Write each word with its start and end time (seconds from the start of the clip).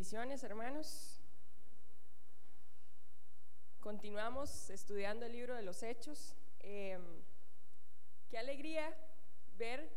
Bendiciones, 0.00 0.42
hermanos. 0.44 1.20
Continuamos 3.80 4.70
estudiando 4.70 5.26
el 5.26 5.32
libro 5.32 5.54
de 5.54 5.60
los 5.60 5.82
Hechos. 5.82 6.34
Em, 6.60 7.02
qué 8.30 8.38
alegría 8.38 8.96
ver 9.58 9.90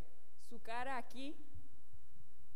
su 0.46 0.60
cara 0.60 0.98
aquí. 0.98 1.34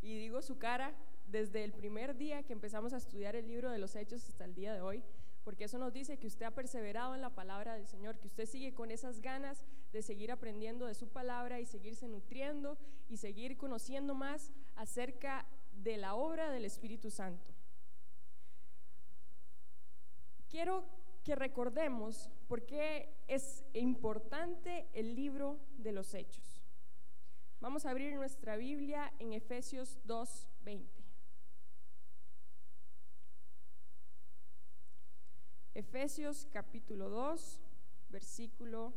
Y 0.02 0.18
digo 0.18 0.42
su 0.42 0.58
cara 0.58 0.94
desde 1.26 1.64
el 1.64 1.72
primer 1.72 2.18
día 2.18 2.42
que 2.42 2.52
empezamos 2.52 2.92
a 2.92 2.98
estudiar 2.98 3.34
el 3.34 3.48
libro 3.48 3.70
de 3.70 3.78
los 3.78 3.96
Hechos 3.96 4.28
hasta 4.28 4.44
el 4.44 4.54
día 4.54 4.74
de 4.74 4.82
hoy, 4.82 5.02
porque 5.42 5.64
eso 5.64 5.78
nos 5.78 5.94
dice 5.94 6.18
que 6.18 6.26
usted 6.26 6.44
ha 6.44 6.54
perseverado 6.54 7.14
en 7.14 7.22
la 7.22 7.34
palabra 7.34 7.76
del 7.76 7.86
Señor, 7.86 8.18
que 8.18 8.26
usted 8.26 8.44
sigue 8.44 8.74
con 8.74 8.90
esas 8.90 9.22
ganas 9.22 9.64
de 9.90 10.02
seguir 10.02 10.30
aprendiendo 10.32 10.84
de 10.84 10.92
su 10.92 11.08
palabra 11.08 11.60
y 11.60 11.64
seguirse 11.64 12.08
nutriendo 12.08 12.76
y 13.08 13.16
seguir 13.16 13.56
conociendo 13.56 14.14
más 14.14 14.52
acerca 14.76 15.46
de 15.82 15.96
la 15.96 16.14
obra 16.14 16.50
del 16.50 16.64
Espíritu 16.64 17.10
Santo. 17.10 17.52
Quiero 20.48 20.84
que 21.24 21.34
recordemos 21.34 22.30
por 22.48 22.64
qué 22.64 23.14
es 23.26 23.64
importante 23.74 24.88
el 24.94 25.14
libro 25.14 25.60
de 25.76 25.92
los 25.92 26.14
Hechos. 26.14 26.62
Vamos 27.60 27.84
a 27.84 27.90
abrir 27.90 28.14
nuestra 28.14 28.56
Biblia 28.56 29.12
en 29.18 29.32
Efesios 29.32 29.98
2:20. 30.04 31.04
Efesios 35.74 36.46
capítulo 36.50 37.08
2, 37.08 37.60
versículo 38.08 38.94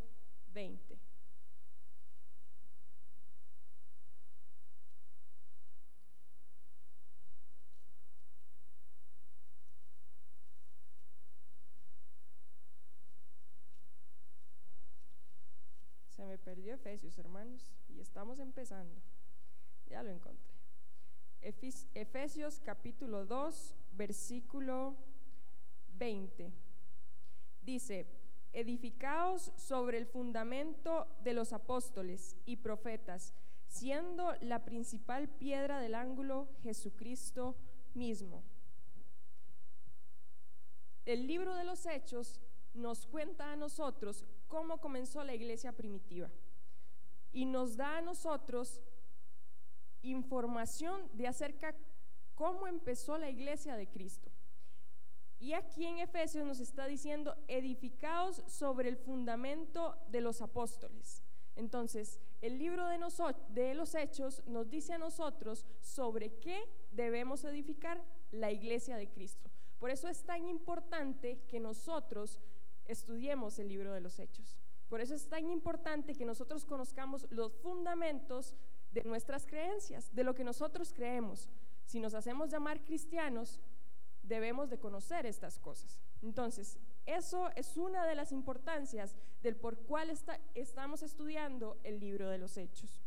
20. 0.54 1.12
me 16.32 16.38
perdió 16.38 16.71
Efesios, 16.82 17.16
hermanos, 17.20 17.72
y 17.90 18.00
estamos 18.00 18.40
empezando. 18.40 19.00
Ya 19.88 20.02
lo 20.02 20.10
encontré. 20.10 20.50
Efesios 21.94 22.60
capítulo 22.60 23.28
2, 23.28 23.76
versículo 23.92 24.96
20. 26.00 26.52
Dice, 27.62 28.08
edificaos 28.52 29.52
sobre 29.58 30.00
el 30.00 30.08
fundamento 30.08 31.08
de 31.24 31.34
los 31.34 31.54
apóstoles 31.54 32.36
y 32.48 32.56
profetas, 32.56 33.36
siendo 33.68 34.34
la 34.42 34.66
principal 34.66 35.30
piedra 35.30 35.80
del 35.80 35.94
ángulo 35.94 36.50
Jesucristo 36.64 37.56
mismo. 37.94 38.42
El 41.06 41.28
libro 41.28 41.54
de 41.54 41.64
los 41.64 41.86
Hechos 41.86 42.42
nos 42.74 43.06
cuenta 43.06 43.52
a 43.52 43.56
nosotros 43.56 44.26
cómo 44.48 44.82
comenzó 44.82 45.24
la 45.24 45.36
iglesia 45.36 45.74
primitiva 45.74 46.32
y 47.32 47.46
nos 47.46 47.78
da 47.78 47.98
a 47.98 48.02
nosotros 48.02 48.82
información 50.02 51.10
de 51.14 51.28
acerca 51.28 51.76
cómo 52.36 52.68
empezó 52.68 53.18
la 53.18 53.30
iglesia 53.30 53.76
de 53.76 53.88
Cristo. 53.88 54.32
Y 55.40 55.54
aquí 55.54 55.86
en 55.86 56.00
Efesios 56.00 56.46
nos 56.46 56.60
está 56.60 56.86
diciendo, 56.86 57.36
edificados 57.48 58.44
sobre 58.48 58.90
el 58.90 58.98
fundamento 58.98 59.98
de 60.10 60.22
los 60.22 60.42
apóstoles. 60.42 61.24
Entonces, 61.56 62.20
el 62.42 62.60
libro 62.60 62.88
de, 62.88 63.00
de 63.50 63.74
los 63.74 63.96
Hechos 63.96 64.44
nos 64.46 64.70
dice 64.70 64.94
a 64.94 64.98
nosotros 64.98 65.66
sobre 65.82 66.34
qué 66.40 66.64
debemos 66.92 67.44
edificar 67.44 68.04
la 68.32 68.52
iglesia 68.52 68.98
de 68.98 69.10
Cristo. 69.10 69.50
Por 69.80 69.90
eso 69.90 70.08
es 70.08 70.24
tan 70.24 70.48
importante 70.48 71.40
que 71.48 71.60
nosotros 71.60 72.40
estudiemos 72.86 73.58
el 73.58 73.68
libro 73.68 73.94
de 73.94 74.02
los 74.02 74.20
hechos. 74.20 74.58
Por 74.92 75.00
eso 75.00 75.16
es 75.16 75.30
tan 75.30 75.50
importante 75.50 76.16
que 76.16 76.26
nosotros 76.26 76.66
conozcamos 76.66 77.26
los 77.30 77.56
fundamentos 77.56 78.58
de 78.92 79.06
nuestras 79.06 79.48
creencias, 79.48 80.14
de 80.14 80.26
lo 80.26 80.36
que 80.36 80.44
nosotros 80.44 80.92
creemos. 80.92 81.48
Si 81.86 82.02
nos 82.02 82.14
hacemos 82.14 82.50
llamar 82.50 82.84
cristianos, 82.84 83.62
debemos 84.22 84.70
de 84.70 84.80
conocer 84.80 85.26
estas 85.26 85.60
cosas. 85.60 85.98
Entonces, 86.22 86.78
eso 87.06 87.50
es 87.56 87.78
una 87.78 88.06
de 88.06 88.16
las 88.16 88.34
importancias 88.34 89.16
del 89.42 89.56
por 89.56 89.78
cual 89.78 90.12
estamos 90.56 91.04
estudiando 91.04 91.80
el 91.86 92.02
libro 92.02 92.28
de 92.28 92.40
los 92.40 92.58
hechos. 92.58 93.02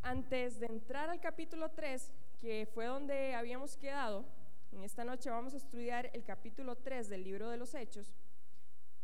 Antes 0.00 0.60
de 0.60 0.66
entrar 0.66 1.10
al 1.10 1.20
capítulo 1.20 1.72
3, 1.72 2.10
que 2.38 2.66
fue 2.72 2.86
donde 2.86 3.34
habíamos 3.34 3.76
quedado, 3.76 4.24
en 4.72 4.82
esta 4.82 5.04
noche 5.04 5.28
vamos 5.28 5.52
a 5.52 5.58
estudiar 5.58 6.10
el 6.14 6.24
capítulo 6.24 6.76
3 6.76 7.10
del 7.10 7.22
libro 7.22 7.50
de 7.50 7.58
los 7.58 7.74
Hechos. 7.74 8.14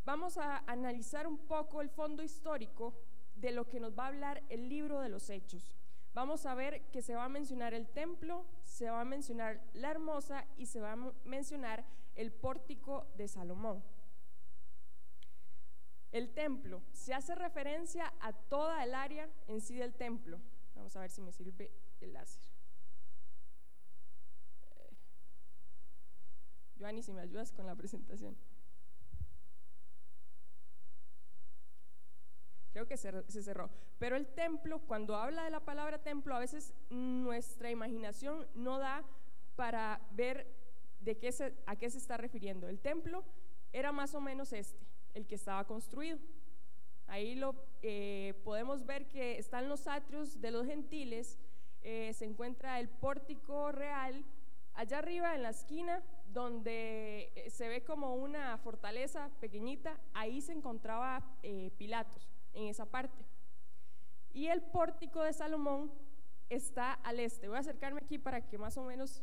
Vamos 0.04 0.36
a 0.36 0.58
analizar 0.66 1.26
un 1.26 1.38
poco 1.38 1.80
el 1.80 1.88
fondo 1.88 2.22
histórico 2.22 2.94
de 3.36 3.52
lo 3.52 3.68
que 3.68 3.78
nos 3.78 3.96
va 3.96 4.04
a 4.04 4.08
hablar 4.08 4.42
el 4.48 4.68
libro 4.68 5.00
de 5.00 5.08
los 5.08 5.30
Hechos. 5.30 5.76
Vamos 6.12 6.44
a 6.44 6.54
ver 6.54 6.82
que 6.90 7.02
se 7.02 7.14
va 7.14 7.24
a 7.24 7.28
mencionar 7.28 7.72
el 7.72 7.88
templo, 7.88 8.44
se 8.64 8.90
va 8.90 9.00
a 9.00 9.04
mencionar 9.04 9.62
la 9.74 9.90
hermosa 9.90 10.44
y 10.56 10.66
se 10.66 10.80
va 10.80 10.92
a 10.92 11.12
mencionar 11.24 11.84
el 12.16 12.32
pórtico 12.32 13.06
de 13.16 13.28
Salomón. 13.28 13.82
El 16.10 16.34
templo 16.34 16.82
se 16.92 17.14
hace 17.14 17.34
referencia 17.34 18.12
a 18.20 18.32
toda 18.32 18.84
el 18.84 18.94
área 18.94 19.30
en 19.46 19.60
sí 19.60 19.76
del 19.76 19.94
templo. 19.94 20.38
Vamos 20.74 20.94
a 20.96 21.00
ver 21.00 21.10
si 21.10 21.22
me 21.22 21.32
sirve 21.32 21.70
el 22.00 22.12
láser. 22.12 22.42
Joanny, 26.78 27.02
si 27.02 27.12
me 27.12 27.22
ayudas 27.22 27.52
con 27.52 27.66
la 27.66 27.76
presentación. 27.76 28.36
Creo 32.72 32.87
que 32.87 32.97
se, 32.97 33.43
cerró. 33.43 33.71
Pero 33.99 34.16
el 34.16 34.27
templo, 34.27 34.81
cuando 34.81 35.16
habla 35.16 35.44
de 35.44 35.50
la 35.50 35.60
palabra 35.60 35.99
templo, 35.99 36.34
a 36.34 36.38
veces 36.38 36.75
nuestra 36.91 37.71
imaginación 37.71 38.47
no 38.55 38.78
da 38.78 39.05
para 39.56 40.00
ver 40.12 40.47
de 41.00 41.19
qué 41.19 41.31
a 41.66 41.77
qué 41.77 41.91
se 41.91 41.99
está 41.99 42.16
refiriendo. 42.16 42.69
El 42.69 42.78
templo 42.81 43.25
era 43.72 43.93
más 43.93 44.15
o 44.15 44.21
menos 44.21 44.53
este, 44.53 44.81
el 45.15 45.27
que 45.27 45.34
estaba 45.34 45.66
construido. 45.66 46.19
Ahí 47.06 47.34
lo 47.34 47.55
eh, 47.82 48.41
podemos 48.44 48.87
ver 48.87 49.06
que 49.09 49.38
están 49.38 49.69
los 49.69 49.87
atrios 49.87 50.41
de 50.41 50.50
los 50.50 50.66
gentiles, 50.66 51.38
eh, 51.82 52.12
se 52.15 52.25
encuentra 52.25 52.81
el 52.81 52.88
pórtico 52.88 53.72
real, 53.72 54.25
allá 54.75 54.99
arriba 54.99 55.34
en 55.34 55.43
la 55.43 55.50
esquina 55.50 56.03
donde 56.32 57.32
eh, 57.34 57.50
se 57.50 57.69
ve 57.69 57.82
como 57.84 58.15
una 58.15 58.56
fortaleza 58.59 59.31
pequeñita, 59.41 59.99
ahí 60.15 60.41
se 60.41 60.53
encontraba 60.53 61.22
eh, 61.43 61.71
Pilatos, 61.77 62.28
en 62.54 62.68
esa 62.68 62.86
parte. 62.86 63.24
Y 64.32 64.46
el 64.46 64.62
pórtico 64.62 65.22
de 65.22 65.32
Salomón 65.32 65.92
está 66.48 66.92
al 66.94 67.20
este. 67.20 67.48
Voy 67.48 67.56
a 67.56 67.60
acercarme 67.60 68.00
aquí 68.02 68.18
para 68.18 68.40
que 68.46 68.58
más 68.58 68.76
o 68.76 68.84
menos, 68.84 69.22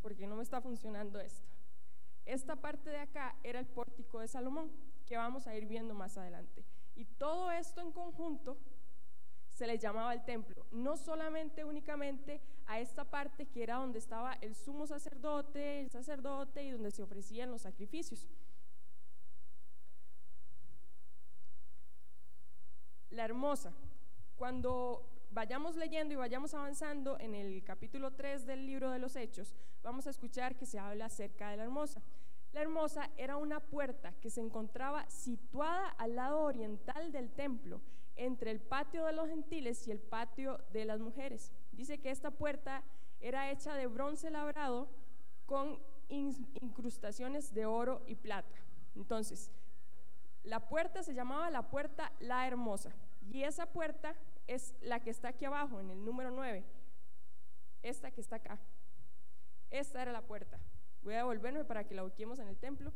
porque 0.00 0.26
no 0.26 0.36
me 0.36 0.42
está 0.42 0.60
funcionando 0.60 1.20
esto. 1.20 1.48
Esta 2.24 2.56
parte 2.56 2.90
de 2.90 2.98
acá 2.98 3.36
era 3.42 3.58
el 3.58 3.66
pórtico 3.66 4.20
de 4.20 4.28
Salomón, 4.28 4.70
que 5.06 5.16
vamos 5.16 5.46
a 5.46 5.56
ir 5.56 5.66
viendo 5.66 5.94
más 5.94 6.16
adelante. 6.16 6.64
Y 6.94 7.04
todo 7.04 7.50
esto 7.50 7.80
en 7.80 7.92
conjunto 7.92 8.58
se 9.50 9.66
le 9.66 9.78
llamaba 9.78 10.14
el 10.14 10.24
templo, 10.24 10.66
no 10.70 10.96
solamente 10.96 11.64
únicamente 11.64 12.40
a 12.66 12.80
esta 12.80 13.04
parte 13.04 13.46
que 13.46 13.62
era 13.62 13.76
donde 13.76 13.98
estaba 13.98 14.34
el 14.40 14.54
sumo 14.54 14.86
sacerdote, 14.86 15.80
el 15.80 15.90
sacerdote 15.90 16.64
y 16.64 16.70
donde 16.70 16.90
se 16.90 17.02
ofrecían 17.02 17.50
los 17.50 17.62
sacrificios. 17.62 18.26
La 23.12 23.26
hermosa, 23.26 23.74
cuando 24.36 25.06
vayamos 25.32 25.76
leyendo 25.76 26.14
y 26.14 26.16
vayamos 26.16 26.54
avanzando 26.54 27.20
en 27.20 27.34
el 27.34 27.62
capítulo 27.62 28.12
3 28.12 28.46
del 28.46 28.64
libro 28.64 28.90
de 28.90 28.98
los 28.98 29.16
Hechos, 29.16 29.54
vamos 29.82 30.06
a 30.06 30.10
escuchar 30.10 30.56
que 30.56 30.64
se 30.64 30.78
habla 30.78 31.04
acerca 31.04 31.50
de 31.50 31.58
la 31.58 31.64
hermosa. 31.64 32.00
La 32.54 32.62
hermosa 32.62 33.10
era 33.18 33.36
una 33.36 33.60
puerta 33.60 34.14
que 34.22 34.30
se 34.30 34.40
encontraba 34.40 35.04
situada 35.10 35.88
al 35.98 36.16
lado 36.16 36.40
oriental 36.40 37.12
del 37.12 37.30
templo, 37.30 37.82
entre 38.16 38.50
el 38.50 38.60
patio 38.60 39.04
de 39.04 39.12
los 39.12 39.28
gentiles 39.28 39.86
y 39.86 39.90
el 39.90 40.00
patio 40.00 40.58
de 40.72 40.86
las 40.86 40.98
mujeres. 40.98 41.52
Dice 41.72 41.98
que 41.98 42.10
esta 42.10 42.30
puerta 42.30 42.82
era 43.20 43.50
hecha 43.50 43.74
de 43.74 43.88
bronce 43.88 44.30
labrado 44.30 44.88
con 45.44 45.78
incrustaciones 46.08 47.52
de 47.52 47.66
oro 47.66 48.00
y 48.06 48.14
plata. 48.14 48.56
Entonces, 48.96 49.50
la 50.44 50.60
puerta 50.60 51.02
se 51.02 51.14
llamaba 51.14 51.50
la 51.50 51.68
puerta 51.68 52.10
La 52.18 52.46
Hermosa. 52.46 52.92
Y 53.30 53.44
esa 53.44 53.66
puerta 53.66 54.14
es 54.46 54.74
la 54.80 55.00
que 55.00 55.10
está 55.10 55.28
aquí 55.28 55.44
abajo, 55.44 55.80
en 55.80 55.90
el 55.90 56.04
número 56.04 56.30
9. 56.30 56.64
Esta 57.82 58.10
que 58.10 58.20
está 58.20 58.36
acá. 58.36 58.58
Esta 59.70 60.02
era 60.02 60.12
la 60.12 60.22
puerta. 60.22 60.58
Voy 61.02 61.14
a 61.14 61.18
devolverme 61.18 61.64
para 61.64 61.84
que 61.84 61.94
la 61.94 62.04
ubiquemos 62.04 62.38
en 62.38 62.48
el 62.48 62.58
templo. 62.58 62.92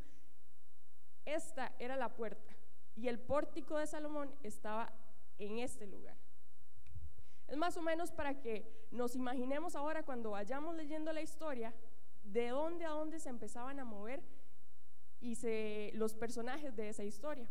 Esta 1.25 1.73
era 1.79 1.97
la 1.97 2.15
puerta 2.15 2.57
y 2.97 3.09
el 3.09 3.19
pórtico 3.19 3.79
de 3.79 3.87
Salomón 3.87 4.35
estaba 4.43 4.93
en 5.39 5.59
este 5.59 5.87
lugar. 5.87 6.17
Es 7.47 7.57
más 7.57 7.77
o 7.77 7.83
menos 7.83 8.11
para 8.11 8.41
que 8.41 8.87
nos 8.91 9.15
imaginemos 9.15 9.77
ahora 9.77 10.03
cuando 10.03 10.31
vayamos 10.31 10.75
leyendo 10.75 11.13
la 11.13 11.23
historia, 11.23 11.75
de 12.25 12.49
dónde 12.49 12.85
a 12.85 12.91
dónde 12.91 13.21
se 13.21 13.29
empezaban 13.29 13.79
a 13.79 13.85
mover 13.85 14.23
y 15.21 15.37
se, 15.37 15.93
los 15.95 16.15
personajes 16.15 16.75
de 16.75 16.89
esa 16.89 17.05
historia. 17.05 17.49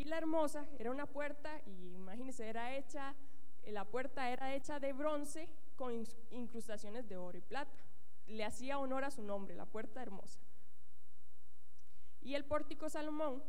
Y 0.00 0.04
la 0.04 0.16
hermosa 0.16 0.66
era 0.78 0.90
una 0.90 1.04
puerta, 1.04 1.60
y 1.66 1.92
imagínense, 1.94 2.48
era 2.48 2.74
hecha, 2.74 3.14
la 3.66 3.84
puerta 3.84 4.30
era 4.30 4.54
hecha 4.54 4.80
de 4.80 4.94
bronce 4.94 5.46
con 5.76 5.92
incrustaciones 6.30 7.06
de 7.06 7.18
oro 7.18 7.36
y 7.36 7.42
plata. 7.42 7.84
Le 8.26 8.42
hacía 8.46 8.78
honor 8.78 9.04
a 9.04 9.10
su 9.10 9.22
nombre, 9.22 9.54
la 9.54 9.66
puerta 9.66 10.00
hermosa. 10.00 10.40
Y 12.22 12.34
el 12.34 12.46
pórtico 12.46 12.88
Salomón 12.88 13.42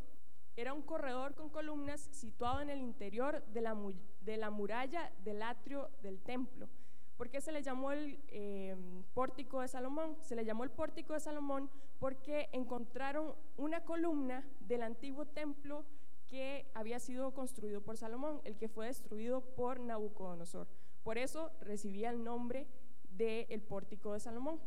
era 0.57 0.74
un 0.74 0.81
corredor 0.81 1.36
con 1.36 1.50
columnas 1.50 2.01
situado 2.12 2.59
en 2.59 2.69
el 2.69 2.81
interior 2.81 3.42
de 3.45 3.62
la, 3.62 3.74
de 4.19 4.36
la 4.36 4.50
muralla 4.50 5.09
del 5.24 5.44
atrio 5.44 5.89
del 6.01 6.19
templo. 6.19 6.68
¿Por 7.15 7.30
qué 7.30 7.39
se 7.39 7.53
le 7.53 7.63
llamó 7.63 7.94
el 7.94 8.19
eh, 8.27 8.75
pórtico 9.13 9.62
de 9.62 9.69
Salomón? 9.69 10.18
Se 10.19 10.36
le 10.36 10.44
llamó 10.44 10.65
el 10.65 10.71
pórtico 10.71 11.13
de 11.13 11.21
Salomón 11.21 11.69
porque 11.98 12.50
encontraron 12.51 13.36
una 13.56 13.86
columna 13.86 14.45
del 14.59 14.83
antiguo 14.83 15.25
templo 15.25 15.86
que 16.31 16.66
había 16.74 16.98
sido 17.00 17.33
construido 17.33 17.81
por 17.81 17.98
Salomón, 17.98 18.39
el 18.45 18.56
que 18.57 18.69
fue 18.69 18.88
destruido 18.88 19.42
por 19.42 19.81
Nabucodonosor. 19.81 20.66
Por 21.04 21.18
eso 21.18 21.51
recibía 21.60 22.10
el 22.10 22.24
nombre 22.24 22.68
del 23.10 23.45
el 23.50 23.62
pórtico 23.62 24.13
de 24.13 24.22
Salomón. 24.22 24.62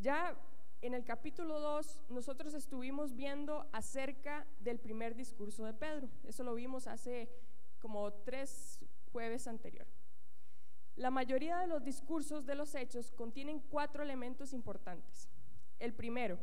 Ya 0.00 0.34
en 0.80 0.94
el 0.94 1.04
capítulo 1.04 1.60
2 1.60 2.04
nosotros 2.08 2.54
estuvimos 2.54 3.14
viendo 3.14 3.68
acerca 3.72 4.46
del 4.60 4.78
primer 4.78 5.14
discurso 5.14 5.66
de 5.66 5.74
Pedro. 5.74 6.08
Eso 6.24 6.42
lo 6.42 6.54
vimos 6.54 6.86
hace 6.86 7.28
como 7.80 8.10
tres 8.24 8.80
jueves 9.12 9.46
anterior. 9.46 9.86
La 10.94 11.10
mayoría 11.10 11.58
de 11.58 11.66
los 11.66 11.84
discursos 11.84 12.46
de 12.46 12.54
los 12.54 12.74
hechos 12.74 13.12
contienen 13.12 13.60
cuatro 13.60 14.02
elementos 14.02 14.54
importantes. 14.54 15.28
El 15.78 15.92
primero, 15.92 16.38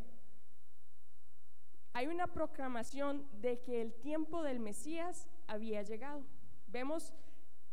hay 1.93 2.07
una 2.07 2.27
proclamación 2.27 3.27
de 3.41 3.59
que 3.61 3.81
el 3.81 3.93
tiempo 3.93 4.41
del 4.43 4.59
Mesías 4.59 5.27
había 5.47 5.83
llegado. 5.83 6.23
Vemos 6.67 7.13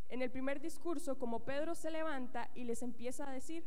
en 0.09 0.23
el 0.23 0.31
primer 0.31 0.61
discurso 0.61 1.19
como 1.19 1.45
Pedro 1.45 1.75
se 1.75 1.91
levanta 1.91 2.51
y 2.55 2.65
les 2.65 2.83
empieza 2.83 3.29
a 3.29 3.33
decir, 3.33 3.65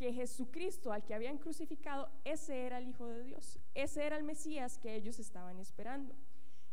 que 0.00 0.14
Jesucristo 0.14 0.92
al 0.92 1.04
que 1.04 1.12
habían 1.12 1.36
crucificado, 1.36 2.08
ese 2.24 2.64
era 2.64 2.78
el 2.78 2.88
Hijo 2.88 3.06
de 3.06 3.22
Dios, 3.22 3.58
ese 3.74 4.06
era 4.06 4.16
el 4.16 4.22
Mesías 4.24 4.78
que 4.78 4.94
ellos 4.94 5.18
estaban 5.18 5.58
esperando. 5.58 6.14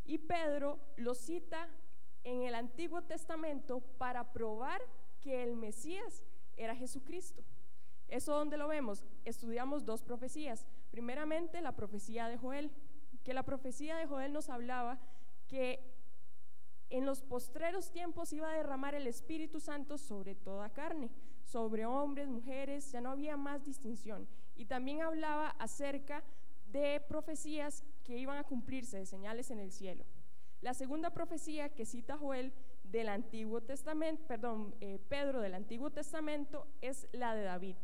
Y 0.05 0.17
Pedro 0.19 0.79
lo 0.95 1.13
cita 1.13 1.67
en 2.23 2.43
el 2.43 2.55
Antiguo 2.55 3.01
Testamento 3.01 3.81
para 3.97 4.31
probar 4.31 4.81
que 5.19 5.43
el 5.43 5.57
Mesías 5.57 6.23
era 6.55 6.73
Jesucristo. 6.73 7.43
¿Eso 8.07 8.33
donde 8.33 8.57
lo 8.57 8.67
vemos? 8.67 9.05
Estudiamos 9.25 9.85
dos 9.85 10.01
profecías. 10.01 10.65
Primeramente 10.91 11.61
la 11.61 11.75
profecía 11.75 12.27
de 12.27 12.37
Joel, 12.37 12.71
que 13.23 13.33
la 13.33 13.43
profecía 13.43 13.97
de 13.97 14.05
Joel 14.05 14.33
nos 14.33 14.49
hablaba 14.49 14.99
que 15.47 15.93
en 16.89 17.05
los 17.05 17.21
postreros 17.21 17.91
tiempos 17.91 18.31
iba 18.31 18.49
a 18.49 18.55
derramar 18.55 18.95
el 18.95 19.07
Espíritu 19.07 19.59
Santo 19.59 19.97
sobre 19.97 20.35
toda 20.35 20.69
carne 20.69 21.09
sobre 21.47 21.85
hombres, 21.85 22.27
mujeres, 22.27 22.91
ya 22.91 23.01
no 23.01 23.09
había 23.09 23.37
más 23.37 23.63
distinción. 23.63 24.27
Y 24.55 24.65
también 24.65 25.01
hablaba 25.01 25.49
acerca 25.59 26.23
de 26.71 27.01
profecías 27.07 27.83
que 28.03 28.17
iban 28.17 28.37
a 28.37 28.43
cumplirse, 28.43 28.97
de 28.97 29.05
señales 29.05 29.49
en 29.49 29.59
el 29.59 29.71
cielo. 29.71 30.05
La 30.61 30.73
segunda 30.73 31.11
profecía 31.11 31.69
que 31.69 31.85
cita 31.85 32.17
Joel 32.17 32.51
del 32.83 33.07
Antiguo 33.09 33.61
Testamento, 33.61 34.25
perdón, 34.27 34.75
eh, 34.81 34.99
Pedro 35.07 35.39
del 35.39 35.53
Antiguo 35.53 35.89
Testamento 35.91 36.67
es 36.81 37.07
la 37.13 37.33
de 37.33 37.43
David. 37.43 37.75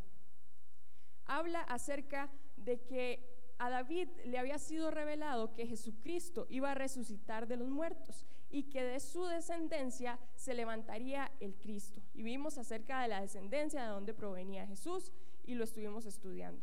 Habla 1.26 1.62
acerca 1.62 2.30
de 2.58 2.82
que 2.82 3.34
a 3.60 3.70
David 3.70 4.10
le 4.26 4.38
había 4.38 4.58
sido 4.58 4.92
revelado 4.92 5.54
que 5.54 5.68
Jesucristo 5.68 6.48
iba 6.50 6.72
a 6.72 6.76
resucitar 6.76 7.48
de 7.48 7.58
los 7.58 7.70
muertos 7.70 8.26
y 8.50 8.64
que 8.64 8.84
de 8.84 9.00
su 9.00 9.26
descendencia 9.26 10.20
se 10.36 10.54
levantaría 10.54 11.32
el 11.40 11.56
Cristo. 11.56 12.02
Y 12.14 12.24
vimos 12.24 12.58
acerca 12.58 13.02
de 13.02 13.08
la 13.08 13.22
descendencia, 13.22 13.84
de 13.84 13.90
dónde 13.90 14.14
provenía 14.14 14.68
Jesús, 14.68 15.12
y 15.44 15.56
lo 15.56 15.64
estuvimos 15.64 16.06
estudiando. 16.06 16.62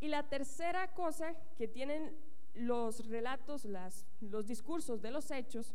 Y 0.00 0.08
la 0.08 0.28
tercera 0.28 0.92
cosa 0.92 1.34
que 1.56 1.68
tienen 1.68 2.16
los 2.54 3.06
relatos, 3.08 3.66
los 4.20 4.46
discursos 4.46 5.00
de 5.02 5.10
los 5.10 5.30
hechos, 5.30 5.74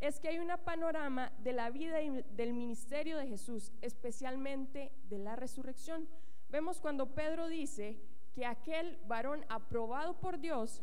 es 0.00 0.18
que 0.18 0.28
hay 0.28 0.38
un 0.38 0.50
panorama 0.64 1.32
de 1.38 1.52
la 1.52 1.68
vida 1.70 2.00
y 2.00 2.22
del 2.22 2.54
ministerio 2.54 3.18
de 3.18 3.26
Jesús, 3.26 3.70
especialmente 3.82 4.92
de 5.08 5.18
la 5.18 5.36
resurrección. 5.36 6.08
Vemos 6.50 6.80
cuando 6.80 7.14
Pedro 7.14 7.48
dice 7.48 7.98
que 8.32 8.46
aquel 8.46 8.98
varón 9.06 9.44
aprobado 9.48 10.18
por 10.20 10.38
Dios 10.38 10.82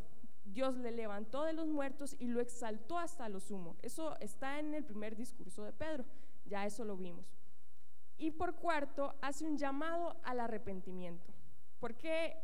Dios 0.53 0.77
le 0.77 0.91
levantó 0.91 1.43
de 1.43 1.53
los 1.53 1.67
muertos 1.67 2.15
y 2.19 2.27
lo 2.27 2.39
exaltó 2.39 2.97
hasta 2.97 3.29
lo 3.29 3.39
sumo. 3.39 3.75
Eso 3.81 4.17
está 4.19 4.59
en 4.59 4.73
el 4.73 4.83
primer 4.83 5.15
discurso 5.15 5.63
de 5.63 5.73
Pedro, 5.73 6.05
ya 6.45 6.65
eso 6.65 6.85
lo 6.85 6.95
vimos. 6.95 7.25
Y 8.17 8.31
por 8.31 8.55
cuarto, 8.55 9.13
hace 9.21 9.45
un 9.45 9.57
llamado 9.57 10.15
al 10.23 10.39
arrepentimiento. 10.39 11.33
¿Por 11.79 11.95
qué 11.95 12.35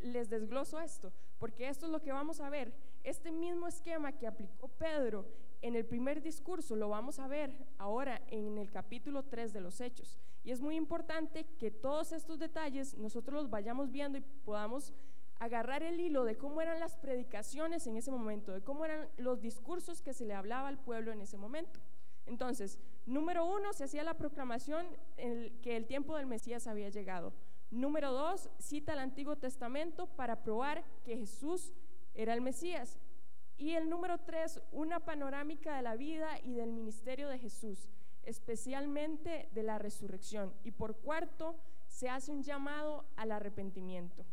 les 0.00 0.28
desgloso 0.28 0.80
esto? 0.80 1.12
Porque 1.38 1.68
esto 1.68 1.86
es 1.86 1.92
lo 1.92 2.02
que 2.02 2.12
vamos 2.12 2.40
a 2.40 2.50
ver. 2.50 2.74
Este 3.04 3.32
mismo 3.32 3.66
esquema 3.68 4.12
que 4.12 4.26
aplicó 4.26 4.68
Pedro 4.68 5.26
en 5.62 5.76
el 5.76 5.86
primer 5.86 6.20
discurso 6.20 6.76
lo 6.76 6.88
vamos 6.88 7.18
a 7.18 7.26
ver 7.26 7.52
ahora 7.78 8.20
en 8.28 8.58
el 8.58 8.70
capítulo 8.70 9.24
3 9.24 9.52
de 9.52 9.60
los 9.60 9.80
Hechos. 9.80 10.18
Y 10.48 10.50
es 10.50 10.62
muy 10.62 10.76
importante 10.76 11.44
que 11.58 11.70
todos 11.70 12.10
estos 12.12 12.38
detalles 12.38 12.96
nosotros 12.96 13.34
los 13.34 13.50
vayamos 13.50 13.90
viendo 13.90 14.16
y 14.16 14.22
podamos 14.46 14.94
agarrar 15.40 15.82
el 15.82 16.00
hilo 16.00 16.24
de 16.24 16.38
cómo 16.38 16.62
eran 16.62 16.80
las 16.80 16.96
predicaciones 16.96 17.86
en 17.86 17.98
ese 17.98 18.10
momento, 18.10 18.52
de 18.52 18.62
cómo 18.62 18.86
eran 18.86 19.10
los 19.18 19.42
discursos 19.42 20.00
que 20.00 20.14
se 20.14 20.24
le 20.24 20.32
hablaba 20.32 20.68
al 20.68 20.78
pueblo 20.78 21.12
en 21.12 21.20
ese 21.20 21.36
momento. 21.36 21.80
Entonces, 22.24 22.78
número 23.04 23.44
uno, 23.44 23.74
se 23.74 23.84
hacía 23.84 24.02
la 24.04 24.14
proclamación 24.14 24.86
que 25.60 25.76
el 25.76 25.84
tiempo 25.84 26.16
del 26.16 26.24
Mesías 26.24 26.66
había 26.66 26.88
llegado. 26.88 27.34
Número 27.70 28.10
dos, 28.10 28.48
cita 28.58 28.94
el 28.94 29.00
Antiguo 29.00 29.36
Testamento 29.36 30.06
para 30.06 30.42
probar 30.44 30.82
que 31.04 31.18
Jesús 31.18 31.74
era 32.14 32.32
el 32.32 32.40
Mesías. 32.40 32.98
Y 33.58 33.72
el 33.72 33.90
número 33.90 34.16
tres, 34.16 34.62
una 34.72 34.98
panorámica 34.98 35.76
de 35.76 35.82
la 35.82 35.94
vida 35.94 36.40
y 36.42 36.54
del 36.54 36.72
ministerio 36.72 37.28
de 37.28 37.38
Jesús, 37.38 37.90
especialmente 38.28 39.48
de 39.52 39.62
la 39.62 39.78
resurrección. 39.78 40.52
Y 40.62 40.70
por 40.70 40.96
cuarto, 40.98 41.56
se 41.86 42.10
hace 42.10 42.30
un 42.30 42.42
llamado 42.42 43.06
al 43.16 43.32
arrepentimiento. 43.32 44.24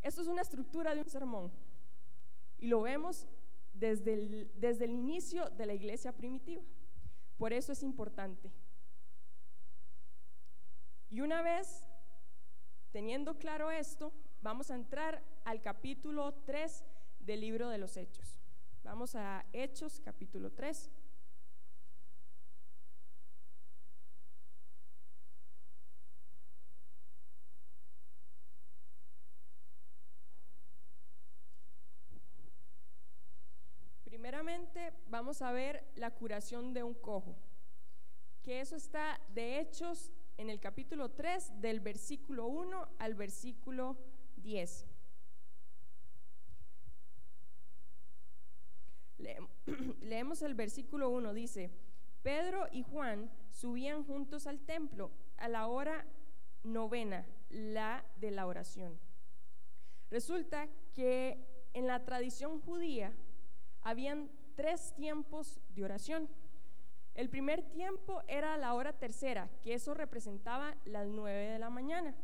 Esto 0.00 0.22
es 0.22 0.28
una 0.28 0.42
estructura 0.42 0.94
de 0.94 1.00
un 1.00 1.08
sermón 1.08 1.50
y 2.58 2.68
lo 2.68 2.82
vemos 2.82 3.26
desde 3.74 4.14
el, 4.14 4.50
desde 4.54 4.84
el 4.84 4.92
inicio 4.92 5.50
de 5.50 5.66
la 5.66 5.74
iglesia 5.74 6.12
primitiva. 6.12 6.62
Por 7.36 7.52
eso 7.52 7.72
es 7.72 7.82
importante. 7.82 8.52
Y 11.10 11.20
una 11.20 11.42
vez 11.42 11.84
teniendo 12.92 13.38
claro 13.38 13.72
esto, 13.72 14.12
vamos 14.40 14.70
a 14.70 14.76
entrar 14.76 15.22
al 15.44 15.60
capítulo 15.60 16.32
3 16.46 16.84
del 17.20 17.40
libro 17.40 17.68
de 17.70 17.78
los 17.78 17.96
Hechos. 17.96 18.38
Vamos 18.84 19.16
a 19.16 19.44
Hechos 19.52 20.00
capítulo 20.00 20.52
3. 20.52 20.90
Vamos 35.06 35.42
a 35.42 35.52
ver 35.52 35.84
la 35.94 36.10
curación 36.10 36.74
de 36.74 36.82
un 36.82 36.94
cojo, 36.94 37.36
que 38.42 38.60
eso 38.60 38.76
está 38.76 39.20
de 39.34 39.60
Hechos 39.60 40.10
en 40.36 40.50
el 40.50 40.60
capítulo 40.60 41.10
3 41.10 41.60
del 41.60 41.80
versículo 41.80 42.46
1 42.46 42.88
al 42.98 43.14
versículo 43.14 43.96
10. 44.36 44.86
Leemos 50.00 50.42
el 50.42 50.54
versículo 50.54 51.10
1, 51.10 51.34
dice, 51.34 51.70
Pedro 52.22 52.66
y 52.72 52.82
Juan 52.82 53.30
subían 53.50 54.04
juntos 54.04 54.46
al 54.46 54.60
templo 54.60 55.10
a 55.36 55.48
la 55.48 55.66
hora 55.66 56.06
novena, 56.64 57.26
la 57.50 58.04
de 58.16 58.30
la 58.30 58.46
oración. 58.46 58.98
Resulta 60.10 60.68
que 60.94 61.38
en 61.74 61.86
la 61.86 62.04
tradición 62.04 62.60
judía 62.60 63.12
habían 63.82 64.30
tres 64.54 64.94
tiempos 64.94 65.60
de 65.70 65.84
oración. 65.84 66.28
El 67.14 67.28
primer 67.28 67.62
tiempo 67.62 68.22
era 68.28 68.56
la 68.56 68.74
hora 68.74 68.92
tercera, 68.92 69.50
que 69.62 69.74
eso 69.74 69.94
representaba 69.94 70.76
las 70.84 71.08
nueve 71.08 71.48
de 71.48 71.58
la 71.58 71.70
mañana. 71.70 72.14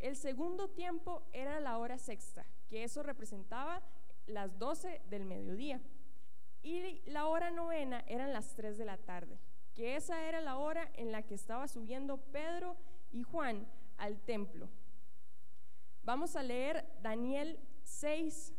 El 0.00 0.16
segundo 0.16 0.68
tiempo 0.68 1.22
era 1.32 1.60
la 1.60 1.78
hora 1.78 1.98
sexta, 1.98 2.44
que 2.68 2.84
eso 2.84 3.02
representaba 3.02 3.82
las 4.26 4.58
12 4.58 5.02
del 5.08 5.24
mediodía. 5.24 5.80
Y 6.62 7.02
la 7.06 7.26
hora 7.26 7.50
novena 7.50 8.04
eran 8.06 8.32
las 8.32 8.54
3 8.54 8.76
de 8.78 8.84
la 8.84 8.96
tarde, 8.96 9.38
que 9.74 9.96
esa 9.96 10.26
era 10.26 10.40
la 10.40 10.56
hora 10.56 10.90
en 10.94 11.12
la 11.12 11.22
que 11.22 11.34
estaba 11.34 11.68
subiendo 11.68 12.16
Pedro 12.16 12.76
y 13.12 13.22
Juan 13.22 13.66
al 13.98 14.20
templo. 14.20 14.68
Vamos 16.02 16.36
a 16.36 16.42
leer 16.42 16.84
Daniel 17.02 17.58
6, 17.82 18.52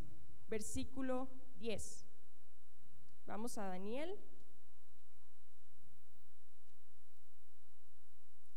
versículo 0.48 1.28
10. 1.60 2.05
Vamos 3.28 3.58
a 3.58 3.66
Daniel, 3.66 4.20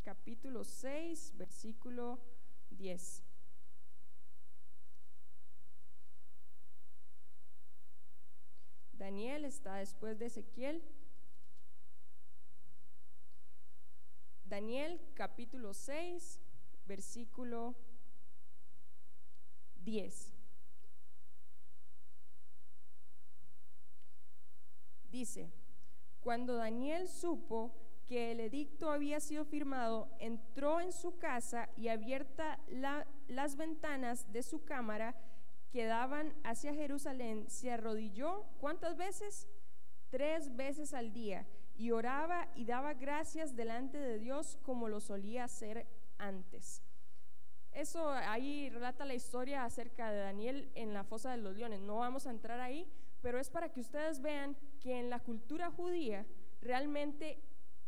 capítulo 0.05 0.63
6, 0.63 1.33
versículo 1.39 2.21
10. 2.71 3.25
Daniel 8.93 9.47
está 9.47 9.77
después 9.77 10.19
de 10.19 10.27
Ezequiel. 10.27 10.85
Daniel 14.45 15.01
capítulo 15.15 15.73
6, 15.73 16.41
versículo 16.87 17.75
10. 19.77 20.38
Dice, 25.11 25.51
cuando 26.21 26.57
Daniel 26.57 27.09
supo 27.09 27.73
que 28.07 28.33
el 28.33 28.41
edicto 28.41 28.91
había 28.91 29.21
sido 29.21 29.45
firmado, 29.45 30.09
entró 30.19 30.81
en 30.81 30.93
su 30.93 31.19
casa 31.19 31.69
y 31.77 31.89
abierta 31.89 32.59
las 33.29 33.57
ventanas 33.57 34.33
de 34.33 34.43
su 34.43 34.65
cámara 34.65 35.15
que 35.71 35.85
daban 35.85 36.35
hacia 36.45 36.73
Jerusalén, 36.73 37.49
se 37.51 37.71
arrodilló, 37.71 38.47
¿cuántas 38.61 38.97
veces? 38.97 39.47
Tres 40.09 40.57
veces 40.57 40.95
al 40.95 41.13
día, 41.13 41.47
y 41.77 41.91
oraba 41.91 42.49
y 42.55 42.65
daba 42.65 42.95
gracias 42.95 43.55
delante 43.55 43.99
de 43.99 44.19
Dios 44.19 44.59
como 44.63 44.89
lo 44.89 45.01
solía 45.01 45.45
hacer 45.45 45.87
antes. 46.17 46.83
Eso 47.73 48.11
ahí 48.11 48.71
relata 48.71 49.05
la 49.05 49.15
historia 49.15 49.65
acerca 49.65 50.11
de 50.11 50.19
Daniel 50.19 50.73
en 50.75 50.95
la 50.95 51.05
fosa 51.05 51.31
de 51.31 51.37
los 51.37 51.57
leones. 51.57 51.81
No 51.81 51.99
vamos 51.99 52.27
a 52.27 52.31
entrar 52.31 52.59
ahí, 52.61 52.91
pero 53.21 53.39
es 53.39 53.51
para 53.51 53.69
que 53.69 53.81
ustedes 53.81 54.21
vean 54.21 54.57
que 54.89 54.99
en 54.99 55.11
la 55.11 55.21
cultura 55.21 55.71
judía 55.71 56.25
realmente 56.63 57.39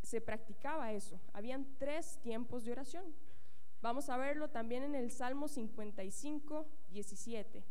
se 0.02 0.20
practicaba 0.20 0.92
eso. 0.92 1.18
Habían 1.32 1.66
tres 1.78 2.18
tiempos 2.20 2.66
de 2.66 2.72
oración. 2.72 3.14
Vamos 3.80 4.10
a 4.10 4.18
verlo 4.18 4.50
también 4.50 4.82
en 4.82 4.94
el 4.94 5.10
Salmo 5.10 5.48
55, 5.48 6.68
17. 6.90 7.64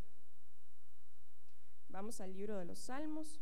Vamos 1.90 2.20
al 2.22 2.34
libro 2.34 2.58
de 2.58 2.66
los 2.66 2.80
Salmos. 2.80 3.40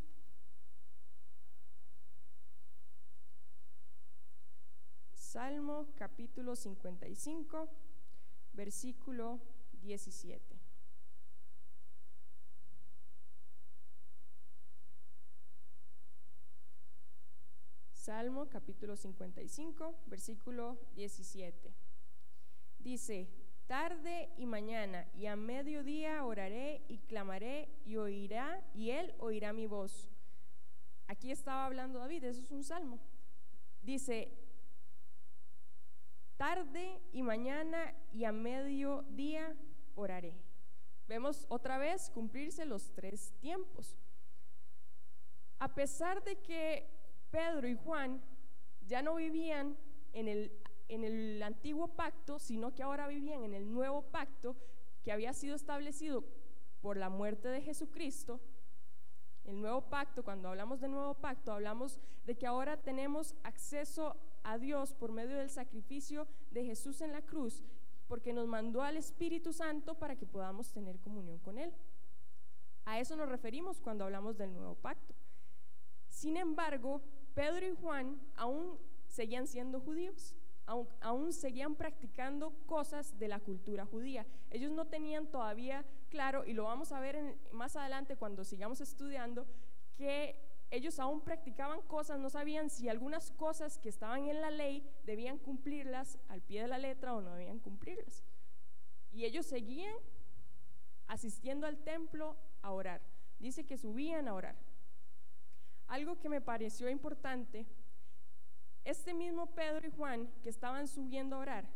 Salmo 5.13 5.88
capítulo 5.96 6.58
55, 6.58 7.70
versículo 8.51 9.39
17. 9.84 10.57
Salmo 18.08 18.48
capítulo 18.48 18.96
55, 18.96 19.94
versículo 20.06 20.80
17. 20.96 21.74
Dice, 22.80 23.28
tarde 23.66 24.30
y 24.38 24.46
mañana 24.46 25.06
y 25.14 25.26
a 25.26 25.36
mediodía 25.36 26.24
oraré 26.24 26.86
y 26.88 27.00
clamaré 27.00 27.68
y 27.86 27.98
oirá 27.98 28.64
y 28.74 28.92
él 28.92 29.14
oirá 29.20 29.52
mi 29.52 29.68
voz. 29.68 30.08
Aquí 31.08 31.32
estaba 31.32 31.66
hablando 31.66 32.00
David, 32.00 32.24
eso 32.24 32.40
es 32.40 32.50
un 32.50 32.64
salmo. 32.64 32.98
Dice, 33.82 34.32
tarde 36.38 37.02
y 37.12 37.24
mañana 37.24 37.94
y 38.14 38.24
a 38.24 38.32
mediodía 38.32 39.54
oraré. 39.96 40.34
Vemos 41.10 41.46
otra 41.50 41.78
vez 41.78 42.10
cumplirse 42.12 42.64
los 42.64 42.90
tres 42.94 43.34
tiempos. 43.42 43.98
A 45.60 45.76
pesar 45.76 46.24
de 46.24 46.38
que 46.38 46.97
Pedro 47.31 47.67
y 47.67 47.75
Juan 47.75 48.22
ya 48.88 49.01
no 49.01 49.15
vivían 49.15 49.77
en 50.13 50.27
el, 50.27 50.51
en 50.88 51.03
el 51.03 51.43
antiguo 51.43 51.89
pacto, 51.89 52.39
sino 52.39 52.74
que 52.74 52.84
ahora 52.84 53.07
vivían 53.07 53.43
en 53.43 53.53
el 53.53 53.72
nuevo 53.72 54.01
pacto 54.01 54.55
que 55.03 55.12
había 55.12 55.34
sido 55.34 55.55
establecido 55.55 56.24
por 56.81 56.98
la 56.98 57.10
muerte 57.10 57.48
de 57.50 57.62
Jesucristo. 57.62 58.39
El 59.43 59.62
nuevo 59.62 59.89
pacto, 59.89 60.24
cuando 60.24 60.50
hablamos 60.50 60.79
de 60.81 60.89
nuevo 60.89 61.13
pacto, 61.13 61.51
hablamos 61.51 62.00
de 62.25 62.36
que 62.36 62.46
ahora 62.46 62.77
tenemos 62.77 63.36
acceso 63.43 64.17
a 64.43 64.57
Dios 64.57 64.93
por 64.93 65.12
medio 65.12 65.38
del 65.38 65.50
sacrificio 65.50 66.27
de 66.51 66.65
Jesús 66.65 67.01
en 67.01 67.12
la 67.13 67.22
cruz, 67.22 67.63
porque 68.07 68.34
nos 68.34 68.48
mandó 68.48 68.81
al 68.81 68.98
Espíritu 68.98 69.53
Santo 69.53 69.96
para 69.96 70.15
que 70.15 70.25
podamos 70.25 70.72
tener 70.72 71.00
comunión 71.00 71.39
con 71.39 71.57
Él. 71.57 71.74
A 72.86 73.00
eso 73.00 73.15
nos 73.15 73.29
referimos 73.29 73.81
cuando 73.81 74.05
hablamos 74.05 74.38
del 74.38 74.53
nuevo 74.53 74.75
pacto. 74.75 75.13
Sin 76.07 76.38
embargo, 76.38 77.01
Pedro 77.38 77.67
y 77.67 77.75
Juan 77.75 78.20
aún 78.36 78.79
seguían 79.06 79.46
siendo 79.46 79.79
judíos, 79.79 80.34
aún, 80.65 81.32
seguían 81.32 81.75
practicando 81.75 82.50
cosas 82.65 83.20
de 83.20 83.27
la 83.27 83.39
cultura 83.39 83.86
judía. 83.86 84.25
Ellos 84.50 84.72
no 84.72 84.86
tenían 84.88 85.27
todavía 85.27 85.86
claro, 86.10 86.46
y 86.46 86.53
lo 86.53 86.63
vamos 86.63 86.91
a 86.91 87.00
ver 87.00 87.38
más 87.51 87.75
adelante 87.75 88.15
cuando 88.15 88.44
sigamos 88.44 88.82
estudiando, 88.82 89.46
que 89.96 90.41
ellos 90.72 90.98
aún 90.98 91.22
practicaban 91.22 91.84
cosas, 91.84 92.17
no 92.17 92.32
sabían 92.32 92.72
si 92.72 92.89
algunas 92.89 93.29
cosas 93.34 93.77
que 93.77 93.89
estaban 93.89 94.27
en 94.27 94.41
la 94.41 94.50
ley 94.50 94.84
debían 95.06 95.38
cumplirlas 95.38 96.17
al 96.29 96.41
pie 96.41 96.63
de 96.63 96.67
la 96.67 96.79
letra 96.79 97.13
o 97.13 97.22
no 97.22 97.36
debían 97.36 97.60
cumplirlas. 97.60 98.24
Y 99.12 99.25
ellos 99.25 99.46
seguían 99.46 99.94
asistiendo 101.06 101.67
al 101.67 101.77
templo 101.77 102.36
a 102.63 102.72
orar. 102.72 103.03
Dice 103.38 103.63
que 103.63 103.77
subían 103.77 104.27
a 104.27 104.34
orar. 104.34 104.56
Algo 105.88 106.20
que 106.20 106.29
me 106.29 106.41
pareció 106.41 106.89
importante, 106.89 107.65
este 108.84 109.13
mismo 109.13 109.48
Pedro 109.48 109.88
y 109.88 109.91
Juan 109.91 110.29
que 110.44 110.50
estaban 110.50 110.88
subiendo 110.88 111.36
a 111.36 111.39
orar, 111.39 111.70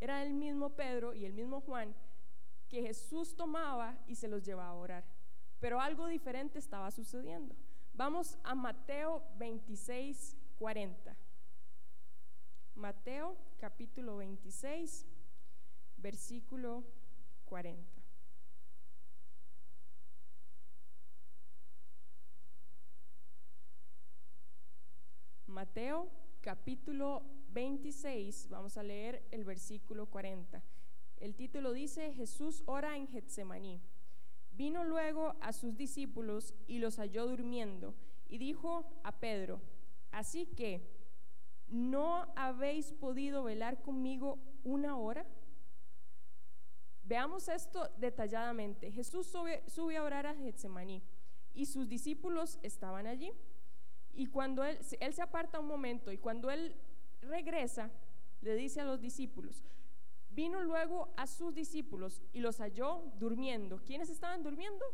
era 0.00 0.22
el 0.22 0.34
mismo 0.34 0.70
Pedro 0.70 1.14
y 1.14 1.24
el 1.24 1.32
mismo 1.32 1.60
Juan 1.60 1.94
que 2.68 2.82
Jesús 2.82 3.36
tomaba 3.36 3.96
y 4.06 4.16
se 4.16 4.28
los 4.28 4.42
llevaba 4.42 4.70
a 4.70 4.74
orar. 4.74 5.04
Pero 5.60 5.80
algo 5.80 6.06
diferente 6.06 6.58
estaba 6.58 6.90
sucediendo. 6.90 7.54
Vamos 7.94 8.36
a 8.42 8.54
Mateo 8.54 9.22
26, 9.38 10.36
40. 10.58 11.16
Mateo 12.74 13.36
capítulo 13.58 14.16
26, 14.16 15.06
versículo 15.98 16.82
40. 17.44 18.01
Mateo 25.52 26.08
capítulo 26.40 27.22
26, 27.50 28.48
vamos 28.48 28.78
a 28.78 28.82
leer 28.82 29.22
el 29.30 29.44
versículo 29.44 30.06
40. 30.06 30.62
El 31.18 31.34
título 31.34 31.72
dice, 31.72 32.12
Jesús 32.14 32.62
ora 32.64 32.96
en 32.96 33.06
Getsemaní. 33.06 33.80
Vino 34.52 34.82
luego 34.82 35.36
a 35.40 35.52
sus 35.52 35.76
discípulos 35.76 36.54
y 36.66 36.78
los 36.78 36.96
halló 36.96 37.26
durmiendo 37.26 37.94
y 38.28 38.38
dijo 38.38 38.98
a 39.04 39.12
Pedro, 39.12 39.60
así 40.10 40.46
que, 40.46 40.90
¿no 41.68 42.32
habéis 42.34 42.92
podido 42.94 43.44
velar 43.44 43.82
conmigo 43.82 44.38
una 44.64 44.96
hora? 44.96 45.26
Veamos 47.04 47.48
esto 47.48 47.90
detalladamente. 47.98 48.90
Jesús 48.90 49.26
sube, 49.26 49.62
sube 49.68 49.98
a 49.98 50.02
orar 50.02 50.26
a 50.26 50.34
Getsemaní 50.34 51.02
y 51.52 51.66
sus 51.66 51.88
discípulos 51.88 52.58
estaban 52.62 53.06
allí. 53.06 53.32
Y 54.14 54.26
cuando 54.26 54.64
él, 54.64 54.78
se 54.82 55.22
aparta 55.22 55.60
un 55.60 55.66
momento 55.66 56.12
y 56.12 56.18
cuando 56.18 56.50
él 56.50 56.76
regresa, 57.22 57.90
le 58.40 58.54
dice 58.54 58.80
a 58.80 58.84
los 58.84 59.00
discípulos, 59.00 59.64
vino 60.30 60.62
luego 60.62 61.12
a 61.16 61.26
sus 61.26 61.54
discípulos 61.54 62.22
y 62.32 62.40
los 62.40 62.58
halló 62.58 63.02
durmiendo. 63.18 63.82
¿Quiénes 63.84 64.10
estaban 64.10 64.42
durmiendo? 64.42 64.84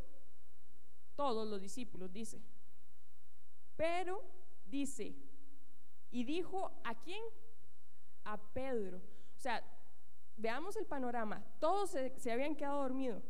Todos 1.17 1.49
los 1.49 1.61
discípulos, 1.61 2.13
dice. 2.13 2.41
Pero 3.77 4.23
dice, 4.67 5.17
y 6.11 6.25
dijo, 6.25 6.73
¿a 6.85 6.95
quién? 6.95 7.23
A 8.25 8.39
Pedro. 8.39 8.99
O 8.99 9.41
sea, 9.41 9.63
veamos 10.37 10.77
el 10.77 10.87
panorama. 10.87 11.45
Todos 11.59 11.91
se, 11.91 12.19
se 12.19 12.31
habían 12.31 12.55
quedado 12.55 12.83
dormidos. 12.83 13.25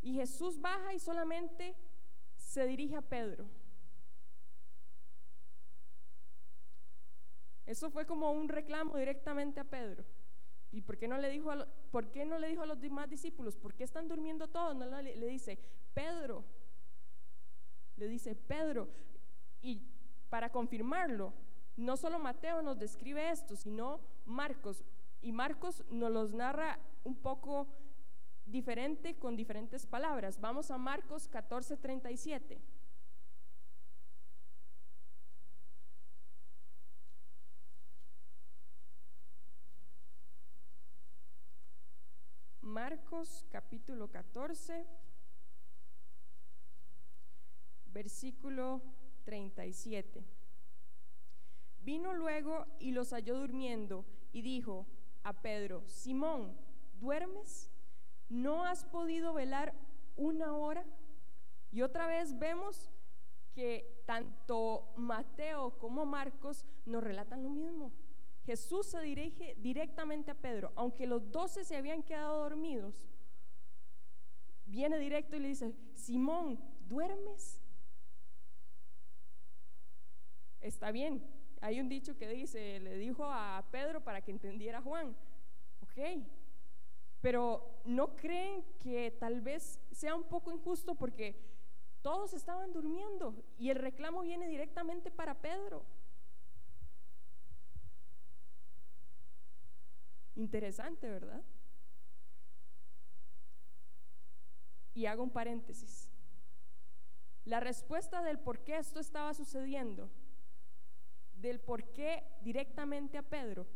Y 0.00 0.14
Jesús 0.14 0.60
baja 0.60 0.94
y 0.94 0.98
solamente 0.98 1.74
se 2.36 2.66
dirige 2.66 2.96
a 2.96 3.02
Pedro. 3.02 3.48
Eso 7.66 7.90
fue 7.90 8.06
como 8.06 8.30
un 8.32 8.48
reclamo 8.48 8.96
directamente 8.96 9.60
a 9.60 9.64
Pedro. 9.64 10.04
¿Y 10.70 10.80
por 10.80 10.98
qué 10.98 11.06
no 11.06 11.18
le 11.18 11.30
dijo 11.30 11.50
a, 11.50 11.66
por 11.90 12.10
qué 12.10 12.24
no 12.24 12.38
le 12.38 12.48
dijo 12.48 12.62
a 12.62 12.66
los 12.66 12.80
demás 12.80 13.08
discípulos? 13.08 13.56
¿Por 13.56 13.74
qué 13.74 13.84
están 13.84 14.08
durmiendo 14.08 14.48
todos? 14.48 14.74
No 14.74 14.86
le, 15.00 15.16
le 15.16 15.26
dice, 15.26 15.58
Pedro, 15.94 16.44
le 17.96 18.08
dice, 18.08 18.34
Pedro. 18.34 18.88
Y 19.62 19.82
para 20.28 20.50
confirmarlo, 20.50 21.32
no 21.76 21.96
solo 21.96 22.18
Mateo 22.18 22.60
nos 22.62 22.78
describe 22.78 23.30
esto, 23.30 23.56
sino 23.56 24.00
Marcos. 24.24 24.84
Y 25.22 25.32
Marcos 25.32 25.84
nos 25.90 26.10
los 26.10 26.32
narra 26.32 26.78
un 27.04 27.14
poco 27.16 27.68
diferente 28.46 29.16
con 29.16 29.36
diferentes 29.36 29.86
palabras. 29.86 30.40
Vamos 30.40 30.70
a 30.70 30.78
Marcos 30.78 31.30
14:37. 31.30 32.58
Marcos 42.74 43.46
capítulo 43.52 44.10
14, 44.10 44.84
versículo 47.86 48.82
37. 49.22 50.24
Vino 51.84 52.14
luego 52.14 52.66
y 52.80 52.90
los 52.90 53.12
halló 53.12 53.38
durmiendo 53.38 54.04
y 54.32 54.42
dijo 54.42 54.88
a 55.22 55.40
Pedro, 55.40 55.84
Simón, 55.86 56.58
¿duermes? 56.98 57.70
¿No 58.28 58.64
has 58.64 58.84
podido 58.84 59.32
velar 59.32 59.72
una 60.16 60.56
hora? 60.56 60.84
Y 61.70 61.82
otra 61.82 62.08
vez 62.08 62.36
vemos 62.40 62.90
que 63.52 64.02
tanto 64.04 64.92
Mateo 64.96 65.78
como 65.78 66.06
Marcos 66.06 66.66
nos 66.86 67.04
relatan 67.04 67.44
lo 67.44 67.50
mismo. 67.50 67.92
Jesús 68.44 68.86
se 68.86 69.00
dirige 69.00 69.54
directamente 69.58 70.30
a 70.30 70.34
Pedro, 70.34 70.72
aunque 70.76 71.06
los 71.06 71.30
doce 71.30 71.64
se 71.64 71.76
habían 71.76 72.02
quedado 72.02 72.40
dormidos. 72.40 73.06
Viene 74.66 74.98
directo 74.98 75.36
y 75.36 75.40
le 75.40 75.48
dice, 75.48 75.72
Simón, 75.94 76.58
¿duermes? 76.86 77.60
Está 80.60 80.90
bien, 80.90 81.22
hay 81.60 81.80
un 81.80 81.88
dicho 81.88 82.16
que 82.16 82.28
dice, 82.28 82.80
le 82.80 82.96
dijo 82.96 83.24
a 83.24 83.64
Pedro 83.70 84.02
para 84.02 84.20
que 84.20 84.30
entendiera 84.30 84.82
Juan, 84.82 85.16
ok, 85.82 86.22
pero 87.20 87.80
¿no 87.84 88.16
creen 88.16 88.64
que 88.78 89.10
tal 89.10 89.40
vez 89.40 89.80
sea 89.92 90.14
un 90.14 90.24
poco 90.24 90.52
injusto 90.52 90.94
porque 90.94 91.34
todos 92.02 92.34
estaban 92.34 92.72
durmiendo 92.74 93.34
y 93.58 93.70
el 93.70 93.76
reclamo 93.76 94.20
viene 94.20 94.46
directamente 94.48 95.10
para 95.10 95.40
Pedro? 95.40 95.86
Interesante, 100.36 101.08
¿verdad? 101.08 101.42
Y 104.94 105.06
hago 105.06 105.22
un 105.22 105.30
paréntesis. 105.30 106.10
La 107.44 107.60
respuesta 107.60 108.22
del 108.22 108.38
por 108.38 108.60
qué 108.64 108.78
esto 108.78 109.00
estaba 109.00 109.34
sucediendo, 109.34 110.10
del 111.34 111.60
por 111.60 111.84
qué 111.92 112.24
directamente 112.40 113.18
a 113.18 113.22
Pedro, 113.22 113.66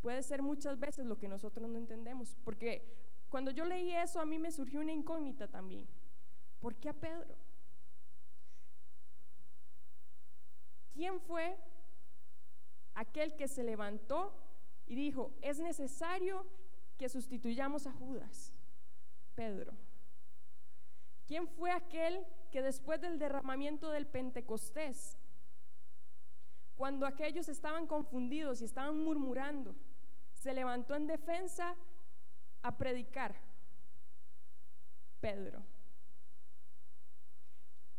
puede 0.00 0.22
ser 0.22 0.42
muchas 0.42 0.78
veces 0.78 1.06
lo 1.06 1.18
que 1.18 1.28
nosotros 1.28 1.68
no 1.68 1.78
entendemos. 1.78 2.36
Porque 2.44 2.86
cuando 3.28 3.50
yo 3.50 3.64
leí 3.64 3.92
eso 3.92 4.20
a 4.20 4.26
mí 4.26 4.38
me 4.38 4.52
surgió 4.52 4.80
una 4.80 4.92
incógnita 4.92 5.48
también. 5.48 5.88
¿Por 6.60 6.76
qué 6.76 6.90
a 6.90 6.92
Pedro? 6.92 7.36
¿Quién 10.92 11.20
fue 11.20 11.58
aquel 12.94 13.34
que 13.34 13.48
se 13.48 13.64
levantó 13.64 14.43
y 14.86 14.94
dijo, 14.94 15.32
es 15.40 15.58
necesario 15.58 16.46
que 16.98 17.08
sustituyamos 17.08 17.86
a 17.86 17.92
Judas, 17.92 18.52
Pedro. 19.34 19.72
¿Quién 21.26 21.48
fue 21.48 21.70
aquel 21.70 22.24
que 22.50 22.62
después 22.62 23.00
del 23.00 23.18
derramamiento 23.18 23.90
del 23.90 24.06
Pentecostés, 24.06 25.16
cuando 26.76 27.06
aquellos 27.06 27.48
estaban 27.48 27.86
confundidos 27.86 28.60
y 28.60 28.64
estaban 28.64 28.98
murmurando, 29.02 29.74
se 30.34 30.52
levantó 30.52 30.94
en 30.94 31.06
defensa 31.06 31.76
a 32.62 32.76
predicar? 32.76 33.34
Pedro. 35.20 35.62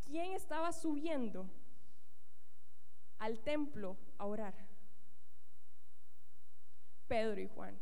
¿Quién 0.06 0.34
estaba 0.34 0.72
subiendo 0.72 1.50
al 3.18 3.40
templo 3.40 3.98
a 4.20 4.26
orar? 4.28 4.65
Pedro 7.08 7.42
y 7.42 7.48
Juan. 7.48 7.80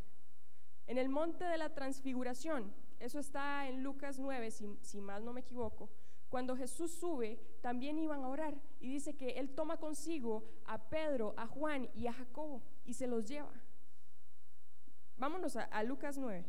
En 0.88 0.97
el 0.97 1.09
monte 1.09 1.45
de 1.45 1.57
la 1.57 1.73
transfiguración, 1.73 2.73
eso 2.99 3.19
está 3.19 3.67
en 3.67 3.83
Lucas 3.83 4.19
9, 4.19 4.51
si, 4.51 4.77
si 4.81 5.01
mal 5.01 5.23
no 5.23 5.33
me 5.33 5.41
equivoco, 5.41 5.89
cuando 6.29 6.55
Jesús 6.55 6.91
sube, 6.91 7.39
también 7.62 7.99
iban 7.99 8.23
a 8.23 8.27
orar 8.27 8.55
y 8.79 8.89
dice 8.89 9.15
que 9.15 9.31
Él 9.31 9.51
toma 9.51 9.77
consigo 9.77 10.43
a 10.65 10.89
Pedro, 10.89 11.36
a 11.38 11.45
Juan 11.45 11.89
y 11.93 12.07
a 12.07 12.13
Jacobo 12.13 12.63
y 12.86 12.95
se 12.95 13.05
los 13.05 13.25
lleva. 13.25 13.53
Vámonos 15.17 15.55
a, 15.55 15.63
a 15.65 15.83
Lucas 15.83 16.17
9. 16.17 16.43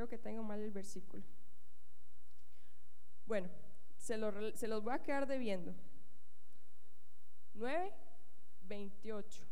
Creo 0.00 0.08
que 0.08 0.16
tengo 0.16 0.42
mal 0.42 0.58
el 0.62 0.70
versículo. 0.70 1.22
Bueno, 3.26 3.50
se, 3.98 4.16
se 4.56 4.66
los 4.66 4.82
voy 4.82 4.94
a 4.94 5.02
quedar 5.02 5.26
debiendo. 5.26 5.74
9, 7.52 7.92
28. 8.62 9.44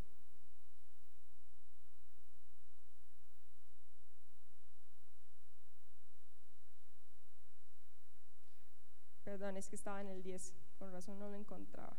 Perdón, 9.25 9.59
es 9.59 9.69
que 9.69 9.77
estaba 9.77 10.01
en 10.01 10.09
el 10.09 10.23
10, 10.23 10.55
por 10.79 10.91
razón 10.91 11.19
no 11.19 11.29
lo 11.29 11.35
encontraba. 11.35 11.95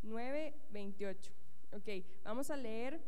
9, 0.00 0.54
28. 0.70 1.32
Ok, 1.72 1.88
vamos 2.22 2.50
a 2.50 2.56
leer 2.56 2.98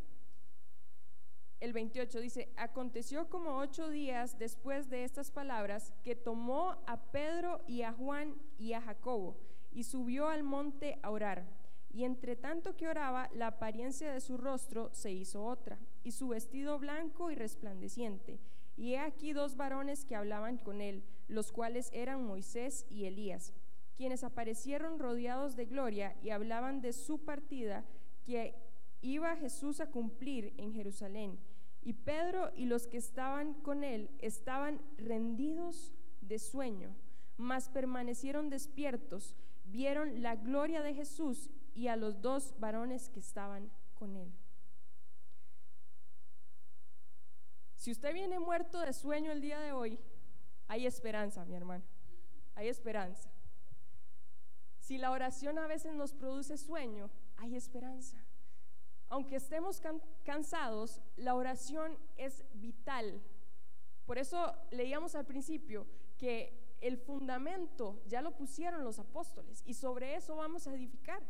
el 1.60 1.72
28 1.72 2.20
dice, 2.20 2.52
aconteció 2.56 3.28
como 3.28 3.58
ocho 3.58 3.88
días 3.88 4.38
después 4.38 4.90
de 4.90 5.04
estas 5.04 5.30
palabras 5.30 5.92
que 6.04 6.14
tomó 6.14 6.76
a 6.86 7.00
Pedro 7.10 7.62
y 7.66 7.82
a 7.82 7.92
Juan 7.92 8.34
y 8.58 8.74
a 8.74 8.80
Jacobo 8.80 9.36
y 9.76 9.84
subió 9.84 10.28
al 10.28 10.42
monte 10.42 10.98
a 11.02 11.10
orar. 11.10 11.44
Y 11.92 12.04
entre 12.04 12.34
tanto 12.34 12.76
que 12.76 12.88
oraba, 12.88 13.28
la 13.34 13.48
apariencia 13.48 14.10
de 14.10 14.20
su 14.20 14.38
rostro 14.38 14.88
se 14.92 15.12
hizo 15.12 15.44
otra, 15.44 15.78
y 16.02 16.12
su 16.12 16.28
vestido 16.28 16.78
blanco 16.78 17.30
y 17.30 17.34
resplandeciente. 17.34 18.38
Y 18.76 18.94
he 18.94 18.98
aquí 18.98 19.34
dos 19.34 19.56
varones 19.56 20.06
que 20.06 20.16
hablaban 20.16 20.56
con 20.56 20.80
él, 20.80 21.02
los 21.28 21.52
cuales 21.52 21.90
eran 21.92 22.24
Moisés 22.24 22.86
y 22.88 23.04
Elías, 23.04 23.52
quienes 23.96 24.24
aparecieron 24.24 24.98
rodeados 24.98 25.56
de 25.56 25.66
gloria 25.66 26.16
y 26.22 26.30
hablaban 26.30 26.80
de 26.80 26.94
su 26.94 27.18
partida 27.18 27.84
que 28.24 28.54
iba 29.14 29.36
Jesús 29.36 29.80
a 29.80 29.90
cumplir 29.90 30.54
en 30.56 30.72
Jerusalén. 30.72 31.38
Y 31.82 31.92
Pedro 31.92 32.50
y 32.56 32.66
los 32.66 32.86
que 32.86 32.96
estaban 32.96 33.54
con 33.54 33.84
él 33.84 34.10
estaban 34.18 34.80
rendidos 34.98 35.94
de 36.20 36.38
sueño, 36.38 36.96
mas 37.36 37.68
permanecieron 37.68 38.50
despiertos, 38.50 39.36
vieron 39.66 40.22
la 40.22 40.36
gloria 40.36 40.82
de 40.82 40.94
Jesús 40.94 41.48
y 41.74 41.88
a 41.88 41.96
los 41.96 42.20
dos 42.22 42.54
varones 42.58 43.08
que 43.10 43.20
estaban 43.20 43.70
con 43.94 44.16
él. 44.16 44.32
Si 47.76 47.92
usted 47.92 48.12
viene 48.12 48.40
muerto 48.40 48.80
de 48.80 48.92
sueño 48.92 49.30
el 49.30 49.40
día 49.40 49.60
de 49.60 49.72
hoy, 49.72 50.00
hay 50.66 50.86
esperanza, 50.86 51.44
mi 51.44 51.54
hermano. 51.54 51.84
Hay 52.56 52.68
esperanza. 52.68 53.30
Si 54.80 54.98
la 54.98 55.12
oración 55.12 55.58
a 55.58 55.66
veces 55.66 55.94
nos 55.94 56.14
produce 56.14 56.56
sueño, 56.58 57.10
hay 57.36 57.54
esperanza. 57.54 58.16
Aunque 59.08 59.36
estemos 59.36 59.80
cansados, 60.24 61.00
la 61.16 61.34
oración 61.34 61.98
es 62.16 62.44
vital. 62.54 63.22
Por 64.04 64.18
eso 64.18 64.54
leíamos 64.70 65.14
al 65.14 65.26
principio 65.26 65.86
que 66.18 66.76
el 66.80 66.98
fundamento 66.98 68.00
ya 68.06 68.20
lo 68.20 68.36
pusieron 68.36 68.84
los 68.84 68.98
apóstoles 68.98 69.62
y 69.64 69.74
sobre 69.74 70.14
eso 70.14 70.36
vamos 70.36 70.66
a 70.66 70.74
edificar. 70.74 71.22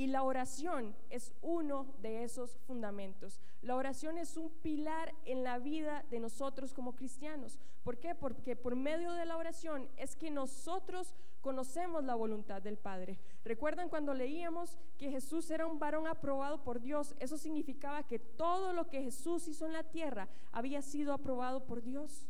Y 0.00 0.06
la 0.06 0.22
oración 0.22 0.96
es 1.10 1.34
uno 1.42 1.94
de 2.00 2.24
esos 2.24 2.56
fundamentos. 2.66 3.38
La 3.60 3.76
oración 3.76 4.16
es 4.16 4.38
un 4.38 4.48
pilar 4.48 5.14
en 5.26 5.44
la 5.44 5.58
vida 5.58 6.06
de 6.08 6.20
nosotros 6.20 6.72
como 6.72 6.96
cristianos. 6.96 7.58
¿Por 7.82 7.98
qué? 7.98 8.14
Porque 8.14 8.56
por 8.56 8.76
medio 8.76 9.12
de 9.12 9.26
la 9.26 9.36
oración 9.36 9.90
es 9.98 10.16
que 10.16 10.30
nosotros 10.30 11.14
conocemos 11.42 12.02
la 12.02 12.14
voluntad 12.14 12.62
del 12.62 12.78
Padre. 12.78 13.18
¿Recuerdan 13.44 13.90
cuando 13.90 14.14
leíamos 14.14 14.78
que 14.96 15.10
Jesús 15.10 15.50
era 15.50 15.66
un 15.66 15.78
varón 15.78 16.06
aprobado 16.06 16.64
por 16.64 16.80
Dios? 16.80 17.14
Eso 17.18 17.36
significaba 17.36 18.02
que 18.06 18.18
todo 18.18 18.72
lo 18.72 18.88
que 18.88 19.02
Jesús 19.02 19.48
hizo 19.48 19.66
en 19.66 19.74
la 19.74 19.82
tierra 19.82 20.30
había 20.50 20.80
sido 20.80 21.12
aprobado 21.12 21.66
por 21.66 21.82
Dios. 21.82 22.26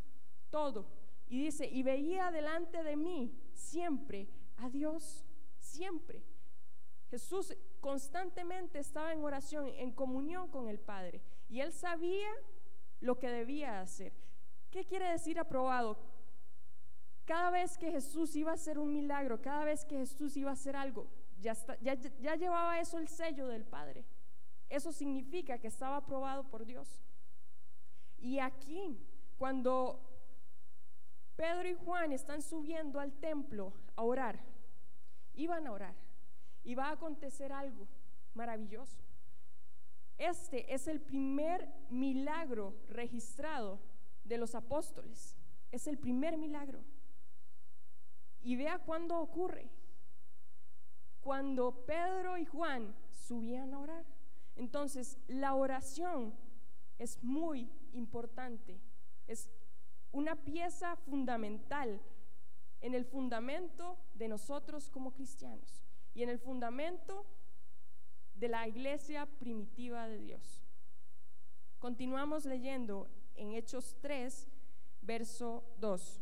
Todo. 0.50 0.88
Y 1.28 1.44
dice, 1.44 1.68
y 1.70 1.84
veía 1.84 2.32
delante 2.32 2.82
de 2.82 2.96
mí 2.96 3.32
siempre 3.52 4.26
a 4.56 4.68
Dios, 4.68 5.24
siempre. 5.60 6.24
Jesús 7.10 7.56
constantemente 7.80 8.78
estaba 8.78 9.12
en 9.12 9.24
oración, 9.24 9.66
en 9.68 9.92
comunión 9.92 10.48
con 10.48 10.68
el 10.68 10.78
Padre. 10.78 11.20
Y 11.48 11.60
él 11.60 11.72
sabía 11.72 12.30
lo 13.00 13.18
que 13.18 13.28
debía 13.28 13.80
hacer. 13.80 14.12
¿Qué 14.70 14.84
quiere 14.84 15.10
decir 15.10 15.38
aprobado? 15.38 15.98
Cada 17.24 17.50
vez 17.50 17.76
que 17.76 17.90
Jesús 17.90 18.36
iba 18.36 18.52
a 18.52 18.54
hacer 18.54 18.78
un 18.78 18.92
milagro, 18.92 19.40
cada 19.40 19.64
vez 19.64 19.84
que 19.84 19.96
Jesús 19.96 20.36
iba 20.36 20.50
a 20.50 20.54
hacer 20.54 20.76
algo, 20.76 21.08
ya, 21.40 21.54
ya, 21.80 22.34
llevaba 22.36 22.80
eso 22.80 22.98
el 22.98 23.08
sello 23.08 23.46
del 23.48 23.64
Padre. 23.64 24.04
Eso 24.68 24.92
significa 24.92 25.58
que 25.58 25.68
estaba 25.68 25.96
aprobado 25.96 26.44
por 26.44 26.64
Dios. 26.64 27.00
Y 28.18 28.38
aquí, 28.38 28.98
cuando 29.38 30.00
Pedro 31.34 31.68
y 31.68 31.74
Juan 31.74 32.12
están 32.12 32.42
subiendo 32.42 33.00
al 33.00 33.12
templo 33.14 33.72
a 33.96 34.02
orar, 34.02 34.38
iban 35.34 35.66
a 35.66 35.72
orar, 35.72 35.94
y 36.64 36.74
va 36.74 36.88
a 36.88 36.92
acontecer 36.92 37.52
algo 37.52 37.86
maravilloso. 38.34 38.98
Este 40.18 40.72
es 40.72 40.86
el 40.86 41.00
primer 41.00 41.66
milagro 41.88 42.74
registrado 42.88 43.80
de 44.24 44.36
los 44.36 44.54
apóstoles. 44.54 45.36
Es 45.72 45.86
el 45.86 45.98
primer 45.98 46.36
milagro. 46.36 46.84
Y 48.42 48.56
vea 48.56 48.78
cuándo 48.78 49.18
ocurre. 49.18 49.70
Cuando 51.20 51.86
Pedro 51.86 52.36
y 52.36 52.44
Juan 52.44 52.94
subían 53.10 53.72
a 53.72 53.78
orar. 53.78 54.04
Entonces, 54.56 55.18
la 55.26 55.54
oración 55.54 56.34
es 56.98 57.22
muy 57.22 57.70
importante. 57.92 58.78
Es 59.26 59.48
una 60.12 60.36
pieza 60.36 60.96
fundamental 60.96 62.00
en 62.82 62.94
el 62.94 63.04
fundamento 63.04 63.98
de 64.14 64.28
nosotros 64.28 64.90
como 64.90 65.12
cristianos 65.12 65.82
y 66.14 66.22
en 66.22 66.28
el 66.28 66.38
fundamento 66.38 67.26
de 68.34 68.48
la 68.48 68.66
iglesia 68.66 69.26
primitiva 69.26 70.08
de 70.08 70.18
Dios. 70.18 70.62
Continuamos 71.78 72.44
leyendo 72.44 73.08
en 73.36 73.52
Hechos 73.52 73.96
3, 74.00 74.48
verso 75.02 75.64
2. 75.78 76.20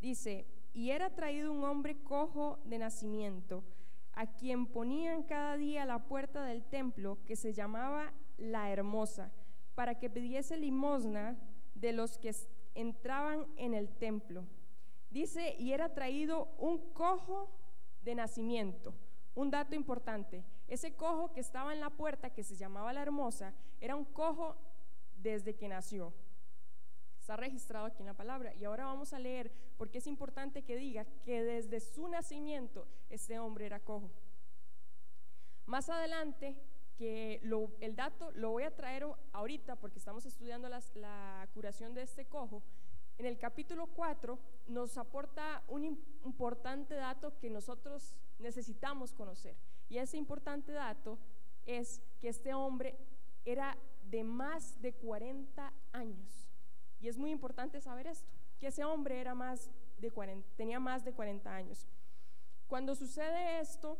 Dice, 0.00 0.46
y 0.72 0.90
era 0.90 1.10
traído 1.10 1.52
un 1.52 1.64
hombre 1.64 2.02
cojo 2.02 2.60
de 2.64 2.78
nacimiento, 2.78 3.64
a 4.12 4.26
quien 4.26 4.66
ponían 4.66 5.22
cada 5.22 5.56
día 5.56 5.84
la 5.84 6.04
puerta 6.06 6.44
del 6.44 6.64
templo, 6.64 7.18
que 7.24 7.36
se 7.36 7.52
llamaba 7.52 8.12
la 8.36 8.70
Hermosa, 8.70 9.32
para 9.74 9.98
que 9.98 10.10
pidiese 10.10 10.56
limosna 10.56 11.36
de 11.74 11.92
los 11.92 12.18
que 12.18 12.32
entraban 12.80 13.46
en 13.56 13.74
el 13.74 13.88
templo. 13.88 14.44
Dice, 15.10 15.56
y 15.58 15.72
era 15.72 15.94
traído 15.94 16.48
un 16.58 16.92
cojo 16.92 17.50
de 18.02 18.14
nacimiento. 18.14 18.94
Un 19.34 19.50
dato 19.50 19.74
importante, 19.74 20.44
ese 20.66 20.94
cojo 20.94 21.32
que 21.32 21.40
estaba 21.40 21.72
en 21.72 21.80
la 21.80 21.90
puerta, 21.90 22.30
que 22.30 22.42
se 22.42 22.56
llamaba 22.56 22.92
la 22.92 23.02
hermosa, 23.02 23.54
era 23.80 23.96
un 23.96 24.04
cojo 24.04 24.56
desde 25.16 25.54
que 25.54 25.68
nació. 25.68 26.12
Está 27.20 27.36
registrado 27.36 27.86
aquí 27.86 28.02
en 28.02 28.06
la 28.06 28.14
palabra. 28.14 28.54
Y 28.54 28.64
ahora 28.64 28.86
vamos 28.86 29.12
a 29.12 29.18
leer 29.18 29.52
porque 29.76 29.98
es 29.98 30.06
importante 30.06 30.62
que 30.62 30.76
diga 30.76 31.04
que 31.24 31.42
desde 31.42 31.80
su 31.80 32.08
nacimiento 32.08 32.86
este 33.10 33.38
hombre 33.38 33.66
era 33.66 33.80
cojo. 33.80 34.10
Más 35.66 35.88
adelante, 35.90 36.56
que 36.98 37.40
el 37.80 37.94
dato 37.94 38.32
lo 38.32 38.50
voy 38.50 38.64
a 38.64 38.74
traer 38.74 39.06
ahorita 39.32 39.76
porque 39.76 40.00
estamos 40.00 40.26
estudiando 40.26 40.68
la 40.68 41.48
curación 41.54 41.94
de 41.94 42.02
este 42.02 42.26
cojo, 42.26 42.62
en 43.18 43.26
el 43.26 43.38
capítulo 43.38 43.86
4 43.86 44.38
nos 44.66 44.98
aporta 44.98 45.62
un 45.68 45.84
importante 46.24 46.94
dato 46.94 47.36
que 47.38 47.50
nosotros 47.50 48.16
necesitamos 48.38 49.12
conocer. 49.12 49.56
Y 49.88 49.98
ese 49.98 50.16
importante 50.16 50.72
dato 50.72 51.18
es 51.66 52.00
que 52.20 52.28
este 52.28 52.54
hombre 52.54 52.96
era 53.44 53.76
de 54.04 54.22
más 54.22 54.80
de 54.82 54.92
40 54.92 55.72
años. 55.92 56.48
Y 57.00 57.08
es 57.08 57.16
muy 57.16 57.30
importante 57.30 57.80
saber 57.80 58.06
esto, 58.06 58.28
que 58.58 58.68
ese 58.68 58.84
hombre 58.84 59.20
era 59.20 59.34
más 59.34 59.70
de 59.98 60.10
40, 60.10 60.48
tenía 60.56 60.78
más 60.78 61.04
de 61.04 61.12
40 61.12 61.52
años. 61.52 61.86
Cuando 62.66 62.94
sucede 62.94 63.60
esto, 63.60 63.98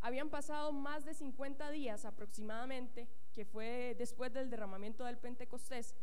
habían 0.00 0.30
pasado 0.30 0.72
más 0.72 1.04
de 1.04 1.14
50 1.14 1.70
días 1.70 2.04
aproximadamente, 2.04 3.08
que 3.32 3.44
fue 3.44 3.94
después 3.98 4.32
del 4.32 4.50
derramamiento 4.50 5.04
del 5.04 5.18
Pentecostés, 5.18 5.94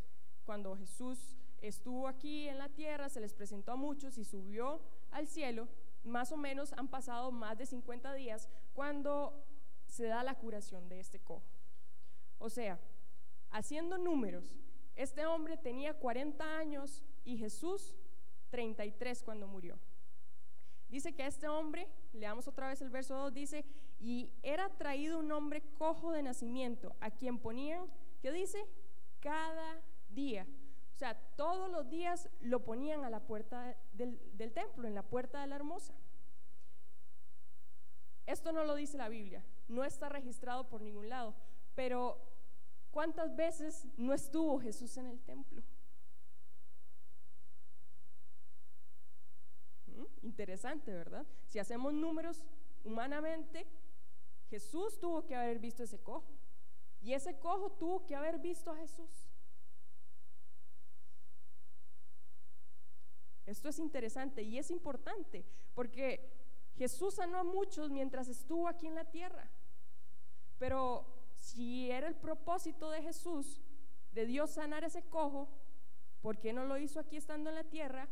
cuando 0.44 0.76
Jesús 0.76 1.36
estuvo 1.60 2.08
aquí 2.08 2.48
en 2.48 2.58
la 2.58 2.68
tierra, 2.68 3.08
se 3.08 3.20
les 3.20 3.34
presentó 3.34 3.72
a 3.72 3.76
muchos 3.76 4.16
y 4.18 4.24
subió 4.24 4.80
al 5.10 5.26
cielo. 5.26 5.68
Más 6.04 6.32
o 6.32 6.36
menos 6.36 6.72
han 6.72 6.88
pasado 6.88 7.32
más 7.32 7.58
de 7.58 7.66
50 7.66 8.14
días 8.14 8.48
cuando 8.72 9.44
se 9.86 10.06
da 10.06 10.22
la 10.22 10.36
curación 10.36 10.88
de 10.88 11.00
este 11.00 11.18
cojo. 11.18 11.44
O 12.38 12.48
sea, 12.48 12.78
haciendo 13.50 13.98
números, 13.98 14.56
este 14.94 15.26
hombre 15.26 15.56
tenía 15.56 15.94
40 15.94 16.58
años 16.58 17.02
y 17.24 17.36
Jesús 17.36 17.96
33 18.50 19.22
cuando 19.22 19.46
murió. 19.46 19.78
Dice 20.88 21.14
que 21.14 21.26
este 21.26 21.48
hombre, 21.48 21.88
leamos 22.12 22.48
otra 22.48 22.68
vez 22.68 22.80
el 22.80 22.88
verso 22.88 23.14
2, 23.14 23.34
dice, 23.34 23.64
y 24.00 24.30
era 24.42 24.68
traído 24.76 25.18
un 25.18 25.32
hombre 25.32 25.62
cojo 25.76 26.12
de 26.12 26.22
nacimiento, 26.22 26.94
a 27.00 27.10
quien 27.10 27.38
ponían, 27.38 27.86
¿qué 28.20 28.30
dice? 28.30 28.64
Cada 29.20 29.82
día. 30.10 30.46
O 30.94 30.98
sea, 30.98 31.14
todos 31.36 31.70
los 31.70 31.88
días 31.88 32.28
lo 32.40 32.64
ponían 32.64 33.04
a 33.04 33.10
la 33.10 33.20
puerta 33.20 33.76
del, 33.92 34.18
templo, 34.52 34.86
en 34.88 34.94
la 34.94 35.02
puerta 35.02 35.40
de 35.40 35.46
la 35.46 35.56
hermosa. 35.56 35.94
Esto 38.26 38.52
no 38.52 38.64
lo 38.64 38.74
dice 38.74 38.98
la 38.98 39.08
Biblia, 39.08 39.44
no 39.68 39.84
está 39.84 40.08
registrado 40.08 40.68
por 40.68 40.82
ningún 40.82 41.08
lado, 41.08 41.34
pero 41.74 42.18
¿cuántas 42.90 43.34
veces 43.34 43.86
no 43.96 44.12
estuvo 44.12 44.60
Jesús 44.60 44.96
en 44.96 45.06
el 45.06 45.20
templo? 45.20 45.62
Interesante, 50.22 50.92
¿verdad? 50.92 51.26
Si 51.46 51.58
hacemos 51.58 51.92
números 51.92 52.44
humanamente, 52.84 53.66
Jesús 54.50 54.98
tuvo 54.98 55.26
que 55.26 55.34
haber 55.34 55.58
visto 55.58 55.82
ese 55.82 56.00
cojo. 56.00 56.32
Y 57.00 57.12
ese 57.12 57.38
cojo 57.38 57.72
tuvo 57.72 58.04
que 58.06 58.14
haber 58.14 58.38
visto 58.38 58.70
a 58.70 58.76
Jesús. 58.76 59.28
Esto 63.46 63.68
es 63.68 63.78
interesante 63.78 64.42
y 64.42 64.58
es 64.58 64.70
importante 64.70 65.46
porque 65.74 66.30
Jesús 66.76 67.14
sanó 67.14 67.38
a 67.38 67.44
muchos 67.44 67.90
mientras 67.90 68.28
estuvo 68.28 68.68
aquí 68.68 68.86
en 68.86 68.94
la 68.94 69.10
tierra. 69.10 69.50
Pero 70.58 71.06
si 71.36 71.90
era 71.90 72.08
el 72.08 72.14
propósito 72.14 72.90
de 72.90 73.02
Jesús, 73.02 73.62
de 74.12 74.26
Dios 74.26 74.50
sanar 74.50 74.84
ese 74.84 75.02
cojo, 75.02 75.48
¿por 76.20 76.38
qué 76.38 76.52
no 76.52 76.64
lo 76.64 76.76
hizo 76.76 77.00
aquí 77.00 77.16
estando 77.16 77.48
en 77.48 77.56
la 77.56 77.64
tierra? 77.64 78.08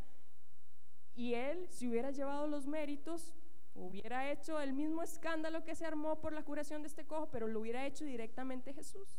Y 1.15 1.35
él, 1.35 1.69
si 1.69 1.89
hubiera 1.89 2.11
llevado 2.13 2.47
los 2.47 2.67
méritos, 2.67 3.35
hubiera 3.77 4.31
hecho 4.31 4.61
el 4.61 4.73
mismo 4.73 5.03
escándalo 5.03 5.65
que 5.65 5.75
se 5.75 5.85
armó 5.85 6.21
por 6.21 6.33
la 6.33 6.43
curación 6.43 6.83
de 6.83 6.89
este 6.89 7.07
cojo, 7.07 7.29
pero 7.31 7.47
lo 7.47 7.61
hubiera 7.61 7.87
hecho 7.87 8.05
directamente 8.05 8.73
Jesús. 8.73 9.19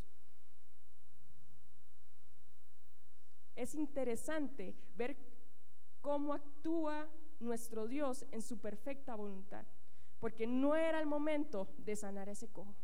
Es 3.56 3.74
interesante 3.76 4.76
ver 4.96 5.18
cómo 6.02 6.34
actúa 6.34 7.08
nuestro 7.40 7.88
Dios 7.88 8.26
en 8.32 8.42
su 8.42 8.60
perfecta 8.60 9.16
voluntad, 9.16 9.66
porque 10.20 10.48
no 10.48 10.76
era 10.76 11.00
el 11.00 11.06
momento 11.06 11.68
de 11.78 11.96
sanar 11.96 12.30
ese 12.30 12.48
cojo. 12.48 12.76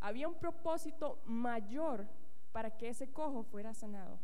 Había 0.00 0.28
un 0.28 0.38
propósito 0.38 1.22
mayor 1.24 2.06
para 2.52 2.76
que 2.76 2.88
ese 2.88 3.10
cojo 3.12 3.42
fuera 3.42 3.74
sanado. 3.74 4.18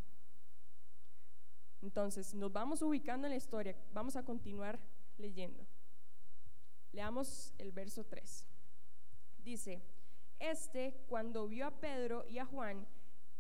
Entonces, 1.82 2.34
nos 2.34 2.52
vamos 2.52 2.82
ubicando 2.82 3.26
en 3.26 3.32
la 3.32 3.36
historia, 3.36 3.74
vamos 3.92 4.16
a 4.16 4.24
continuar 4.24 4.78
leyendo. 5.16 5.66
Leamos 6.92 7.52
el 7.58 7.72
verso 7.72 8.04
3. 8.04 8.44
Dice, 9.38 9.82
este 10.38 10.94
cuando 11.08 11.48
vio 11.48 11.66
a 11.66 11.80
Pedro 11.80 12.26
y 12.28 12.38
a 12.38 12.44
Juan 12.44 12.86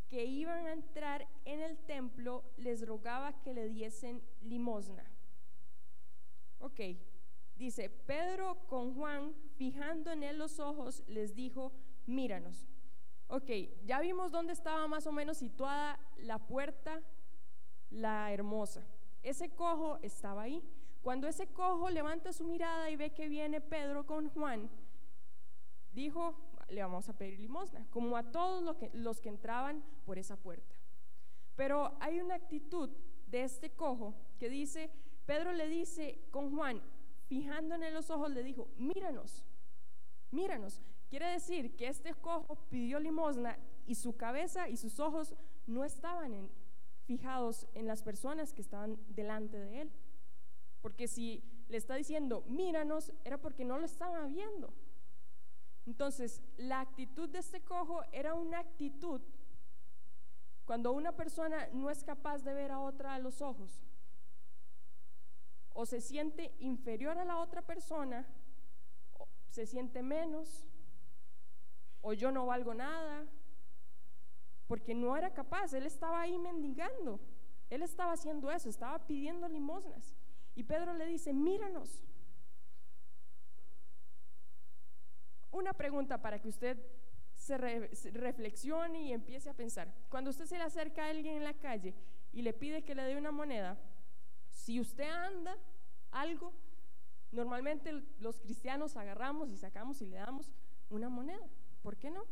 que 0.08 0.24
iban 0.24 0.66
a 0.66 0.72
entrar 0.72 1.28
en 1.44 1.60
el 1.60 1.78
templo, 1.78 2.44
les 2.56 2.86
rogaba 2.86 3.40
que 3.42 3.54
le 3.54 3.68
diesen 3.68 4.22
limosna. 4.42 5.04
Ok, 6.58 6.80
dice, 7.56 7.88
Pedro 7.88 8.66
con 8.66 8.94
Juan, 8.94 9.34
fijando 9.56 10.10
en 10.10 10.24
él 10.24 10.36
los 10.36 10.58
ojos, 10.58 11.04
les 11.06 11.34
dijo, 11.36 11.72
míranos. 12.06 12.68
Ok, 13.28 13.50
ya 13.84 14.00
vimos 14.00 14.32
dónde 14.32 14.52
estaba 14.52 14.88
más 14.88 15.06
o 15.06 15.12
menos 15.12 15.38
situada 15.38 16.00
la 16.18 16.38
puerta, 16.38 17.00
la 17.88 18.32
hermosa. 18.32 18.84
Ese 19.22 19.50
cojo 19.50 19.98
estaba 20.02 20.42
ahí. 20.42 20.62
Cuando 21.02 21.28
ese 21.28 21.46
cojo 21.46 21.88
levanta 21.90 22.32
su 22.32 22.44
mirada 22.44 22.90
y 22.90 22.96
ve 22.96 23.10
que 23.12 23.28
viene 23.28 23.60
Pedro 23.60 24.04
con 24.06 24.28
Juan, 24.30 24.68
dijo, 25.92 26.34
le 26.68 26.82
vamos 26.82 27.08
a 27.08 27.16
pedir 27.16 27.40
limosna, 27.40 27.86
como 27.90 28.16
a 28.16 28.30
todos 28.30 28.62
los 28.92 29.20
que, 29.20 29.28
entraban 29.28 29.82
por 30.04 30.18
esa 30.18 30.36
puerta. 30.36 30.74
Pero 31.56 31.96
hay 32.00 32.20
una 32.20 32.36
actitud 32.36 32.90
de 33.26 33.44
este 33.44 33.70
cojo 33.70 34.14
que 34.38 34.48
dice, 34.48 34.90
Pedro 35.26 35.52
le 35.52 35.68
dice 35.68 36.20
con 36.30 36.54
Juan, 36.54 36.82
fijando 37.26 37.74
en 37.74 37.94
los 37.94 38.10
ojos, 38.10 38.30
le 38.30 38.42
dijo, 38.42 38.68
míranos, 38.76 39.44
míranos. 40.30 40.80
Quiere 41.08 41.26
decir 41.26 41.76
que 41.76 41.88
este 41.88 42.14
cojo 42.14 42.56
pidió 42.70 43.00
limosna 43.00 43.58
y 43.86 43.96
su 43.96 44.16
cabeza 44.16 44.68
y 44.68 44.76
sus 44.76 45.00
ojos 45.00 45.34
no 45.66 45.84
estaban 45.84 46.48
fijados 47.04 47.66
en 47.74 47.86
las 47.88 48.02
personas 48.02 48.52
que 48.52 48.62
estaban 48.62 48.96
delante 49.08 49.58
de 49.58 49.82
él. 49.82 49.92
Porque 50.80 51.08
si 51.08 51.42
le 51.68 51.76
está 51.76 51.94
diciendo, 51.94 52.42
míranos, 52.46 53.12
era 53.24 53.38
porque 53.38 53.64
no 53.64 53.78
lo 53.78 53.86
estaba 53.86 54.24
viendo. 54.26 54.72
Entonces, 55.86 56.42
la 56.56 56.80
actitud 56.80 57.28
de 57.28 57.38
este 57.38 57.62
cojo 57.62 58.02
era 58.12 58.34
una 58.34 58.58
actitud 58.58 59.20
cuando 60.70 60.92
una 60.92 61.10
persona 61.10 61.68
no 61.72 61.90
es 61.90 62.04
capaz 62.04 62.44
de 62.44 62.54
ver 62.54 62.70
a 62.70 62.78
otra 62.78 63.14
a 63.14 63.18
los 63.18 63.42
ojos, 63.42 63.82
o 65.72 65.84
se 65.84 66.00
siente 66.00 66.54
inferior 66.60 67.18
a 67.18 67.24
la 67.24 67.38
otra 67.38 67.60
persona, 67.62 68.24
o 69.18 69.26
se 69.48 69.66
siente 69.66 70.00
menos, 70.00 70.64
o 72.02 72.12
yo 72.12 72.30
no 72.30 72.46
valgo 72.46 72.72
nada, 72.72 73.26
porque 74.68 74.94
no 74.94 75.16
era 75.16 75.34
capaz, 75.34 75.72
él 75.72 75.86
estaba 75.86 76.20
ahí 76.20 76.38
mendigando, 76.38 77.18
él 77.68 77.82
estaba 77.82 78.12
haciendo 78.12 78.48
eso, 78.52 78.68
estaba 78.68 79.04
pidiendo 79.08 79.48
limosnas. 79.48 80.14
Y 80.60 80.62
Pedro 80.62 80.92
le 80.92 81.06
dice, 81.06 81.32
míranos. 81.32 82.02
Una 85.52 85.72
pregunta 85.72 86.20
para 86.20 86.38
que 86.38 86.50
usted 86.50 86.76
se, 87.34 87.56
reflexione 87.56 89.04
y 89.04 89.12
empiece 89.14 89.48
a 89.48 89.54
pensar. 89.54 89.90
Cuando 90.10 90.28
usted 90.28 90.44
se 90.44 90.58
le 90.58 90.64
acerca 90.64 91.06
a 91.06 91.08
alguien 91.08 91.36
en 91.36 91.44
la 91.44 91.54
calle 91.54 91.94
y 92.34 92.42
le 92.42 92.52
pide 92.52 92.84
que 92.84 92.94
le 92.94 93.04
dé 93.04 93.16
una 93.16 93.30
moneda, 93.30 93.78
si 94.50 94.78
usted 94.78 95.08
anda 95.08 95.56
algo, 96.10 96.52
normalmente 97.32 98.04
los 98.18 98.38
cristianos 98.38 98.98
agarramos 98.98 99.48
y 99.48 99.56
sacamos 99.56 100.02
y 100.02 100.08
le 100.08 100.18
damos 100.18 100.52
una 100.90 101.08
moneda. 101.08 101.48
¿Por 101.80 101.96
qué 101.96 102.10
no? 102.10 102.26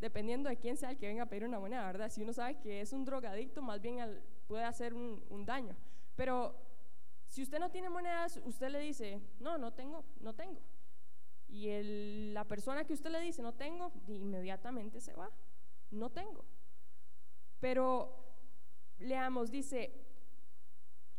Dependiendo 0.00 0.48
de 0.48 0.56
quién 0.56 0.78
sea 0.78 0.88
el 0.88 0.96
que 0.96 1.08
venga 1.08 1.24
a 1.24 1.28
pedir 1.28 1.44
una 1.44 1.60
moneda, 1.60 1.84
¿verdad? 1.84 2.10
Si 2.10 2.22
uno 2.22 2.32
sabe 2.32 2.58
que 2.60 2.80
es 2.80 2.94
un 2.94 3.04
drogadicto, 3.04 3.60
más 3.60 3.82
bien 3.82 4.22
puede 4.46 4.64
hacer 4.64 4.94
un, 4.94 5.44
daño. 5.44 5.76
Pero 6.16 6.69
si 7.30 7.42
usted 7.42 7.60
no 7.60 7.70
tiene 7.70 7.88
monedas, 7.88 8.40
usted 8.44 8.70
le 8.70 8.80
dice, 8.80 9.20
no, 9.38 9.56
no 9.56 9.72
tengo, 9.72 10.04
no 10.20 10.34
tengo. 10.34 10.60
Y 11.46 11.68
la 12.32 12.44
persona 12.44 12.84
que 12.84 12.92
usted 12.92 13.08
le 13.08 13.20
dice, 13.20 13.40
no 13.40 13.54
tengo, 13.54 13.92
inmediatamente 14.08 15.00
se 15.00 15.14
va, 15.14 15.30
no 15.92 16.10
tengo. 16.10 16.44
Pero 17.60 18.34
leamos, 18.98 19.52
dice, 19.52 19.92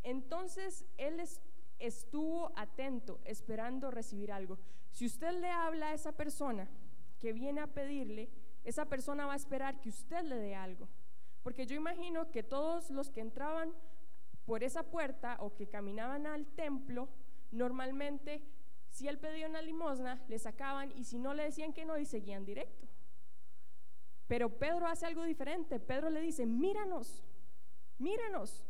entonces 0.03 0.85
él 0.97 1.23
estuvo 1.79 2.51
atento, 2.57 3.21
esperando 3.23 3.89
recibir 3.89 4.33
algo. 4.33 4.59
Si 4.91 5.05
usted 5.05 5.31
le 5.39 5.49
habla 5.49 5.91
a 5.91 5.93
esa 5.93 6.11
persona 6.11 6.67
que 7.19 7.31
viene 7.31 7.61
a 7.61 7.67
pedirle, 7.67 8.29
esa 8.65 8.83
persona 8.83 9.25
va 9.27 9.33
a 9.33 9.37
esperar 9.37 9.79
que 9.79 9.87
usted 9.87 10.23
le 10.23 10.35
dé 10.35 10.55
algo. 10.55 10.89
Porque 11.41 11.65
yo 11.65 11.77
imagino 11.77 12.29
que 12.31 12.43
todos 12.43 12.91
los 12.91 13.09
que 13.09 13.21
entraban 13.21 13.73
por 14.51 14.65
esa 14.65 14.83
puerta 14.83 15.37
o 15.39 15.55
que 15.55 15.69
caminaban 15.69 16.27
al 16.27 16.45
templo, 16.45 17.07
normalmente 17.51 18.43
si 18.89 19.07
él 19.07 19.17
pedía 19.17 19.47
una 19.47 19.61
limosna, 19.61 20.21
le 20.27 20.37
sacaban 20.39 20.91
y 20.97 21.05
si 21.05 21.19
no 21.19 21.33
le 21.33 21.43
decían 21.43 21.71
que 21.71 21.85
no, 21.85 21.97
y 21.97 22.03
seguían 22.03 22.43
directo. 22.43 22.85
Pero 24.27 24.49
Pedro 24.49 24.87
hace 24.87 25.05
algo 25.05 25.23
diferente. 25.23 25.79
Pedro 25.79 26.09
le 26.09 26.19
dice, 26.19 26.45
míranos, 26.45 27.23
míranos. 27.97 28.65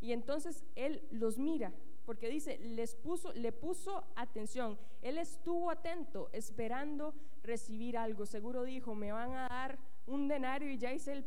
Y 0.00 0.12
entonces 0.12 0.64
él 0.76 1.04
los 1.10 1.36
mira, 1.36 1.72
porque 2.06 2.28
dice, 2.28 2.56
les 2.60 2.94
puso, 2.94 3.32
le 3.32 3.50
puso 3.50 4.04
atención. 4.14 4.78
Él 5.02 5.18
estuvo 5.18 5.72
atento, 5.72 6.30
esperando 6.32 7.12
recibir 7.42 7.98
algo. 7.98 8.24
Seguro 8.24 8.62
dijo, 8.62 8.94
me 8.94 9.10
van 9.10 9.32
a 9.32 9.48
dar 9.48 9.80
un 10.06 10.28
denario 10.28 10.70
y 10.70 10.78
ya 10.78 10.92
hice 10.92 11.10
el, 11.10 11.24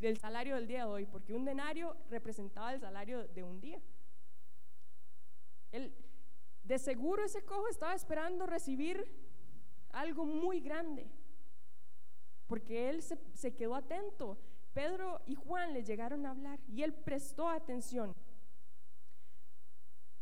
el 0.00 0.18
salario 0.18 0.54
del 0.56 0.66
día 0.66 0.80
de 0.80 0.90
hoy, 0.90 1.06
porque 1.06 1.34
un 1.34 1.44
denario 1.44 1.96
representaba 2.10 2.72
el 2.74 2.80
salario 2.80 3.26
de 3.28 3.42
un 3.42 3.60
día. 3.60 3.80
Él, 5.72 5.94
de 6.64 6.78
seguro 6.78 7.24
ese 7.24 7.44
cojo 7.44 7.68
estaba 7.68 7.94
esperando 7.94 8.46
recibir 8.46 9.04
algo 9.90 10.26
muy 10.26 10.60
grande, 10.60 11.08
porque 12.46 12.90
él 12.90 13.02
se, 13.02 13.18
se 13.34 13.54
quedó 13.54 13.74
atento. 13.74 14.38
Pedro 14.74 15.22
y 15.26 15.34
Juan 15.34 15.72
le 15.72 15.84
llegaron 15.84 16.26
a 16.26 16.32
hablar 16.32 16.60
y 16.68 16.82
él 16.82 16.92
prestó 16.92 17.48
atención. 17.48 18.14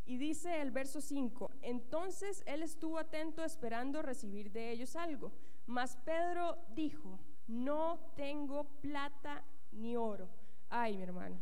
Y 0.06 0.18
dice 0.18 0.60
el 0.60 0.70
verso 0.70 1.00
5, 1.00 1.50
entonces 1.62 2.42
él 2.46 2.62
estuvo 2.62 2.98
atento 2.98 3.42
esperando 3.42 4.02
recibir 4.02 4.52
de 4.52 4.70
ellos 4.70 4.94
algo. 4.96 5.32
Mas 5.66 5.96
Pedro 6.04 6.58
dijo, 6.74 7.18
no 7.46 8.12
tengo 8.14 8.64
plata 8.80 9.42
ni 9.74 9.96
oro. 9.96 10.28
Ay, 10.70 10.96
mi 10.96 11.02
hermano. 11.02 11.40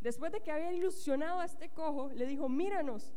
Después 0.00 0.32
de 0.32 0.40
que 0.40 0.52
había 0.52 0.72
ilusionado 0.72 1.40
a 1.40 1.44
este 1.44 1.70
cojo, 1.70 2.10
le 2.10 2.26
dijo, 2.26 2.48
míranos, 2.48 3.12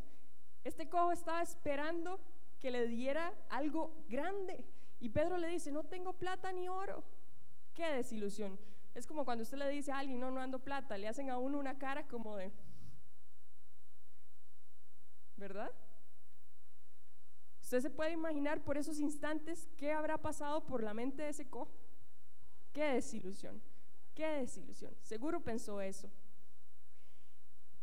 este 0.63 0.89
cojo 0.89 1.11
estaba 1.11 1.41
esperando 1.41 2.19
que 2.59 2.71
le 2.71 2.87
diera 2.87 3.33
algo 3.49 3.93
grande. 4.07 4.65
Y 4.99 5.09
Pedro 5.09 5.37
le 5.37 5.47
dice, 5.47 5.71
no 5.71 5.83
tengo 5.83 6.13
plata 6.13 6.51
ni 6.51 6.69
oro. 6.69 7.03
Qué 7.73 7.85
desilusión. 7.93 8.59
Es 8.93 9.07
como 9.07 9.25
cuando 9.25 9.43
usted 9.43 9.57
le 9.57 9.69
dice 9.69 9.91
a 9.91 9.99
alguien, 9.99 10.19
no, 10.19 10.31
no 10.31 10.41
ando 10.41 10.59
plata, 10.59 10.97
le 10.97 11.07
hacen 11.07 11.29
a 11.29 11.37
uno 11.37 11.57
una 11.57 11.77
cara 11.77 12.07
como 12.07 12.35
de, 12.35 12.51
¿verdad? 15.37 15.71
Usted 17.61 17.79
se 17.79 17.89
puede 17.89 18.11
imaginar 18.11 18.63
por 18.63 18.77
esos 18.77 18.99
instantes 18.99 19.69
qué 19.77 19.93
habrá 19.93 20.17
pasado 20.17 20.65
por 20.65 20.83
la 20.83 20.93
mente 20.93 21.23
de 21.23 21.29
ese 21.29 21.49
cojo. 21.49 21.71
Qué 22.73 22.85
desilusión, 22.93 23.61
qué 24.13 24.27
desilusión. 24.27 24.95
Seguro 25.01 25.41
pensó 25.41 25.81
eso. 25.81 26.09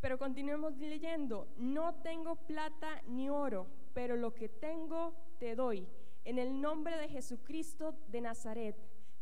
Pero 0.01 0.19
continuemos 0.19 0.77
leyendo, 0.79 1.49
no 1.57 1.97
tengo 1.97 2.37
plata 2.37 3.03
ni 3.07 3.29
oro, 3.29 3.67
pero 3.93 4.17
lo 4.17 4.35
que 4.35 4.49
tengo 4.49 5.15
te 5.39 5.57
doy. 5.57 5.89
En 6.25 6.39
el 6.39 6.61
nombre 6.61 6.97
de 6.97 7.09
Jesucristo 7.09 7.97
de 8.09 8.21
Nazaret, 8.21 8.77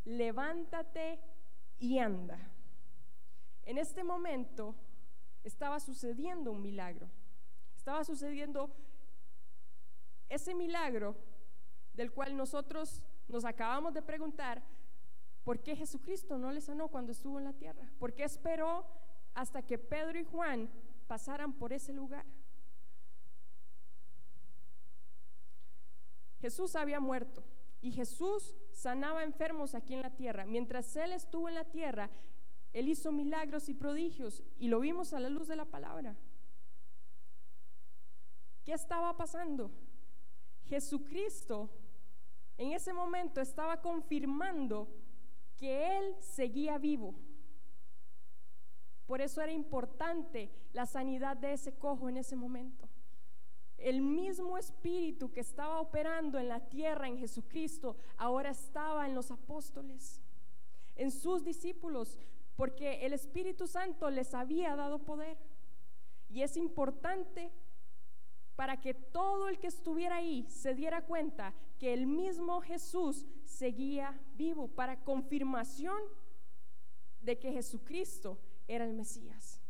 levántate 0.04 1.18
y 1.78 1.98
anda. 1.98 2.38
En 3.64 3.78
este 3.78 4.04
momento 4.04 4.74
estaba 5.44 5.80
sucediendo 5.80 6.52
un 6.52 6.60
milagro. 6.60 7.08
Estaba 7.76 8.04
sucediendo 8.04 8.70
ese 10.28 10.54
milagro 10.54 11.16
del 11.94 12.12
cual 12.12 12.36
nosotros 12.36 13.02
nos 13.28 13.44
acabamos 13.44 13.94
de 13.94 14.02
preguntar, 14.02 14.62
¿por 15.46 15.60
qué 15.60 15.76
Jesucristo 15.76 16.36
no 16.36 16.52
le 16.52 16.60
sanó 16.60 16.88
cuando 16.88 17.12
estuvo 17.12 17.38
en 17.38 17.44
la 17.44 17.54
tierra? 17.54 17.88
¿Por 17.98 18.12
qué 18.12 18.24
esperó 18.24 18.84
hasta 19.36 19.62
que 19.62 19.76
Pedro 19.78 20.18
y 20.18 20.24
Juan 20.24 20.68
pasaran 21.06 21.52
por 21.52 21.72
ese 21.72 21.92
lugar. 21.92 22.24
Jesús 26.40 26.74
había 26.74 27.00
muerto 27.00 27.44
y 27.82 27.92
Jesús 27.92 28.54
sanaba 28.72 29.24
enfermos 29.24 29.74
aquí 29.74 29.92
en 29.92 30.02
la 30.02 30.16
tierra. 30.16 30.46
Mientras 30.46 30.96
Él 30.96 31.12
estuvo 31.12 31.48
en 31.48 31.54
la 31.54 31.64
tierra, 31.64 32.08
Él 32.72 32.88
hizo 32.88 33.12
milagros 33.12 33.68
y 33.68 33.74
prodigios 33.74 34.42
y 34.58 34.68
lo 34.68 34.80
vimos 34.80 35.12
a 35.12 35.20
la 35.20 35.28
luz 35.28 35.48
de 35.48 35.56
la 35.56 35.66
palabra. 35.66 36.16
¿Qué 38.64 38.72
estaba 38.72 39.16
pasando? 39.18 39.70
Jesucristo 40.64 41.68
en 42.56 42.72
ese 42.72 42.94
momento 42.94 43.42
estaba 43.42 43.82
confirmando 43.82 44.88
seguía 46.36 46.78
vivo. 46.78 47.14
Por 49.06 49.20
eso 49.20 49.40
era 49.40 49.52
importante 49.52 50.50
la 50.72 50.84
sanidad 50.84 51.36
de 51.36 51.52
ese 51.52 51.72
cojo 51.72 52.08
en 52.08 52.18
ese 52.18 52.36
momento. 52.36 52.88
El 53.78 54.02
mismo 54.02 54.58
espíritu 54.58 55.32
que 55.32 55.40
estaba 55.40 55.80
operando 55.80 56.38
en 56.38 56.48
la 56.48 56.60
tierra 56.60 57.08
en 57.08 57.18
Jesucristo 57.18 57.96
ahora 58.16 58.50
estaba 58.50 59.06
en 59.06 59.14
los 59.14 59.30
apóstoles, 59.30 60.20
en 60.96 61.10
sus 61.10 61.44
discípulos, 61.44 62.18
porque 62.56 63.06
el 63.06 63.12
Espíritu 63.12 63.66
Santo 63.66 64.10
les 64.10 64.34
había 64.34 64.74
dado 64.76 64.98
poder. 64.98 65.38
Y 66.28 66.42
es 66.42 66.56
importante 66.56 67.52
para 68.56 68.80
que 68.80 68.94
todo 68.94 69.48
el 69.48 69.58
que 69.58 69.68
estuviera 69.68 70.16
ahí 70.16 70.46
se 70.48 70.74
diera 70.74 71.02
cuenta 71.02 71.54
que 71.78 71.92
el 71.92 72.06
mismo 72.06 72.62
Jesús 72.62 73.26
seguía 73.44 74.18
vivo, 74.34 74.68
para 74.68 75.04
confirmación 75.04 76.00
de 77.26 77.36
que 77.36 77.52
Jesucristo 77.52 78.38
era 78.68 78.84
el 78.84 78.92
Mesías. 78.92 79.60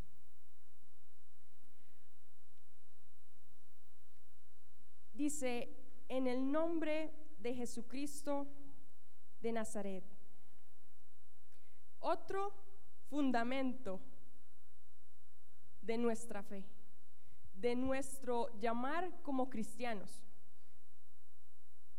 Dice, 5.14 5.75
en 6.07 6.27
el 6.27 6.53
nombre 6.53 7.11
de 7.38 7.55
Jesucristo 7.55 8.47
de 9.40 9.53
Nazaret. 9.53 10.05
Otro 12.01 12.53
fundamento 13.09 14.01
de 15.81 15.97
nuestra 15.97 16.42
fe, 16.42 16.62
de 17.55 17.75
nuestro 17.75 18.51
llamar 18.61 19.11
como 19.23 19.49
cristianos. 19.49 20.23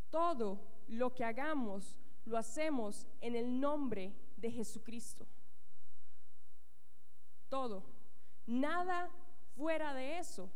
Todo 0.08 0.60
lo 0.86 1.12
que 1.12 1.24
hagamos 1.24 1.98
lo 2.26 2.38
hacemos 2.38 3.08
en 3.20 3.34
el 3.34 3.58
nombre 3.58 4.14
de 4.36 4.52
Jesucristo. 4.52 5.26
Todo. 7.48 7.84
Nada 8.46 9.10
fuera 9.56 9.94
de 9.94 10.18
eso 10.18 10.50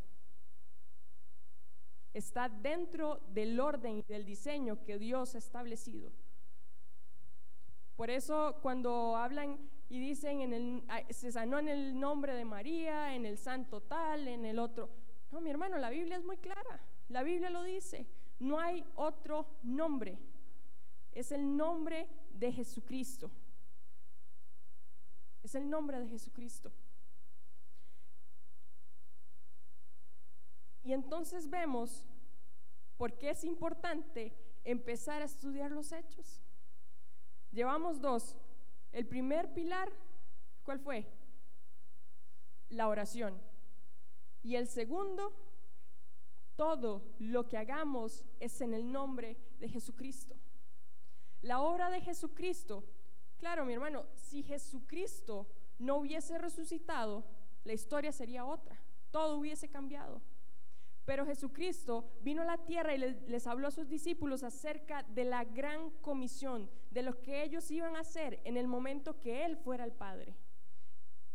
está 2.15 2.49
dentro 2.49 3.21
del 3.29 3.59
orden 3.59 3.99
y 3.99 4.03
del 4.03 4.25
diseño 4.25 4.85
que 4.85 4.99
Dios 4.99 5.35
ha 5.35 5.39
establecido. 5.39 6.13
Por 7.97 8.11
eso 8.11 8.59
cuando 8.63 9.17
hablan 9.17 9.59
y 9.89 10.01
dicen 10.01 10.41
en 10.41 10.53
el, 10.53 10.85
se 11.11 11.33
sanó 11.33 11.59
en 11.59 11.69
el 11.69 11.99
nombre 11.99 12.35
de 12.35 12.45
María, 12.45 13.15
en 13.15 13.27
el 13.27 13.39
santo 13.39 13.83
tal, 13.83 14.29
en 14.29 14.45
el 14.45 14.59
otro. 14.59 14.91
No, 15.31 15.41
mi 15.41 15.51
hermano, 15.51 15.79
la 15.79 15.91
Biblia 15.91 16.17
es 16.17 16.25
muy 16.25 16.39
clara. 16.39 16.81
La 17.09 17.23
Biblia 17.23 17.51
lo 17.51 17.63
dice. 17.63 18.07
No 18.39 18.59
hay 18.59 18.85
otro 18.97 19.47
nombre. 19.63 20.19
Es 21.13 21.31
el 21.33 21.57
nombre 21.57 22.09
de 22.33 22.53
Jesucristo. 22.53 23.31
Es 25.43 25.55
el 25.55 25.69
nombre 25.69 26.01
de 26.01 26.09
Jesucristo. 26.09 26.73
Y 30.85 30.93
entonces 30.93 31.49
vemos 31.49 32.07
por 32.97 33.17
qué 33.19 33.31
es 33.31 33.45
importante 33.45 34.35
empezar 34.65 35.23
a 35.23 35.27
estudiar 35.27 35.71
los 35.71 35.93
hechos. 35.93 36.43
Llevamos 37.51 38.01
dos. 38.01 38.37
El 38.93 39.07
primer 39.07 39.53
pilar, 39.53 39.91
¿cuál 40.65 40.79
fue? 40.79 41.07
La 42.69 42.89
oración. 42.89 43.41
Y 44.43 44.57
el 44.57 44.67
segundo, 44.67 45.33
todo 46.57 47.15
lo 47.19 47.49
que 47.49 47.57
hagamos 47.57 48.25
es 48.41 48.61
en 48.61 48.75
el 48.75 48.91
nombre 48.91 49.37
de 49.59 49.69
Jesucristo. 49.69 50.37
La 51.41 51.61
obra 51.61 51.91
de 51.91 52.01
Jesucristo, 52.01 52.85
claro, 53.39 53.65
mi 53.65 53.73
hermano, 53.73 54.07
si 54.15 54.43
Jesucristo 54.43 55.49
no 55.79 55.97
hubiese 55.97 56.39
resucitado, 56.39 57.25
la 57.65 57.73
historia 57.73 58.13
sería 58.13 58.45
otra, 58.45 58.81
todo 59.11 59.39
hubiese 59.39 59.69
cambiado. 59.69 60.23
Pero 61.05 61.27
Jesucristo 61.27 62.05
vino 62.23 62.43
a 62.43 62.45
la 62.45 62.59
tierra 62.59 62.95
y 62.95 62.99
les, 62.99 63.47
habló 63.47 63.69
a 63.69 63.73
sus 63.73 63.89
discípulos 63.89 64.45
acerca 64.45 65.03
de 65.03 65.25
la 65.25 65.45
gran 65.45 65.91
comisión, 66.01 66.71
de 66.91 67.03
lo 67.03 67.21
que 67.21 67.43
ellos 67.43 67.71
iban 67.71 67.97
a 67.97 68.01
hacer 68.01 68.41
en 68.45 68.57
el 68.57 68.69
momento 68.69 69.19
que 69.19 69.45
Él 69.45 69.57
fuera 69.57 69.85
el 69.85 69.93
Padre. 69.93 70.37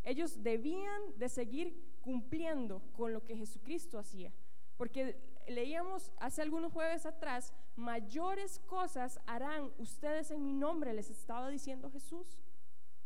Ellos 0.04 0.42
debían 0.42 1.18
de 1.18 1.28
seguir 1.28 1.98
cumpliendo 2.00 2.82
con 2.94 3.12
lo 3.12 3.26
que 3.26 3.36
Jesucristo 3.36 4.00
hacía, 4.00 4.32
porque 4.78 5.20
leíamos 5.48 6.14
hace 6.18 6.42
algunos 6.42 6.72
jueves 6.72 7.06
atrás, 7.06 7.54
mayores 7.76 8.60
cosas 8.60 9.20
harán 9.26 9.72
ustedes 9.78 10.32
en 10.32 10.46
mi 10.46 10.54
nombre, 10.54 10.94
les 10.94 11.10
estaba 11.10 11.50
diciendo 11.50 11.92
Jesús, 11.92 12.40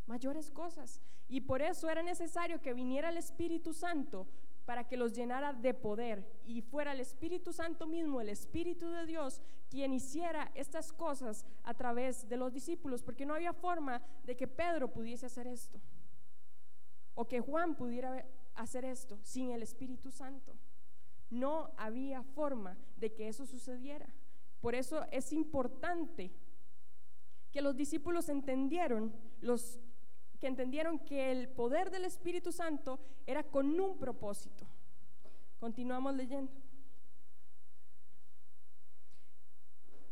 mayores 0.06 0.52
cosas. 0.52 1.02
Y 1.28 1.42
por 1.42 1.62
eso 1.62 1.90
era 1.90 2.04
necesario 2.04 2.62
que 2.62 2.74
viniera 2.74 3.10
el 3.10 3.18
Espíritu 3.18 3.74
Santo 3.74 4.28
para 4.72 4.88
que 4.88 4.96
los 4.96 5.12
llenara 5.12 5.52
de 5.52 5.74
poder 5.74 6.26
y 6.46 6.62
fuera 6.62 6.94
el 6.94 7.02
Espíritu 7.02 7.52
Santo 7.52 7.86
mismo, 7.86 8.22
el 8.22 8.30
Espíritu 8.30 8.90
de 8.90 9.06
Dios, 9.06 9.42
quien 9.70 9.92
hiciera 9.92 10.50
estas 10.56 10.94
cosas 10.94 11.46
a 11.64 11.74
través 11.74 12.30
de 12.30 12.38
los 12.38 12.54
discípulos, 12.54 13.04
porque 13.04 13.26
no 13.26 13.34
había 13.34 13.52
forma 13.52 14.02
de 14.24 14.38
que 14.38 14.48
Pedro 14.48 14.88
pudiese 14.88 15.26
hacer 15.26 15.46
esto 15.46 15.82
o 17.16 17.28
que 17.28 17.42
Juan 17.42 17.76
pudiera 17.76 18.26
hacer 18.56 18.86
esto 18.86 19.20
sin 19.24 19.52
el 19.52 19.62
Espíritu 19.62 20.10
Santo. 20.10 20.56
No 21.30 21.74
había 21.76 22.24
forma 22.24 22.78
de 22.96 23.12
que 23.12 23.28
eso 23.28 23.46
sucediera. 23.46 24.08
Por 24.62 24.74
eso 24.74 25.06
es 25.12 25.34
importante 25.34 26.32
que 27.52 27.62
los 27.62 27.76
discípulos 27.76 28.30
entendieron 28.30 29.14
los 29.42 29.82
que 30.42 30.48
entendieron 30.48 30.98
que 30.98 31.32
el 31.32 31.48
poder 31.48 31.92
del 31.92 32.04
Espíritu 32.04 32.52
Santo 32.52 33.00
era 33.28 33.44
con 33.44 33.80
un 33.80 34.00
propósito. 34.00 34.66
Continuamos 35.60 36.16
leyendo. 36.16 36.52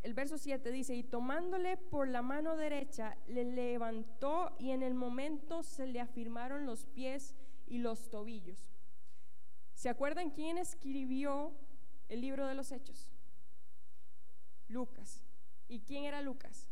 El 0.04 0.14
verso 0.14 0.38
7 0.38 0.72
dice, 0.72 0.96
y 0.96 1.04
tomándole 1.04 1.78
por 1.78 2.08
la 2.08 2.22
mano 2.22 2.56
derecha, 2.56 3.18
le 3.28 3.44
levantó 3.44 4.56
y 4.60 4.70
en 4.70 4.84
el 4.84 4.94
momento 4.94 5.64
se 5.64 5.88
le 5.88 6.00
afirmaron 6.00 6.68
los 6.68 6.86
pies 6.86 7.36
y 7.66 7.80
los 7.80 8.12
tobillos. 8.12 8.70
¿Se 9.74 9.90
acuerdan 9.90 10.30
quién 10.30 10.60
escribió 10.60 11.54
el 12.08 12.22
libro 12.22 12.46
de 12.46 12.54
los 12.54 12.72
Hechos? 12.72 13.12
Lucas. 14.68 15.24
¿Y 15.68 15.80
quién 15.80 16.04
era 16.04 16.22
Lucas? 16.22 16.70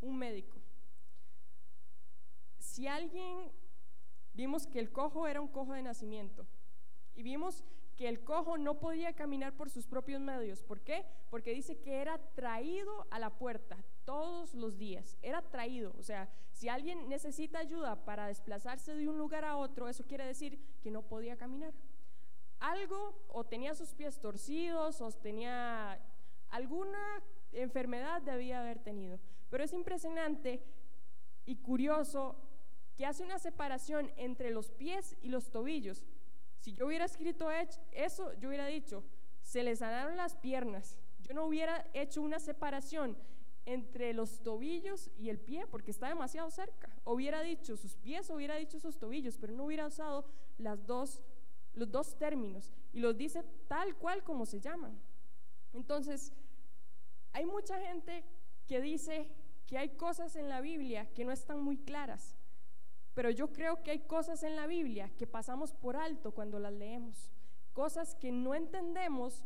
Un 0.00 0.18
médico 0.18 0.59
si 2.70 2.86
alguien, 2.86 3.50
vimos 4.32 4.66
que 4.66 4.78
el 4.78 4.92
cojo 4.92 5.26
era 5.26 5.40
un 5.40 5.48
cojo 5.48 5.72
de 5.72 5.82
nacimiento 5.82 6.46
y 7.14 7.22
vimos 7.22 7.64
que 7.96 8.08
el 8.08 8.22
cojo 8.24 8.56
no 8.56 8.78
podía 8.78 9.12
caminar 9.12 9.52
por 9.54 9.68
sus 9.68 9.86
propios 9.86 10.20
medios. 10.20 10.62
¿Por 10.62 10.80
qué? 10.80 11.04
Porque 11.28 11.52
dice 11.52 11.80
que 11.80 12.00
era 12.00 12.16
traído 12.34 13.06
a 13.10 13.18
la 13.18 13.30
puerta 13.30 13.76
todos 14.06 14.54
los 14.54 14.78
días. 14.78 15.18
Era 15.20 15.42
traído. 15.42 15.92
O 15.98 16.02
sea, 16.02 16.30
si 16.52 16.68
alguien 16.68 17.08
necesita 17.08 17.58
ayuda 17.58 18.04
para 18.04 18.28
desplazarse 18.28 18.94
de 18.94 19.08
un 19.08 19.18
lugar 19.18 19.44
a 19.44 19.56
otro, 19.56 19.88
eso 19.88 20.06
quiere 20.06 20.24
decir 20.24 20.58
que 20.80 20.90
no 20.90 21.02
podía 21.02 21.36
caminar. 21.36 21.74
Algo 22.60 23.20
o 23.28 23.44
tenía 23.44 23.74
sus 23.74 23.92
pies 23.94 24.18
torcidos 24.20 25.00
o 25.00 25.10
tenía 25.12 26.00
alguna 26.48 27.22
enfermedad 27.52 28.22
debía 28.22 28.60
haber 28.60 28.78
tenido. 28.78 29.18
Pero 29.50 29.64
es 29.64 29.72
impresionante 29.72 30.62
y 31.44 31.56
curioso 31.56 32.49
que 33.00 33.06
hace 33.06 33.24
una 33.24 33.38
separación 33.38 34.12
entre 34.18 34.50
los 34.50 34.72
pies 34.72 35.16
y 35.22 35.30
los 35.30 35.50
tobillos. 35.50 36.04
Si 36.58 36.74
yo 36.74 36.86
hubiera 36.86 37.06
escrito 37.06 37.50
eso, 37.92 38.34
yo 38.34 38.50
hubiera 38.50 38.66
dicho, 38.66 39.02
se 39.40 39.62
le 39.62 39.74
sanaron 39.74 40.18
las 40.18 40.36
piernas. 40.36 40.98
Yo 41.22 41.32
no 41.32 41.46
hubiera 41.46 41.88
hecho 41.94 42.20
una 42.20 42.38
separación 42.38 43.16
entre 43.64 44.12
los 44.12 44.42
tobillos 44.42 45.10
y 45.16 45.30
el 45.30 45.40
pie 45.40 45.66
porque 45.66 45.92
está 45.92 46.08
demasiado 46.08 46.50
cerca. 46.50 46.94
Hubiera 47.06 47.40
dicho 47.40 47.74
sus 47.78 47.96
pies, 47.96 48.28
hubiera 48.28 48.56
dicho 48.56 48.78
sus 48.78 48.98
tobillos, 48.98 49.38
pero 49.38 49.54
no 49.54 49.64
hubiera 49.64 49.86
usado 49.86 50.26
las 50.58 50.86
dos, 50.86 51.22
los 51.72 51.90
dos 51.90 52.18
términos 52.18 52.70
y 52.92 53.00
los 53.00 53.16
dice 53.16 53.42
tal 53.66 53.96
cual 53.96 54.22
como 54.24 54.44
se 54.44 54.60
llaman. 54.60 55.00
Entonces, 55.72 56.34
hay 57.32 57.46
mucha 57.46 57.80
gente 57.80 58.26
que 58.66 58.82
dice 58.82 59.26
que 59.66 59.78
hay 59.78 59.88
cosas 59.96 60.36
en 60.36 60.50
la 60.50 60.60
Biblia 60.60 61.10
que 61.14 61.24
no 61.24 61.32
están 61.32 61.62
muy 61.62 61.78
claras. 61.78 62.36
Pero 63.20 63.28
yo 63.28 63.52
creo 63.52 63.82
que 63.82 63.90
hay 63.90 63.98
cosas 63.98 64.42
en 64.44 64.56
la 64.56 64.66
Biblia 64.66 65.12
que 65.18 65.26
pasamos 65.26 65.74
por 65.74 65.94
alto 65.94 66.32
cuando 66.32 66.58
las 66.58 66.72
leemos. 66.72 67.30
Cosas 67.74 68.14
que 68.14 68.32
no 68.32 68.54
entendemos. 68.54 69.44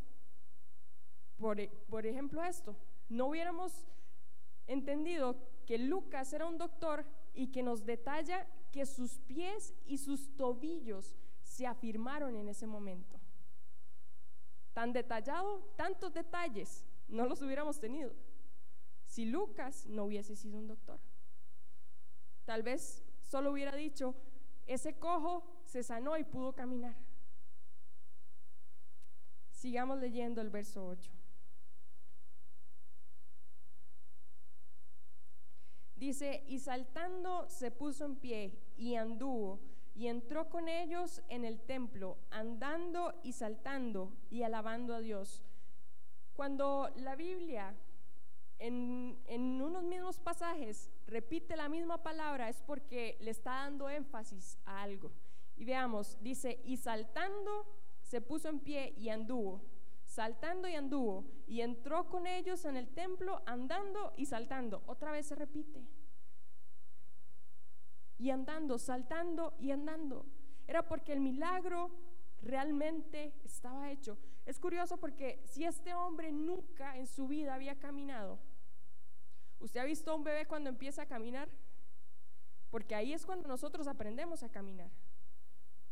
Por, 1.36 1.58
e, 1.58 1.66
por 1.90 2.06
ejemplo, 2.06 2.44
esto. 2.44 2.76
No 3.08 3.26
hubiéramos 3.26 3.84
entendido 4.68 5.36
que 5.66 5.76
Lucas 5.78 6.32
era 6.32 6.46
un 6.46 6.56
doctor 6.56 7.04
y 7.34 7.48
que 7.48 7.64
nos 7.64 7.84
detalla 7.84 8.46
que 8.70 8.86
sus 8.86 9.18
pies 9.18 9.74
y 9.86 9.98
sus 9.98 10.36
tobillos 10.36 11.16
se 11.42 11.66
afirmaron 11.66 12.36
en 12.36 12.48
ese 12.48 12.68
momento. 12.68 13.18
Tan 14.72 14.92
detallado, 14.92 15.64
tantos 15.74 16.14
detalles, 16.14 16.84
no 17.08 17.26
los 17.26 17.42
hubiéramos 17.42 17.80
tenido 17.80 18.12
si 19.04 19.24
Lucas 19.24 19.84
no 19.86 20.04
hubiese 20.04 20.36
sido 20.36 20.58
un 20.58 20.68
doctor. 20.68 21.00
Tal 22.44 22.62
vez 22.62 23.03
solo 23.34 23.50
hubiera 23.50 23.74
dicho, 23.74 24.14
ese 24.64 24.96
cojo 24.96 25.42
se 25.64 25.82
sanó 25.82 26.16
y 26.16 26.22
pudo 26.22 26.52
caminar. 26.52 26.94
Sigamos 29.50 29.98
leyendo 29.98 30.40
el 30.40 30.50
verso 30.50 30.86
8. 30.86 31.10
Dice, 35.96 36.44
y 36.46 36.60
saltando 36.60 37.48
se 37.48 37.72
puso 37.72 38.04
en 38.04 38.14
pie 38.14 38.56
y 38.76 38.94
anduvo 38.94 39.58
y 39.96 40.06
entró 40.06 40.48
con 40.48 40.68
ellos 40.68 41.20
en 41.28 41.44
el 41.44 41.60
templo, 41.60 42.18
andando 42.30 43.18
y 43.24 43.32
saltando 43.32 44.12
y 44.30 44.44
alabando 44.44 44.94
a 44.94 45.00
Dios. 45.00 45.42
Cuando 46.34 46.88
la 46.94 47.16
Biblia 47.16 47.74
en, 48.60 49.18
en, 49.26 49.60
unos 49.60 49.82
mismos 49.82 50.20
pasajes 50.20 50.92
repite 51.06 51.56
la 51.56 51.68
misma 51.68 52.02
palabra 52.02 52.48
es 52.48 52.62
porque 52.62 53.16
le 53.20 53.30
está 53.30 53.50
dando 53.50 53.88
énfasis 53.88 54.58
a 54.64 54.82
algo. 54.82 55.12
Y 55.56 55.64
veamos, 55.64 56.18
dice, 56.20 56.60
y 56.64 56.76
saltando 56.76 57.66
se 58.02 58.20
puso 58.20 58.48
en 58.48 58.60
pie 58.60 58.94
y 58.96 59.08
anduvo, 59.08 59.62
saltando 60.04 60.68
y 60.68 60.74
anduvo, 60.74 61.24
y 61.46 61.60
entró 61.60 62.08
con 62.08 62.26
ellos 62.26 62.64
en 62.64 62.76
el 62.76 62.88
templo 62.88 63.42
andando 63.46 64.12
y 64.16 64.26
saltando. 64.26 64.82
Otra 64.86 65.12
vez 65.12 65.26
se 65.26 65.34
repite 65.34 65.84
y 68.18 68.30
andando, 68.30 68.78
saltando 68.78 69.54
y 69.58 69.70
andando. 69.70 70.26
Era 70.66 70.86
porque 70.86 71.12
el 71.12 71.20
milagro 71.20 71.90
realmente 72.42 73.34
estaba 73.44 73.90
hecho. 73.90 74.18
Es 74.46 74.58
curioso 74.58 74.96
porque 74.98 75.42
si 75.44 75.64
este 75.64 75.94
hombre 75.94 76.32
nunca 76.32 76.96
en 76.96 77.06
su 77.06 77.28
vida 77.28 77.54
había 77.54 77.78
caminado, 77.78 78.38
¿usted 79.60 79.80
ha 79.80 79.84
visto 79.84 80.10
a 80.10 80.14
un 80.14 80.24
bebé 80.24 80.46
cuando 80.46 80.70
empieza 80.70 81.02
a 81.02 81.06
caminar? 81.06 81.48
Porque 82.70 82.94
ahí 82.94 83.12
es 83.12 83.24
cuando 83.24 83.48
nosotros 83.48 83.86
aprendemos 83.86 84.42
a 84.42 84.50
caminar. 84.50 84.90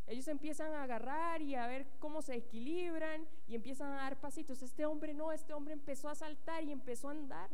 Ellos 0.07 0.27
empiezan 0.29 0.75
a 0.75 0.83
agarrar 0.83 1.41
y 1.41 1.55
a 1.55 1.67
ver 1.67 1.87
cómo 1.99 2.23
se 2.23 2.35
equilibran 2.35 3.27
y 3.47 3.55
empiezan 3.55 3.93
a 3.93 3.97
dar 3.97 4.21
pasitos. 4.21 4.63
Este 4.63 4.85
hombre 4.85 5.15
no, 5.15 5.33
este 5.33 5.55
hombre 5.55 5.75
empezó 5.75 6.09
a 6.09 6.15
saltar 6.15 6.65
y 6.65 6.73
empezó 6.73 7.09
a 7.09 7.13
andar. 7.13 7.51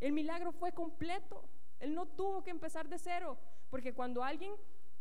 El 0.00 0.12
milagro 0.12 0.52
fue 0.52 0.72
completo. 0.72 1.48
Él 1.78 1.94
no 1.94 2.06
tuvo 2.06 2.42
que 2.42 2.50
empezar 2.50 2.88
de 2.88 2.98
cero, 2.98 3.38
porque 3.70 3.94
cuando 3.94 4.24
alguien, 4.24 4.52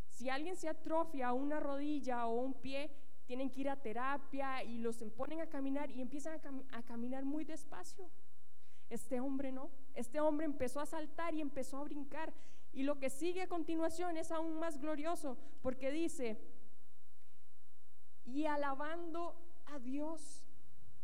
si 0.08 0.30
alguien 0.30 0.56
se 0.56 0.70
atrofia 0.70 1.34
una 1.34 1.60
rodilla 1.60 2.28
o 2.28 2.40
un 2.40 2.54
pie, 2.54 2.92
tienen 3.26 3.50
que 3.50 3.62
ir 3.62 3.70
a 3.70 3.76
terapia 3.76 4.64
y 4.64 4.78
los 4.78 4.98
ponen 5.18 5.42
a 5.42 5.48
caminar 5.48 5.92
y 5.92 6.02
empiezan 6.02 6.40
a, 6.72 6.78
a 6.78 6.84
caminar 6.84 7.26
muy 7.26 7.44
despacio. 7.44 8.10
Este 8.90 9.20
hombre 9.20 9.52
no, 9.52 9.70
este 9.94 10.20
hombre 10.20 10.46
empezó 10.46 10.80
a 10.80 10.86
saltar 10.86 11.34
y 11.34 11.42
empezó 11.42 11.78
a 11.78 11.84
brincar. 11.84 12.34
Y 12.74 12.84
lo 12.84 13.00
que 13.00 13.10
sigue 13.10 13.42
a 13.42 13.48
continuación 13.48 14.18
es 14.18 14.32
aún 14.32 14.60
más 14.60 14.80
glorioso, 14.80 15.38
porque 15.62 15.92
dice, 15.92 16.40
y 18.26 18.46
alabando 18.46 19.36
a 19.68 19.80
Dios. 19.80 20.44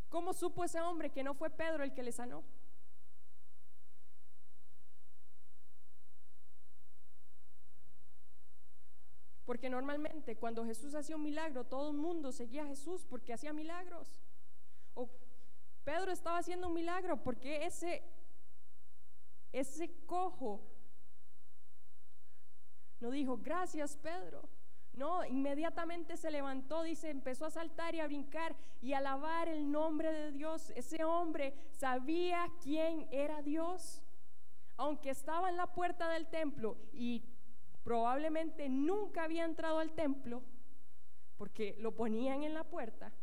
¿Cómo 0.10 0.34
supo 0.34 0.64
ese 0.64 0.80
hombre 0.82 1.12
que 1.12 1.24
no 1.24 1.34
fue 1.34 1.50
Pedro 1.50 1.84
el 1.84 1.94
que 1.94 2.04
le 2.04 2.12
sanó? 2.12 2.44
Porque 9.46 9.70
normalmente 9.70 10.36
cuando 10.36 10.66
Jesús 10.66 10.96
hacía 10.96 11.16
un 11.16 11.24
milagro, 11.24 11.66
todo 11.66 11.92
el 11.92 11.98
mundo 11.98 12.32
seguía 12.32 12.64
a 12.64 12.68
Jesús 12.68 13.06
porque 13.06 13.34
hacía 13.34 13.54
milagros. 13.54 14.22
O 14.96 15.10
Pedro 15.86 16.12
estaba 16.12 16.40
haciendo 16.40 16.68
un 16.68 16.74
milagro 16.74 17.24
porque 17.24 17.66
ese, 17.66 18.04
ese 19.54 19.90
cojo 20.06 20.62
no 23.00 23.12
dijo, 23.12 23.38
gracias 23.38 23.96
Pedro. 23.98 24.50
No, 24.94 25.26
inmediatamente 25.26 26.18
se 26.18 26.32
levantó, 26.32 26.82
dice, 26.82 27.10
empezó 27.10 27.46
a 27.46 27.52
saltar 27.52 27.94
y 27.96 28.00
a 28.00 28.08
brincar 28.08 28.56
y 28.82 28.94
a 28.94 29.00
alabar 29.00 29.48
el 29.48 29.70
nombre 29.72 30.12
de 30.12 30.32
Dios. 30.32 30.72
Ese 30.76 31.04
hombre 31.04 31.54
sabía 31.74 32.48
quién 32.64 33.08
era 33.12 33.42
Dios. 33.42 34.02
Aunque 34.78 35.10
estaba 35.10 35.50
en 35.50 35.58
la 35.58 35.68
puerta 35.68 36.10
del 36.10 36.28
templo 36.28 36.78
y 36.94 37.24
probablemente 37.84 38.70
nunca 38.70 39.24
había 39.24 39.46
entrado 39.46 39.80
al 39.80 39.92
templo 39.92 40.42
porque 41.38 41.76
lo 41.80 41.94
ponían 41.94 42.44
en 42.44 42.54
la 42.54 42.64
puerta. 42.64 43.14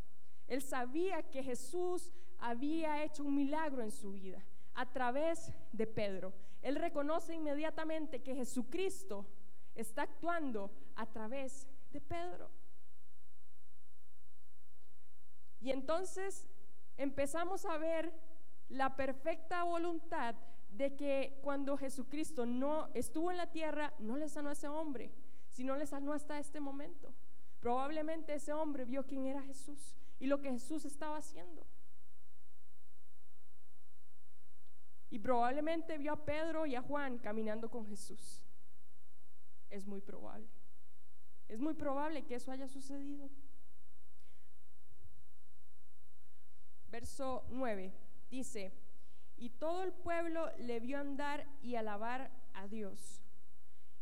Él 0.47 0.63
sabía 0.63 1.23
que 1.23 1.43
Jesús 1.43 2.13
había 2.43 3.05
hecho 3.05 3.23
un 3.23 3.37
milagro 3.37 3.83
en 3.83 3.93
su 3.93 4.13
vida 4.13 4.45
a 4.75 4.93
través 4.93 5.53
de 5.71 5.87
Pedro. 5.87 6.33
Él 6.61 6.75
reconoce 6.75 7.35
inmediatamente 7.35 8.21
que 8.21 8.35
Jesucristo 8.35 9.27
está 9.77 10.03
actuando 10.03 10.71
a 10.97 11.07
través 11.07 11.69
de 11.93 12.01
Pedro. 12.01 12.51
Y 15.61 15.71
entonces 15.71 16.49
empezamos 16.97 17.65
a 17.65 17.79
ver 17.79 18.13
la 18.69 18.97
perfecta 18.97 19.63
voluntad 19.63 20.35
de 20.71 20.97
que 20.97 21.39
cuando 21.43 21.77
Jesucristo 21.77 22.45
no 22.45 22.89
estuvo 22.95 23.31
en 23.31 23.37
la 23.37 23.53
tierra, 23.53 23.95
no 24.01 24.17
le 24.17 24.29
sanó 24.29 24.49
a 24.49 24.55
ese 24.55 24.67
hombre, 24.67 25.13
sino 25.51 25.77
le 25.77 25.87
sanó 25.87 26.13
hasta 26.13 26.41
este 26.41 26.59
momento. 26.59 27.15
Probablemente 27.61 28.35
ese 28.35 28.53
hombre 28.53 28.85
vio 28.85 29.07
quién 29.07 29.27
era 29.27 29.43
Jesús 29.43 29.95
y 30.19 30.27
lo 30.27 30.41
que 30.41 30.51
Jesús 30.51 30.85
estaba 30.85 31.19
haciendo. 31.19 31.65
Y 35.13 35.19
probablemente 35.19 35.99
vio 35.99 36.15
a 36.15 36.25
Pedro 36.25 36.65
y 36.65 36.75
a 36.75 36.81
Juan 36.81 37.19
caminando 37.19 37.71
con 37.71 37.87
Jesús. 37.87 38.43
Es 39.69 39.87
muy 39.87 40.01
probable. 40.01 40.49
Es 41.49 41.61
muy 41.61 41.75
probable 41.75 42.25
que 42.25 42.37
eso 42.37 42.51
haya 42.51 42.67
sucedido. 42.67 43.29
Verso 46.89 47.45
9 47.51 47.93
dice, 48.31 48.73
y 49.37 49.51
todo 49.51 49.83
el 49.83 49.93
pueblo 49.93 50.51
le 50.57 50.81
vio 50.81 50.99
andar 50.99 51.47
y 51.61 51.75
alabar 51.75 52.31
a 52.55 52.67
Dios. 52.67 53.21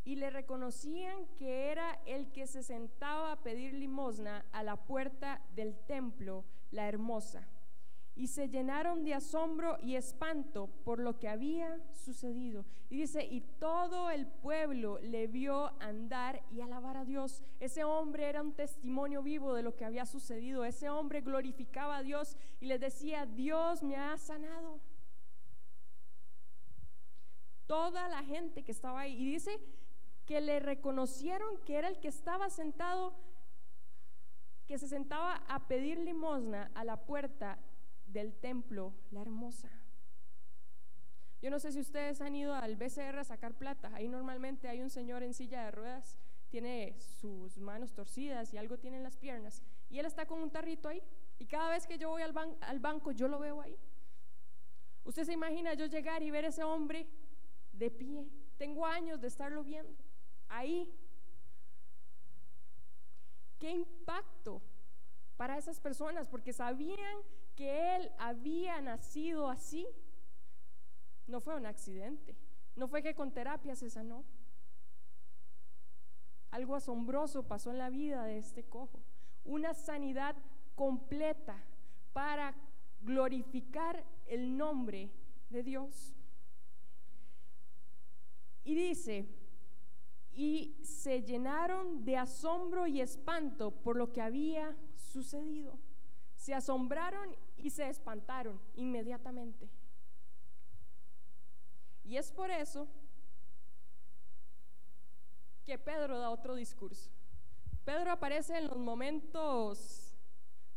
Y 0.05 0.15
le 0.15 0.31
reconocían 0.31 1.27
que 1.39 1.73
era 1.73 2.01
el 2.07 2.31
que 2.31 2.47
se 2.47 2.63
sentaba 2.63 3.33
a 3.33 3.43
pedir 3.43 3.75
limosna 3.75 4.47
a 4.53 4.63
la 4.63 4.77
puerta 4.77 5.43
del 5.57 5.77
templo, 5.87 6.45
la 6.71 6.87
hermosa. 6.87 7.49
Y 8.17 8.27
se 8.27 8.49
llenaron 8.49 9.05
de 9.05 9.15
asombro 9.15 9.79
y 9.83 9.95
espanto 9.95 10.69
por 10.85 10.99
lo 10.99 11.19
que 11.19 11.29
había 11.29 11.81
sucedido. 11.93 12.67
Y 12.91 12.99
dice, 12.99 13.25
y 13.25 13.41
todo 13.41 14.11
el 14.11 14.27
pueblo 14.27 14.99
le 15.01 15.27
vio 15.27 15.73
andar 15.81 16.43
y 16.51 16.61
alabar 16.61 16.97
a 16.97 17.05
Dios. 17.05 17.43
Ese 17.61 17.85
hombre 17.85 18.29
era 18.29 18.43
un 18.43 18.53
testimonio 18.53 19.23
vivo 19.23 19.55
de 19.55 19.63
lo 19.63 19.77
que 19.77 19.85
había 19.85 20.07
sucedido. 20.07 20.65
Ese 20.65 20.91
hombre 20.91 21.21
glorificaba 21.21 21.99
a 21.99 22.03
Dios 22.03 22.37
y 22.61 22.67
le 22.67 22.79
decía, 22.79 23.27
Dios 23.27 23.83
me 23.83 23.97
ha 23.97 24.19
sanado 24.19 24.81
toda 27.71 28.09
la 28.09 28.25
gente 28.25 28.65
que 28.65 28.73
estaba 28.73 29.03
ahí. 29.03 29.15
Y 29.15 29.25
dice 29.25 29.61
que 30.27 30.41
le 30.41 30.59
reconocieron 30.59 31.59
que 31.65 31.77
era 31.77 31.87
el 31.87 32.01
que 32.01 32.09
estaba 32.09 32.51
sentado, 32.51 33.15
que 34.67 34.77
se 34.77 34.89
sentaba 34.89 35.37
a 35.47 35.69
pedir 35.69 36.01
limosna 36.01 36.73
a 36.75 36.83
la 36.83 36.97
puerta 36.97 37.61
del 38.13 38.35
templo, 38.35 38.95
la 39.11 39.23
hermosa. 39.23 39.71
Yo 41.41 41.51
no 41.51 41.59
sé 41.59 41.73
si 41.73 41.81
ustedes 41.81 42.21
han 42.21 42.35
ido 42.35 42.55
al 42.55 42.77
BCR 42.77 43.19
a 43.19 43.25
sacar 43.25 43.55
plata. 43.55 43.91
Ahí 43.95 44.09
normalmente 44.09 44.69
hay 44.69 44.83
un 44.83 44.91
señor 44.91 45.23
en 45.23 45.33
silla 45.33 45.65
de 45.65 45.71
ruedas, 45.71 46.19
tiene 46.51 46.99
sus 47.01 47.59
manos 47.59 47.95
torcidas 47.95 48.53
y 48.53 48.59
algo 48.59 48.79
tiene 48.79 48.99
en 48.99 49.03
las 49.03 49.17
piernas. 49.17 49.63
Y 49.89 49.99
él 49.99 50.07
está 50.07 50.27
con 50.27 50.41
un 50.43 50.51
tarrito 50.51 50.89
ahí. 50.89 51.03
Y 51.39 51.47
cada 51.47 51.71
vez 51.71 51.87
que 51.87 51.97
yo 51.97 52.11
voy 52.11 52.23
al, 52.23 52.35
al 52.61 52.81
banco, 52.81 53.13
yo 53.13 53.27
lo 53.29 53.39
veo 53.39 53.63
ahí. 53.63 53.77
Usted 55.05 55.25
se 55.25 55.33
imagina 55.33 55.73
yo 55.75 55.87
llegar 55.87 56.23
y 56.23 56.31
ver 56.31 56.45
ese 56.45 56.63
hombre 56.63 57.07
de 57.73 57.91
pie. 57.91 58.29
Tengo 58.59 58.85
años 58.85 59.21
de 59.21 59.29
estarlo 59.29 59.65
viendo. 59.65 59.97
Ahí. 60.49 60.93
¿Qué 63.59 63.71
impacto 63.71 64.61
para 65.37 65.57
esas 65.57 65.81
personas? 65.81 66.27
Porque 66.27 66.53
sabían 66.53 67.17
que 67.61 67.95
él 67.97 68.11
había 68.17 68.81
nacido 68.81 69.51
así. 69.51 69.87
No 71.27 71.43
fue 71.43 71.55
un 71.57 71.67
accidente. 71.67 72.35
No 72.75 72.89
fue 72.89 73.03
que 73.03 73.15
con 73.15 73.33
terapia 73.33 73.77
se 73.77 73.91
sanó. 73.91 74.25
Algo 76.53 76.75
asombroso 76.75 77.43
pasó 77.43 77.71
en 77.71 77.77
la 77.77 77.91
vida 77.91 78.25
de 78.25 78.39
este 78.39 78.65
cojo. 78.65 79.03
Una 79.45 79.75
sanidad 79.75 80.37
completa 80.75 81.63
para 82.15 82.55
glorificar 83.03 84.07
el 84.27 84.57
nombre 84.57 85.11
de 85.51 85.63
Dios. 85.63 86.15
Y 88.65 88.75
dice, 88.75 89.29
y 90.33 90.79
se 90.83 91.23
llenaron 91.25 92.07
de 92.07 92.17
asombro 92.17 92.87
y 92.87 93.03
espanto 93.03 93.71
por 93.71 93.97
lo 93.97 94.15
que 94.15 94.23
había 94.23 94.75
sucedido. 94.95 95.79
Se 96.37 96.55
asombraron 96.55 97.37
y 97.63 97.71
se 97.71 97.89
espantaron 97.89 98.61
inmediatamente. 98.75 99.69
Y 102.05 102.17
es 102.17 102.33
por 102.33 102.51
eso 102.51 102.89
que 105.65 105.79
Pedro 105.79 106.19
da 106.19 106.31
otro 106.31 106.55
discurso. 106.55 107.11
Pedro 107.85 108.11
aparece 108.11 108.57
en 108.57 108.69
los 108.69 108.77
momentos 108.77 110.17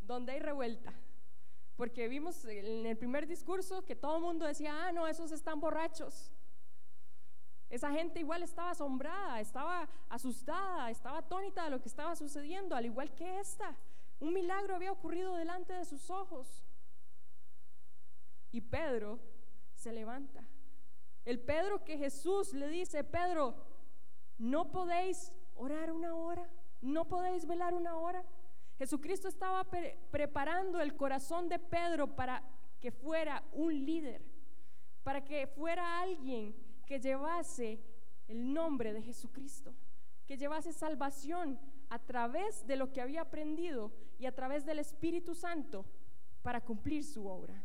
donde 0.01 0.33
hay 0.33 0.39
revuelta, 0.39 0.93
porque 1.75 2.07
vimos 2.07 2.45
en 2.45 2.85
el 2.85 2.97
primer 2.97 3.25
discurso 3.25 3.83
que 3.83 3.95
todo 3.95 4.17
el 4.17 4.23
mundo 4.23 4.45
decía, 4.45 4.87
ah, 4.87 4.91
no, 4.91 5.07
esos 5.07 5.31
están 5.31 5.59
borrachos. 5.59 6.31
Esa 7.69 7.91
gente 7.91 8.19
igual 8.19 8.43
estaba 8.43 8.69
asombrada, 8.69 9.39
estaba 9.39 9.89
asustada, 10.07 10.91
estaba 10.91 11.17
atónita 11.17 11.63
de 11.63 11.71
lo 11.71 11.81
que 11.81 11.89
estaba 11.89 12.15
sucediendo, 12.15 12.75
al 12.75 12.85
igual 12.85 13.13
que 13.15 13.39
esta. 13.39 13.75
Un 14.19 14.33
milagro 14.33 14.75
había 14.75 14.91
ocurrido 14.91 15.35
delante 15.35 15.73
de 15.73 15.83
sus 15.83 16.11
ojos. 16.11 16.62
Y 18.53 18.61
Pedro 18.61 19.19
se 19.73 19.91
levanta. 19.91 20.47
El 21.25 21.39
Pedro 21.39 21.83
que 21.83 21.97
Jesús 21.97 22.53
le 22.53 22.69
dice, 22.69 23.03
Pedro, 23.03 23.55
¿no 24.37 24.71
podéis 24.71 25.33
orar 25.55 25.91
una 25.91 26.15
hora? 26.15 26.47
¿No 26.79 27.07
podéis 27.07 27.47
velar 27.47 27.73
una 27.73 27.97
hora? 27.97 28.23
Jesucristo 28.77 29.27
estaba 29.27 29.65
preparando 30.11 30.79
el 30.81 30.95
corazón 30.95 31.49
de 31.49 31.57
Pedro 31.57 32.15
para 32.15 32.43
que 32.79 32.91
fuera 32.91 33.43
un 33.53 33.73
líder, 33.85 34.21
para 35.03 35.23
que 35.23 35.47
fuera 35.47 35.99
alguien 35.99 36.55
que 36.85 36.99
llevase 36.99 37.79
el 38.27 38.53
nombre 38.53 38.93
de 38.93 39.01
Jesucristo, 39.01 39.73
que 40.27 40.37
llevase 40.37 40.73
salvación 40.73 41.59
a 41.89 41.97
través 41.97 42.67
de 42.67 42.75
lo 42.75 42.93
que 42.93 43.01
había 43.01 43.21
aprendido 43.21 43.91
y 44.19 44.27
a 44.27 44.35
través 44.35 44.63
del 44.63 44.77
Espíritu 44.77 45.33
Santo 45.33 45.85
para 46.43 46.61
cumplir 46.61 47.03
su 47.03 47.25
obra. 47.25 47.63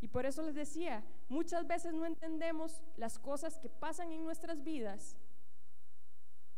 Y 0.00 0.08
por 0.08 0.26
eso 0.26 0.42
les 0.42 0.54
decía, 0.54 1.04
muchas 1.28 1.66
veces 1.66 1.92
no 1.92 2.06
entendemos 2.06 2.82
las 2.96 3.18
cosas 3.18 3.58
que 3.58 3.68
pasan 3.68 4.12
en 4.12 4.22
nuestras 4.24 4.62
vidas, 4.62 5.16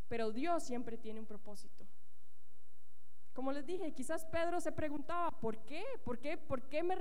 pero 0.08 0.30
Dios 0.30 0.62
siempre 0.62 0.98
tiene 0.98 1.20
un 1.20 1.26
propósito. 1.26 1.86
Como 3.32 3.52
les 3.52 3.64
dije, 3.64 3.92
quizás 3.92 4.24
Pedro 4.26 4.60
se 4.60 4.72
preguntaba, 4.72 5.30
¿por 5.30 5.56
qué? 5.64 5.84
¿Por 6.04 6.18
qué? 6.18 6.36
¿Por 6.36 6.62
qué 6.68 6.82
me, 6.82 6.96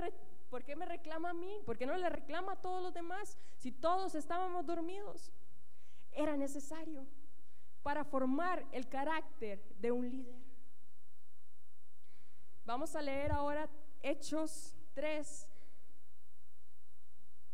¿Por 0.48 0.64
qué 0.64 0.76
me 0.76 0.86
reclama 0.86 1.30
a 1.30 1.34
mí? 1.34 1.60
¿Por 1.66 1.76
qué 1.76 1.86
no 1.86 1.96
le 1.96 2.08
reclama 2.08 2.52
a 2.52 2.60
todos 2.60 2.82
los 2.82 2.94
demás 2.94 3.36
si 3.58 3.72
todos 3.72 4.14
estábamos 4.14 4.64
dormidos? 4.64 5.32
Era 6.12 6.36
necesario 6.36 7.06
para 7.82 8.04
formar 8.04 8.64
el 8.72 8.88
carácter 8.88 9.62
de 9.80 9.92
un 9.92 10.08
líder. 10.08 10.40
Vamos 12.64 12.94
a 12.94 13.02
leer 13.02 13.32
ahora 13.32 13.68
Hechos 14.02 14.76
3. 14.94 15.49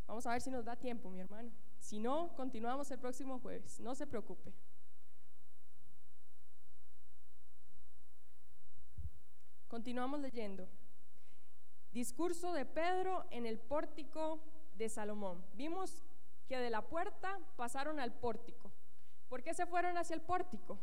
Vamos 0.07 0.27
a 0.27 0.33
ver 0.33 0.41
si 0.41 0.51
nos 0.51 0.65
da 0.65 0.77
tiempo, 0.77 1.11
mi 1.11 1.21
hermano. 1.21 1.51
Si 1.79 1.99
no, 1.99 2.35
continuamos 2.37 2.91
el 2.91 2.99
próximo 2.99 3.39
jueves. 3.41 3.81
No 3.81 3.95
se 3.95 4.07
preocupe. 4.07 4.53
Continuamos 9.69 10.21
leyendo. 10.21 10.69
Discurso 11.93 12.53
de 12.53 12.65
Pedro 12.65 13.25
en 13.31 13.47
el 13.47 13.59
pórtico 13.59 14.41
de 14.77 14.89
Salomón. 14.89 15.45
Vimos 15.55 16.03
que 16.47 16.59
de 16.59 16.71
la 16.71 16.83
puerta 16.83 17.39
pasaron 17.57 17.99
al 17.99 18.13
pórtico. 18.13 18.71
¿Por 19.29 19.43
qué 19.43 19.55
se 19.55 19.67
fueron 19.67 19.99
hacia 19.99 20.15
el 20.15 20.23
pórtico? 20.23 20.79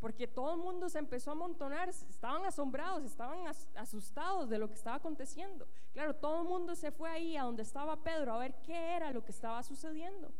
Porque 0.00 0.28
todo 0.28 0.54
el 0.54 0.60
mundo 0.60 0.88
se 0.88 0.98
empezó 0.98 1.30
a 1.30 1.34
amontonar, 1.34 1.88
estaban 1.88 2.44
asombrados, 2.44 3.02
estaban 3.04 3.46
asustados 3.74 4.48
de 4.48 4.58
lo 4.58 4.68
que 4.68 4.74
estaba 4.74 4.96
aconteciendo. 4.96 5.66
Claro, 5.92 6.14
todo 6.14 6.42
el 6.42 6.48
mundo 6.48 6.76
se 6.76 6.92
fue 6.92 7.10
ahí 7.10 7.36
a 7.36 7.42
donde 7.42 7.62
estaba 7.62 8.02
Pedro 8.04 8.34
a 8.34 8.38
ver 8.38 8.54
qué 8.62 8.96
era 8.96 9.10
lo 9.12 9.24
que 9.24 9.32
estaba 9.32 9.62
sucediendo. 9.62 10.32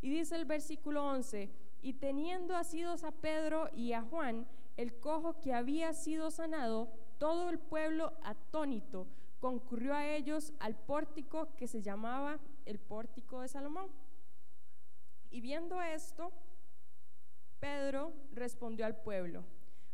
Y 0.00 0.10
dice 0.10 0.36
el 0.36 0.44
versículo 0.44 1.04
11, 1.04 1.50
y 1.82 1.94
teniendo 1.94 2.56
asidos 2.56 3.02
a 3.02 3.10
Pedro 3.10 3.68
y 3.74 3.92
a 3.92 4.02
Juan, 4.02 4.46
el 4.76 4.98
cojo 5.00 5.40
que 5.40 5.52
había 5.52 5.92
sido 5.92 6.30
sanado, 6.30 6.88
todo 7.18 7.50
el 7.50 7.58
pueblo 7.58 8.12
atónito 8.22 9.06
concurrió 9.40 9.94
a 9.94 10.06
ellos 10.06 10.52
al 10.60 10.76
pórtico 10.76 11.48
que 11.56 11.66
se 11.66 11.82
llamaba 11.82 12.38
el 12.64 12.78
pórtico 12.78 13.40
de 13.40 13.48
Salomón. 13.48 13.90
Y 15.30 15.40
viendo 15.40 15.80
esto, 15.82 16.32
Pedro 17.62 18.12
respondió 18.32 18.84
al 18.84 18.96
pueblo, 18.96 19.44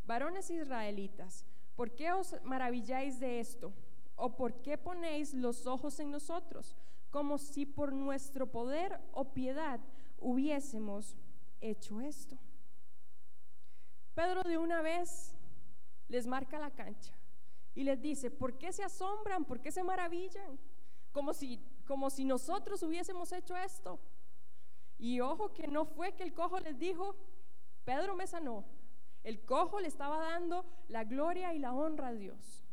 varones 0.07 0.49
israelitas, 0.49 1.45
¿por 1.77 1.95
qué 1.95 2.11
os 2.13 2.35
maravilláis 2.43 3.21
de 3.21 3.41
esto? 3.41 3.75
¿O 4.17 4.35
por 4.37 4.63
qué 4.63 4.79
ponéis 4.79 5.35
los 5.35 5.67
ojos 5.67 6.01
en 6.01 6.11
nosotros, 6.11 6.75
como 7.11 7.37
si 7.37 7.67
por 7.67 7.93
nuestro 7.93 8.47
poder 8.51 8.99
o 9.13 9.35
piedad 9.35 9.81
hubiésemos 10.19 11.15
hecho 11.61 12.01
esto? 12.01 12.39
Pedro 14.15 14.45
de 14.45 14.57
una 14.57 14.81
vez 14.81 15.37
les 16.09 16.27
marca 16.27 16.59
la 16.59 16.71
cancha 16.71 17.13
y 17.75 17.85
les 17.85 18.01
dice, 18.01 18.31
¿por 18.31 18.57
qué 18.57 18.73
se 18.73 18.83
asombran? 18.83 19.45
¿Por 19.45 19.61
qué 19.61 19.71
se 19.71 19.83
maravillan? 19.83 20.59
Como 21.13 21.35
si, 21.35 21.63
como 21.87 22.09
si 22.09 22.25
nosotros 22.25 22.83
hubiésemos 22.83 23.31
hecho 23.31 23.55
esto. 23.59 24.01
Y 24.99 25.21
ojo 25.21 25.53
que 25.53 25.69
no 25.69 25.85
fue 25.85 26.13
que 26.13 26.23
el 26.23 26.33
cojo 26.33 26.59
les 26.61 26.79
dijo, 26.79 27.15
Pedro 27.89 28.15
me 28.15 28.27
sanó. 28.27 28.67
El 29.25 29.47
cojo 29.47 29.81
le 29.81 29.89
estaba 29.89 30.19
dando 30.19 30.67
la 30.89 31.05
gloria 31.05 31.55
y 31.55 31.59
la 31.59 31.73
honra 31.73 32.09
a 32.09 32.13
Dios. 32.13 32.67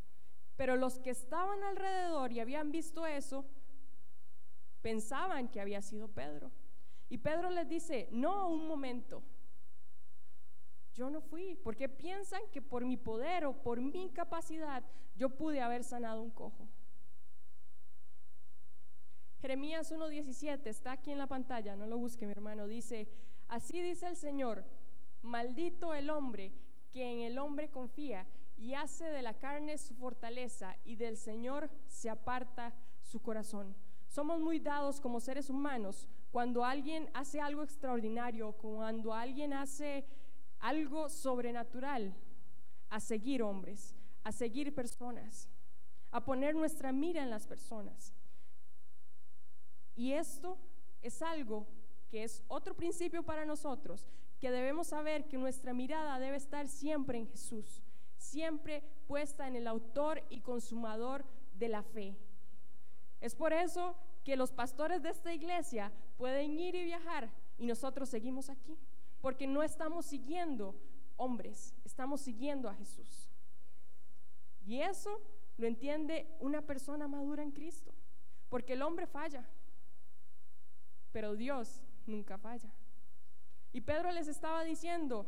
Pero 0.56 0.76
los 0.76 0.98
que 0.98 1.08
estaban 1.08 1.64
alrededor 1.64 2.32
y 2.32 2.40
habían 2.40 2.70
visto 2.70 3.06
eso, 3.06 3.46
pensaban 4.82 5.48
que 5.48 5.58
había 5.58 5.80
sido 5.80 6.08
Pedro. 6.08 6.50
Y 7.08 7.16
Pedro 7.16 7.48
les 7.48 7.66
dice, 7.66 8.10
no, 8.12 8.50
un 8.50 8.68
momento, 8.68 9.22
yo 10.92 11.08
no 11.08 11.22
fui, 11.22 11.56
porque 11.64 11.88
piensan 11.88 12.42
que 12.52 12.60
por 12.60 12.84
mi 12.84 12.98
poder 12.98 13.46
o 13.46 13.54
por 13.62 13.80
mi 13.80 14.10
capacidad 14.10 14.84
yo 15.16 15.30
pude 15.30 15.62
haber 15.62 15.82
sanado 15.82 16.20
un 16.20 16.30
cojo. 16.30 16.68
Jeremías 19.40 19.90
1.17 19.90 20.66
está 20.66 20.92
aquí 20.92 21.10
en 21.10 21.16
la 21.16 21.26
pantalla, 21.26 21.74
no 21.74 21.86
lo 21.86 21.96
busque 21.96 22.26
mi 22.26 22.32
hermano, 22.32 22.66
dice, 22.66 23.08
así 23.48 23.80
dice 23.80 24.08
el 24.08 24.16
Señor, 24.16 24.62
maldito 25.26 25.94
el 25.94 26.10
hombre 26.10 26.52
que 26.92 27.12
en 27.12 27.20
el 27.20 27.38
hombre 27.38 27.68
confía 27.70 28.26
y 28.56 28.74
hace 28.74 29.04
de 29.04 29.22
la 29.22 29.34
carne 29.34 29.76
su 29.78 29.94
fortaleza 29.94 30.76
y 30.84 30.96
del 30.96 31.16
Señor 31.16 31.70
se 31.88 32.08
aparta 32.08 32.74
su 33.02 33.20
corazón. 33.20 33.76
Somos 34.08 34.40
muy 34.40 34.60
dados 34.60 35.00
como 35.00 35.20
seres 35.20 35.50
humanos 35.50 36.08
cuando 36.30 36.64
alguien 36.64 37.10
hace 37.14 37.40
algo 37.40 37.62
extraordinario, 37.62 38.52
cuando 38.52 39.12
alguien 39.12 39.52
hace 39.52 40.06
algo 40.58 41.08
sobrenatural 41.08 42.14
a 42.88 43.00
seguir 43.00 43.42
hombres, 43.42 43.94
a 44.24 44.32
seguir 44.32 44.74
personas, 44.74 45.48
a 46.10 46.24
poner 46.24 46.54
nuestra 46.54 46.92
mira 46.92 47.22
en 47.22 47.30
las 47.30 47.46
personas. 47.46 48.14
Y 49.94 50.12
esto 50.12 50.58
es 51.02 51.22
algo 51.22 51.66
que 52.08 52.24
es 52.24 52.42
otro 52.48 52.74
principio 52.74 53.22
para 53.22 53.44
nosotros, 53.44 54.06
que 54.40 54.50
debemos 54.50 54.88
saber 54.88 55.26
que 55.28 55.38
nuestra 55.38 55.72
mirada 55.72 56.18
debe 56.18 56.36
estar 56.36 56.68
siempre 56.68 57.18
en 57.18 57.26
Jesús, 57.26 57.82
siempre 58.16 58.82
puesta 59.06 59.46
en 59.48 59.56
el 59.56 59.66
autor 59.66 60.22
y 60.30 60.40
consumador 60.40 61.24
de 61.58 61.68
la 61.68 61.82
fe. 61.82 62.16
Es 63.20 63.34
por 63.34 63.52
eso 63.52 63.96
que 64.24 64.36
los 64.36 64.52
pastores 64.52 65.02
de 65.02 65.10
esta 65.10 65.32
iglesia 65.32 65.92
pueden 66.18 66.58
ir 66.58 66.74
y 66.74 66.84
viajar 66.84 67.30
y 67.58 67.66
nosotros 67.66 68.08
seguimos 68.08 68.50
aquí 68.50 68.76
porque 69.20 69.46
no 69.46 69.62
estamos 69.62 70.06
siguiendo 70.06 70.74
hombres, 71.16 71.74
estamos 71.84 72.20
siguiendo 72.20 72.68
a 72.68 72.74
Jesús. 72.74 73.30
Y 74.66 74.80
eso 74.80 75.20
lo 75.56 75.66
entiende 75.66 76.26
una 76.40 76.62
persona 76.62 77.08
madura 77.08 77.42
en 77.42 77.50
Cristo, 77.50 77.92
porque 78.48 78.74
el 78.74 78.82
hombre 78.82 79.06
falla, 79.06 79.48
pero 81.12 81.34
Dios 81.34 81.82
nunca 82.06 82.36
falla. 82.36 82.70
Y 83.76 83.82
Pedro 83.82 84.10
les 84.10 84.26
estaba 84.26 84.64
diciendo, 84.64 85.26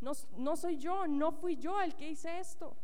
no, 0.00 0.56
soy 0.56 0.78
yo, 0.78 1.06
no 1.06 1.30
fui 1.30 1.58
yo 1.58 1.80
el 1.80 1.94
que 1.94 2.10
hice 2.10 2.40
esto. 2.40 2.76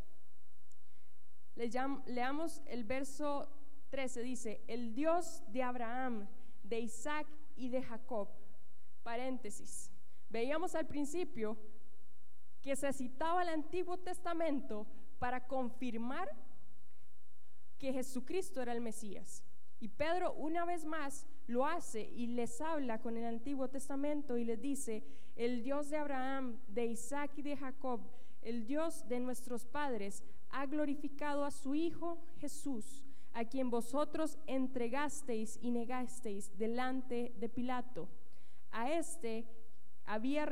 Le 1.56 1.68
leamos 2.06 2.62
el 2.66 2.84
verso 2.84 3.48
13, 3.90 4.22
dice, 4.22 4.62
el 4.68 4.94
Dios 4.94 5.42
de 5.48 5.64
Abraham, 5.64 6.28
de 6.62 6.78
Isaac 6.78 7.26
y 7.56 7.70
de 7.70 7.82
Jacob, 7.82 8.28
paréntesis, 9.02 9.90
Veíamos 10.28 10.76
al 10.76 10.86
principio 10.86 11.58
que 12.62 12.76
se 12.76 12.92
citaba 12.92 13.42
el 13.42 13.48
Antiguo 13.48 13.98
Testamento 13.98 14.86
para 15.18 15.44
confirmar 15.48 16.30
que 17.80 17.92
Jesucristo 17.92 18.62
era 18.62 18.74
el 18.74 18.80
Mesías. 18.80 19.42
Y 19.80 19.88
Pedro 19.88 20.34
una 20.34 20.64
vez 20.64 20.84
más 20.84 21.26
lo 21.50 21.66
hace 21.66 22.08
y 22.14 22.28
les 22.28 22.60
habla 22.60 23.00
con 23.00 23.16
el 23.16 23.24
Antiguo 23.24 23.68
Testamento 23.68 24.38
y 24.38 24.44
les 24.44 24.60
dice, 24.60 25.02
el 25.36 25.62
Dios 25.62 25.90
de 25.90 25.96
Abraham, 25.96 26.58
de 26.68 26.86
Isaac 26.86 27.32
y 27.36 27.42
de 27.42 27.56
Jacob, 27.56 28.00
el 28.42 28.66
Dios 28.66 29.06
de 29.08 29.20
nuestros 29.20 29.66
padres, 29.66 30.22
ha 30.50 30.66
glorificado 30.66 31.44
a 31.44 31.50
su 31.50 31.74
Hijo 31.74 32.18
Jesús, 32.38 33.04
a 33.32 33.44
quien 33.44 33.70
vosotros 33.70 34.38
entregasteis 34.46 35.58
y 35.60 35.70
negasteis 35.70 36.56
delante 36.56 37.32
de 37.38 37.48
Pilato. 37.48 38.08
A 38.70 38.92
este 38.92 39.44
había 40.04 40.46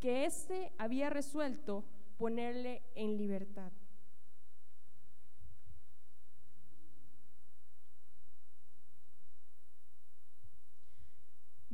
que 0.00 0.24
éste 0.24 0.72
había 0.78 1.10
resuelto 1.10 1.84
ponerle 2.18 2.82
en 2.94 3.16
libertad. 3.16 3.72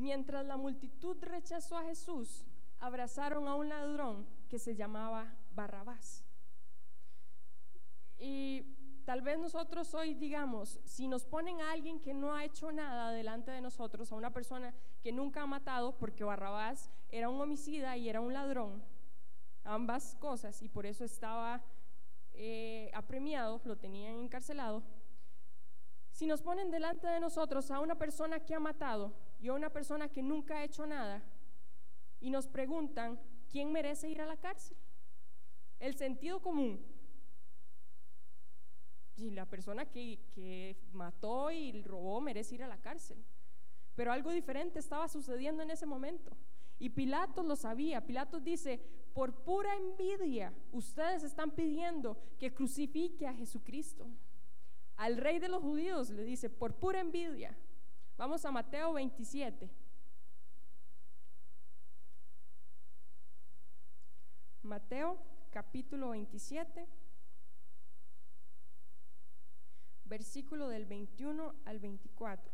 Mientras 0.00 0.46
la 0.46 0.56
multitud 0.56 1.18
rechazó 1.20 1.76
a 1.76 1.84
Jesús, 1.84 2.46
abrazaron 2.78 3.46
a 3.46 3.54
un 3.54 3.68
ladrón 3.68 4.26
que 4.48 4.58
se 4.58 4.74
llamaba 4.74 5.36
Barrabás. 5.54 6.24
Y 8.18 8.64
tal 9.04 9.20
vez 9.20 9.38
nosotros 9.38 9.92
hoy 9.92 10.14
digamos, 10.14 10.80
si 10.86 11.06
nos 11.06 11.26
ponen 11.26 11.60
a 11.60 11.72
alguien 11.72 12.00
que 12.00 12.14
no 12.14 12.32
ha 12.34 12.46
hecho 12.46 12.72
nada 12.72 13.10
delante 13.10 13.50
de 13.50 13.60
nosotros, 13.60 14.10
a 14.10 14.14
una 14.14 14.32
persona 14.32 14.72
que 15.02 15.12
nunca 15.12 15.42
ha 15.42 15.46
matado, 15.46 15.98
porque 15.98 16.24
Barrabás 16.24 16.88
era 17.10 17.28
un 17.28 17.38
homicida 17.38 17.98
y 17.98 18.08
era 18.08 18.22
un 18.22 18.32
ladrón, 18.32 18.82
ambas 19.64 20.14
cosas, 20.14 20.62
y 20.62 20.70
por 20.70 20.86
eso 20.86 21.04
estaba 21.04 21.62
eh, 22.32 22.90
apremiado, 22.94 23.60
lo 23.64 23.76
tenían 23.76 24.14
encarcelado. 24.14 24.82
Si 26.10 26.26
nos 26.26 26.40
ponen 26.40 26.70
delante 26.70 27.06
de 27.06 27.20
nosotros 27.20 27.70
a 27.70 27.80
una 27.80 27.96
persona 27.96 28.40
que 28.40 28.54
ha 28.54 28.60
matado 28.60 29.12
y 29.40 29.48
a 29.48 29.54
una 29.54 29.70
persona 29.70 30.08
que 30.08 30.22
nunca 30.22 30.58
ha 30.58 30.64
hecho 30.64 30.86
nada, 30.86 31.22
y 32.20 32.30
nos 32.30 32.46
preguntan, 32.46 33.18
¿quién 33.48 33.72
merece 33.72 34.08
ir 34.08 34.20
a 34.20 34.26
la 34.26 34.36
cárcel? 34.36 34.76
El 35.78 35.94
sentido 35.94 36.40
común. 36.40 36.84
Y 39.16 39.30
la 39.30 39.46
persona 39.46 39.86
que, 39.86 40.20
que 40.34 40.76
mató 40.92 41.50
y 41.50 41.82
robó 41.82 42.20
merece 42.20 42.54
ir 42.54 42.62
a 42.62 42.68
la 42.68 42.78
cárcel. 42.78 43.24
Pero 43.94 44.12
algo 44.12 44.30
diferente 44.30 44.78
estaba 44.78 45.08
sucediendo 45.08 45.62
en 45.62 45.70
ese 45.70 45.86
momento. 45.86 46.36
Y 46.78 46.90
Pilatos 46.90 47.44
lo 47.44 47.56
sabía. 47.56 48.06
Pilatos 48.06 48.42
dice, 48.42 48.80
por 49.12 49.42
pura 49.44 49.74
envidia, 49.76 50.52
ustedes 50.72 51.22
están 51.22 51.50
pidiendo 51.50 52.16
que 52.38 52.52
crucifique 52.52 53.26
a 53.26 53.34
Jesucristo. 53.34 54.06
Al 54.96 55.16
rey 55.16 55.38
de 55.38 55.48
los 55.48 55.62
judíos 55.62 56.10
le 56.10 56.24
dice, 56.24 56.50
por 56.50 56.74
pura 56.74 57.00
envidia. 57.00 57.56
Vamos 58.20 58.44
a 58.44 58.50
Mateo 58.50 58.92
27. 58.92 59.70
Mateo 64.62 65.16
capítulo 65.50 66.10
27, 66.10 66.86
versículo 70.04 70.68
del 70.68 70.84
21 70.84 71.54
al 71.64 71.78
24. 71.78 72.52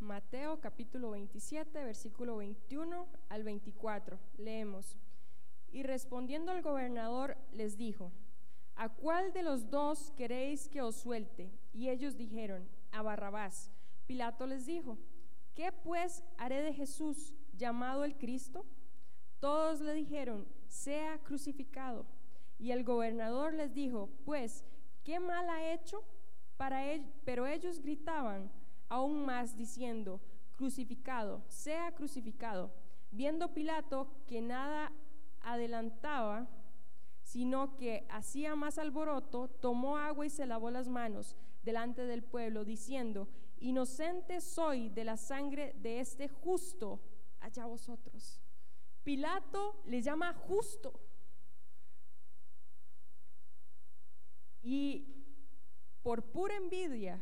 Mateo 0.00 0.60
capítulo 0.60 1.12
27, 1.12 1.84
versículo 1.84 2.38
21 2.38 3.06
al 3.28 3.44
24. 3.44 4.18
Leemos. 4.38 4.96
Y 5.70 5.84
respondiendo 5.84 6.50
al 6.50 6.62
gobernador 6.62 7.36
les 7.52 7.78
dijo, 7.78 8.10
¿a 8.76 8.88
cuál 8.88 9.32
de 9.32 9.42
los 9.42 9.70
dos 9.70 10.12
queréis 10.16 10.68
que 10.68 10.82
os 10.82 10.96
suelte? 10.96 11.50
Y 11.72 11.88
ellos 11.88 12.16
dijeron, 12.16 12.68
a 12.92 13.02
Barrabás. 13.02 13.70
Pilato 14.06 14.46
les 14.46 14.66
dijo, 14.66 14.98
¿qué 15.54 15.72
pues 15.72 16.22
haré 16.38 16.62
de 16.62 16.72
Jesús 16.72 17.34
llamado 17.56 18.04
el 18.04 18.16
Cristo? 18.16 18.64
Todos 19.40 19.80
le 19.80 19.94
dijeron, 19.94 20.46
sea 20.68 21.18
crucificado. 21.18 22.06
Y 22.58 22.70
el 22.70 22.84
gobernador 22.84 23.52
les 23.54 23.74
dijo, 23.74 24.10
pues, 24.24 24.64
¿qué 25.02 25.18
mal 25.18 25.48
ha 25.48 25.72
hecho? 25.72 26.04
Para 26.56 26.86
él? 26.86 27.04
Pero 27.24 27.46
ellos 27.46 27.80
gritaban, 27.80 28.50
aún 28.88 29.24
más 29.26 29.56
diciendo, 29.56 30.20
crucificado, 30.56 31.42
sea 31.48 31.92
crucificado. 31.92 32.72
Viendo 33.10 33.52
Pilato 33.52 34.08
que 34.26 34.40
nada 34.40 34.92
adelantaba, 35.40 36.48
sino 37.34 37.76
que 37.76 38.06
hacía 38.10 38.54
más 38.54 38.78
alboroto, 38.78 39.48
tomó 39.48 39.96
agua 39.96 40.24
y 40.24 40.30
se 40.30 40.46
lavó 40.46 40.70
las 40.70 40.86
manos 40.86 41.34
delante 41.64 42.02
del 42.06 42.22
pueblo, 42.22 42.64
diciendo, 42.64 43.26
inocente 43.58 44.40
soy 44.40 44.88
de 44.90 45.02
la 45.02 45.16
sangre 45.16 45.74
de 45.80 45.98
este 45.98 46.28
justo, 46.28 47.00
allá 47.40 47.66
vosotros. 47.66 48.40
Pilato 49.02 49.82
le 49.86 50.00
llama 50.00 50.32
justo. 50.32 50.92
Y 54.62 55.04
por 56.04 56.22
pura 56.22 56.54
envidia 56.54 57.20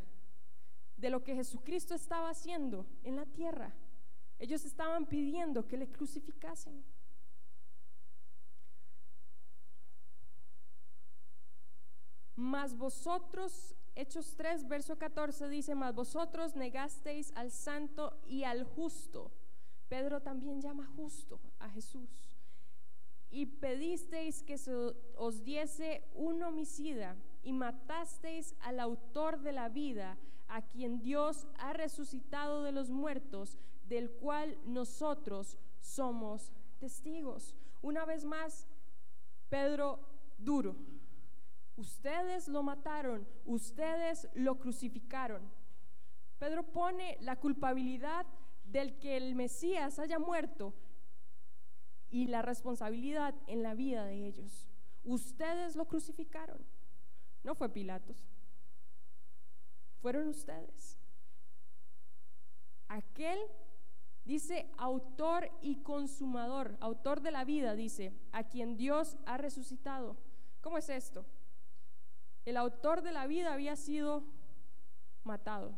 de 0.95 1.09
lo 1.09 1.23
que 1.23 1.33
Jesucristo 1.33 1.95
estaba 1.95 2.29
haciendo 2.29 2.85
en 3.03 3.15
la 3.15 3.25
tierra. 3.25 3.73
Ellos 4.37 4.63
estaban 4.63 5.07
pidiendo 5.07 5.67
que 5.67 5.77
le 5.77 5.91
crucificasen. 5.91 6.83
Mas 12.35 12.75
vosotros, 12.75 13.75
Hechos 13.95 14.35
3, 14.35 14.67
verso 14.67 14.97
14 14.97 15.49
dice, 15.49 15.75
mas 15.75 15.93
vosotros 15.93 16.55
negasteis 16.55 17.31
al 17.35 17.51
santo 17.51 18.19
y 18.25 18.43
al 18.43 18.63
justo. 18.63 19.31
Pedro 19.87 20.21
también 20.21 20.61
llama 20.61 20.87
justo 20.95 21.39
a 21.59 21.69
Jesús. 21.69 22.09
Y 23.29 23.45
pedisteis 23.45 24.43
que 24.43 24.55
os 25.15 25.43
diese 25.43 26.03
un 26.13 26.41
homicida 26.43 27.15
y 27.43 27.53
matasteis 27.53 28.55
al 28.59 28.79
autor 28.79 29.39
de 29.41 29.51
la 29.51 29.69
vida 29.69 30.17
a 30.47 30.61
quien 30.61 31.01
Dios 31.01 31.47
ha 31.57 31.73
resucitado 31.73 32.63
de 32.63 32.71
los 32.71 32.89
muertos, 32.89 33.57
del 33.87 34.11
cual 34.11 34.57
nosotros 34.65 35.57
somos 35.81 36.51
testigos. 36.79 37.55
Una 37.81 38.05
vez 38.05 38.23
más, 38.23 38.67
Pedro 39.49 39.99
duro. 40.37 40.75
Ustedes 41.75 42.47
lo 42.47 42.63
mataron, 42.63 43.27
ustedes 43.45 44.29
lo 44.33 44.59
crucificaron. 44.59 45.51
Pedro 46.37 46.63
pone 46.63 47.17
la 47.21 47.39
culpabilidad 47.39 48.25
del 48.63 48.99
que 48.99 49.17
el 49.17 49.35
Mesías 49.35 49.99
haya 49.99 50.19
muerto 50.19 50.73
y 52.09 52.27
la 52.27 52.41
responsabilidad 52.41 53.33
en 53.47 53.63
la 53.63 53.73
vida 53.73 54.05
de 54.05 54.27
ellos. 54.27 54.67
Ustedes 55.03 55.75
lo 55.75 55.85
crucificaron. 55.85 56.63
No 57.43 57.55
fue 57.55 57.69
Pilatos 57.69 58.33
fueron 60.03 60.27
ustedes. 60.27 60.99
Aquel 62.89 63.39
dice 64.25 64.69
autor 64.77 65.49
y 65.61 65.77
consumador, 65.77 66.75
autor 66.81 67.21
de 67.21 67.31
la 67.31 67.45
vida, 67.45 67.73
dice, 67.73 68.13
a 68.33 68.43
quien 68.43 68.75
Dios 68.75 69.15
ha 69.25 69.37
resucitado. 69.37 70.17
¿Cómo 70.59 70.77
es 70.77 70.89
esto? 70.89 71.25
El 72.45 72.57
autor 72.57 73.01
de 73.01 73.11
la 73.11 73.27
vida 73.27 73.53
había 73.53 73.75
sido 73.75 74.23
matado. 75.23 75.77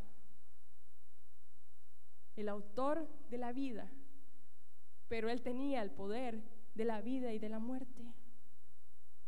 El 2.35 2.49
autor 2.49 3.07
de 3.29 3.37
la 3.37 3.53
vida, 3.53 3.89
pero 5.07 5.29
él 5.29 5.41
tenía 5.41 5.81
el 5.81 5.91
poder 5.91 6.41
de 6.73 6.85
la 6.85 7.01
vida 7.01 7.33
y 7.33 7.39
de 7.39 7.49
la 7.49 7.59
muerte. 7.59 8.13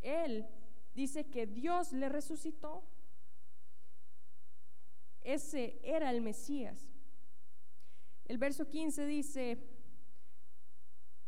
Él 0.01 0.47
dice 0.93 1.29
que 1.29 1.45
Dios 1.45 1.93
le 1.93 2.09
resucitó. 2.09 2.83
Ese 5.21 5.79
era 5.83 6.09
el 6.09 6.21
Mesías. 6.21 6.89
El 8.25 8.37
verso 8.37 8.67
15 8.67 9.05
dice, 9.05 9.57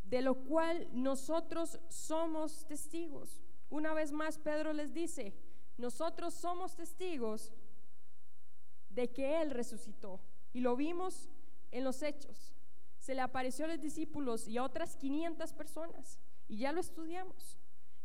de 0.03 0.22
lo 0.22 0.43
cual 0.43 0.89
nosotros 0.91 1.80
somos 1.88 2.66
testigos. 2.66 3.41
Una 3.70 3.93
vez 3.93 4.12
más 4.12 4.39
Pedro 4.39 4.74
les 4.74 4.93
dice, 4.93 5.34
nosotros 5.80 6.34
somos 6.34 6.75
testigos 6.75 7.53
de 8.89 9.09
que 9.11 9.41
Él 9.41 9.51
resucitó. 9.51 10.19
Y 10.51 10.59
lo 10.59 10.75
vimos 10.75 11.30
en 11.71 11.84
los 11.84 12.01
hechos. 12.01 12.53
Se 12.99 13.15
le 13.15 13.21
apareció 13.21 13.65
a 13.65 13.69
los 13.69 13.80
discípulos 13.80 14.47
y 14.47 14.57
a 14.57 14.63
otras 14.63 14.97
500 14.97 15.53
personas. 15.53 16.19
Y 16.47 16.57
ya 16.57 16.71
lo 16.71 16.82
estudiamos. 16.82 17.57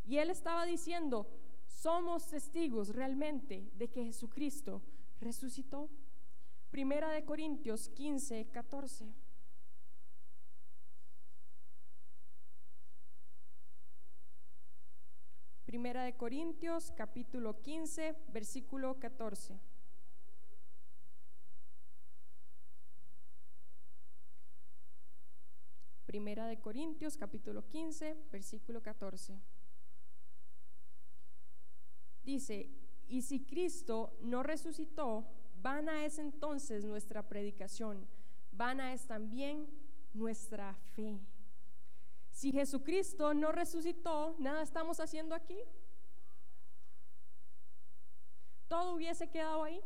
Y 0.05 0.19
Él 0.19 0.31
estaba 0.31 0.67
diciendo, 0.67 1.27
somos 1.67 2.29
testigos 2.29 2.91
realmente 2.91 3.71
de 3.75 3.89
que 3.89 4.05
Jesucristo 4.05 4.83
resucitó. 5.21 5.91
Primera 6.71 7.11
de 7.11 7.25
Corintios 7.25 7.89
15, 7.89 8.47
14. 8.53 9.13
Primera 15.75 16.05
de 16.05 16.13
Corintios 16.13 16.93
capítulo 16.93 17.61
15, 17.61 18.15
versículo 18.29 19.01
14. 19.01 19.59
Primera 26.07 26.47
de 26.47 26.61
Corintios 26.61 27.17
capítulo 27.17 27.67
15, 27.67 28.17
versículo 28.31 28.81
14. 28.85 29.37
Dice, 32.23 32.71
y 33.09 33.23
si 33.23 33.45
Cristo 33.45 34.17
no 34.21 34.45
resucitó, 34.45 35.27
vana 35.61 36.05
es 36.05 36.21
entonces 36.21 36.85
nuestra 36.85 37.29
predicación, 37.29 38.07
vana 38.53 38.93
es 38.93 39.09
también 39.09 39.67
nuestra 40.13 40.73
fe. 40.95 41.19
Si 42.35 42.51
Jesucristo 42.51 43.33
no 43.33 43.53
resucitó, 43.53 44.35
nada 44.39 44.61
estamos 44.63 44.99
haciendo 44.99 45.35
aquí. 45.35 45.57
todo 48.75 48.95
hubiese 48.95 49.29
quedado 49.29 49.63
ahí. 49.63 49.81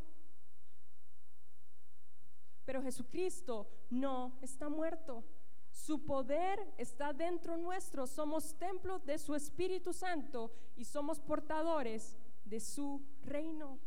Pero 2.64 2.80
Jesucristo 2.80 3.68
no 3.90 4.38
está 4.40 4.70
muerto. 4.70 5.24
Su 5.70 6.06
poder 6.06 6.58
está 6.78 7.12
dentro 7.12 7.58
nuestro. 7.58 8.06
Somos 8.06 8.58
templos 8.58 9.04
de 9.04 9.18
su 9.18 9.34
Espíritu 9.34 9.92
Santo 9.92 10.50
y 10.74 10.86
somos 10.86 11.20
portadores 11.20 12.16
de 12.46 12.60
su 12.60 13.02
reino. 13.22 13.78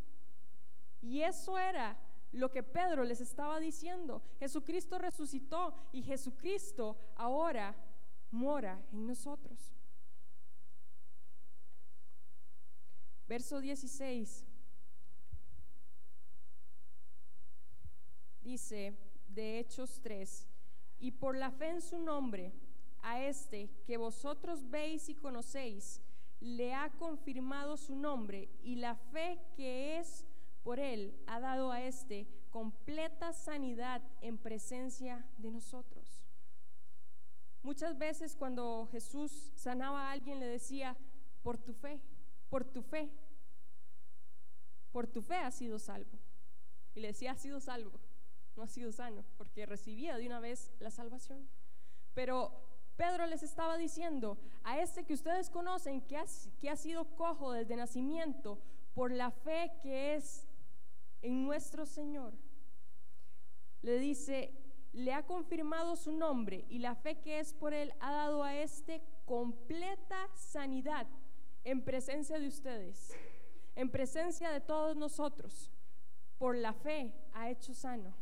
Y 1.01 1.22
eso 1.22 1.57
era 1.57 1.97
lo 2.32 2.51
que 2.51 2.62
Pedro 2.62 3.03
les 3.03 3.22
estaba 3.22 3.59
diciendo. 3.59 4.22
Jesucristo 4.38 4.99
resucitó 4.99 5.74
y 5.91 6.03
Jesucristo 6.03 6.95
ahora 7.16 7.76
mora 8.32 8.82
en 8.91 9.07
nosotros. 9.07 9.73
Verso 13.27 13.61
16. 13.61 14.45
Dice 18.41 18.97
de 19.29 19.59
Hechos 19.59 20.01
3, 20.01 20.47
y 20.99 21.11
por 21.11 21.38
la 21.38 21.51
fe 21.51 21.69
en 21.69 21.82
su 21.82 21.99
nombre, 21.99 22.51
a 23.03 23.21
este 23.21 23.69
que 23.86 23.97
vosotros 23.97 24.69
veis 24.69 25.09
y 25.09 25.15
conocéis, 25.15 26.01
le 26.39 26.73
ha 26.73 26.89
confirmado 26.97 27.77
su 27.77 27.95
nombre 27.95 28.49
y 28.63 28.75
la 28.75 28.95
fe 28.95 29.39
que 29.55 29.99
es 29.99 30.25
por 30.63 30.79
él 30.79 31.15
ha 31.27 31.39
dado 31.39 31.71
a 31.71 31.82
este 31.82 32.27
completa 32.49 33.32
sanidad 33.34 34.01
en 34.21 34.38
presencia 34.38 35.25
de 35.38 35.51
nosotros. 35.51 36.00
Muchas 37.64 37.97
veces 37.97 38.36
cuando 38.36 38.88
Jesús 38.91 39.51
sanaba 39.55 40.07
a 40.07 40.12
alguien 40.12 40.39
le 40.39 40.47
decía, 40.47 40.97
por 41.43 41.57
tu 41.57 41.74
fe, 41.74 41.99
por 42.49 42.66
tu 42.66 42.82
fe, 42.82 43.09
por 44.91 45.07
tu 45.07 45.22
fe 45.22 45.36
has 45.36 45.55
sido 45.55 45.80
salvo. 45.80 46.18
Y 46.95 46.99
le 46.99 47.09
decía, 47.09 47.32
has 47.32 47.41
sido 47.41 47.59
salvo, 47.59 47.99
no 48.55 48.64
has 48.64 48.72
sido 48.72 48.91
sano, 48.91 49.24
porque 49.38 49.66
recibía 49.66 50.18
de 50.18 50.26
una 50.26 50.39
vez 50.39 50.72
la 50.80 50.91
salvación. 50.91 51.47
Pero 52.14 52.51
Pedro 52.97 53.26
les 53.26 53.43
estaba 53.43 53.78
diciendo, 53.78 54.38
a 54.64 54.80
este 54.80 55.05
que 55.05 55.14
ustedes 55.14 55.49
conocen, 55.49 56.01
que 56.01 56.18
ha, 56.18 56.26
que 56.59 56.70
ha 56.70 56.76
sido 56.76 57.16
cojo 57.16 57.51
desde 57.51 57.76
nacimiento, 57.76 58.59
por 58.93 59.12
la 59.12 59.32
fe 59.32 59.72
que 59.82 60.16
es 60.16 60.47
en 61.22 61.45
nuestro 61.45 61.86
Señor, 61.86 62.34
le 63.82 63.97
dice, 63.97 64.53
le 64.93 65.13
ha 65.13 65.25
confirmado 65.25 65.95
su 65.95 66.11
nombre 66.11 66.65
y 66.69 66.79
la 66.79 66.95
fe 66.95 67.19
que 67.19 67.39
es 67.39 67.53
por 67.53 67.73
él 67.73 67.93
ha 67.99 68.11
dado 68.11 68.43
a 68.43 68.55
este 68.57 69.01
completa 69.25 70.27
sanidad 70.35 71.07
en 71.63 71.83
presencia 71.83 72.39
de 72.39 72.47
ustedes, 72.47 73.15
en 73.75 73.89
presencia 73.89 74.51
de 74.51 74.61
todos 74.61 74.95
nosotros. 74.95 75.71
Por 76.37 76.55
la 76.55 76.73
fe 76.73 77.13
ha 77.33 77.49
hecho 77.49 77.73
sano. 77.73 78.13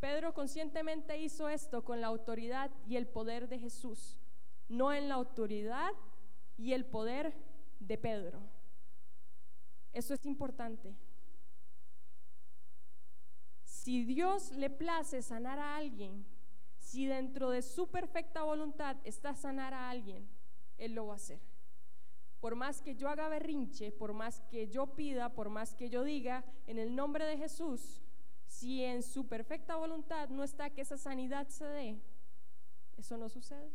Pedro 0.00 0.34
conscientemente 0.34 1.18
hizo 1.18 1.48
esto 1.48 1.84
con 1.84 2.00
la 2.00 2.08
autoridad 2.08 2.70
y 2.86 2.96
el 2.96 3.06
poder 3.06 3.48
de 3.48 3.58
Jesús, 3.58 4.20
no 4.68 4.92
en 4.92 5.08
la 5.08 5.14
autoridad 5.14 5.92
y 6.58 6.72
el 6.72 6.84
poder 6.84 7.34
de 7.80 7.96
Pedro. 7.96 8.40
Eso 9.92 10.12
es 10.12 10.26
importante. 10.26 10.94
Si 13.84 14.02
Dios 14.02 14.50
le 14.52 14.70
place 14.70 15.20
sanar 15.20 15.58
a 15.58 15.76
alguien, 15.76 16.24
si 16.78 17.04
dentro 17.04 17.50
de 17.50 17.60
su 17.60 17.90
perfecta 17.90 18.42
voluntad 18.42 18.96
está 19.04 19.34
sanar 19.34 19.74
a 19.74 19.90
alguien, 19.90 20.26
Él 20.78 20.94
lo 20.94 21.08
va 21.08 21.12
a 21.12 21.16
hacer. 21.16 21.38
Por 22.40 22.54
más 22.54 22.80
que 22.80 22.94
yo 22.94 23.10
haga 23.10 23.28
berrinche, 23.28 23.92
por 23.92 24.14
más 24.14 24.40
que 24.50 24.68
yo 24.68 24.86
pida, 24.94 25.34
por 25.34 25.50
más 25.50 25.74
que 25.74 25.90
yo 25.90 26.02
diga, 26.02 26.46
en 26.66 26.78
el 26.78 26.96
nombre 26.96 27.26
de 27.26 27.36
Jesús, 27.36 28.02
si 28.46 28.82
en 28.82 29.02
su 29.02 29.28
perfecta 29.28 29.76
voluntad 29.76 30.30
no 30.30 30.44
está 30.44 30.70
que 30.70 30.80
esa 30.80 30.96
sanidad 30.96 31.48
se 31.48 31.66
dé, 31.66 32.00
eso 32.96 33.18
no 33.18 33.28
sucede. 33.28 33.70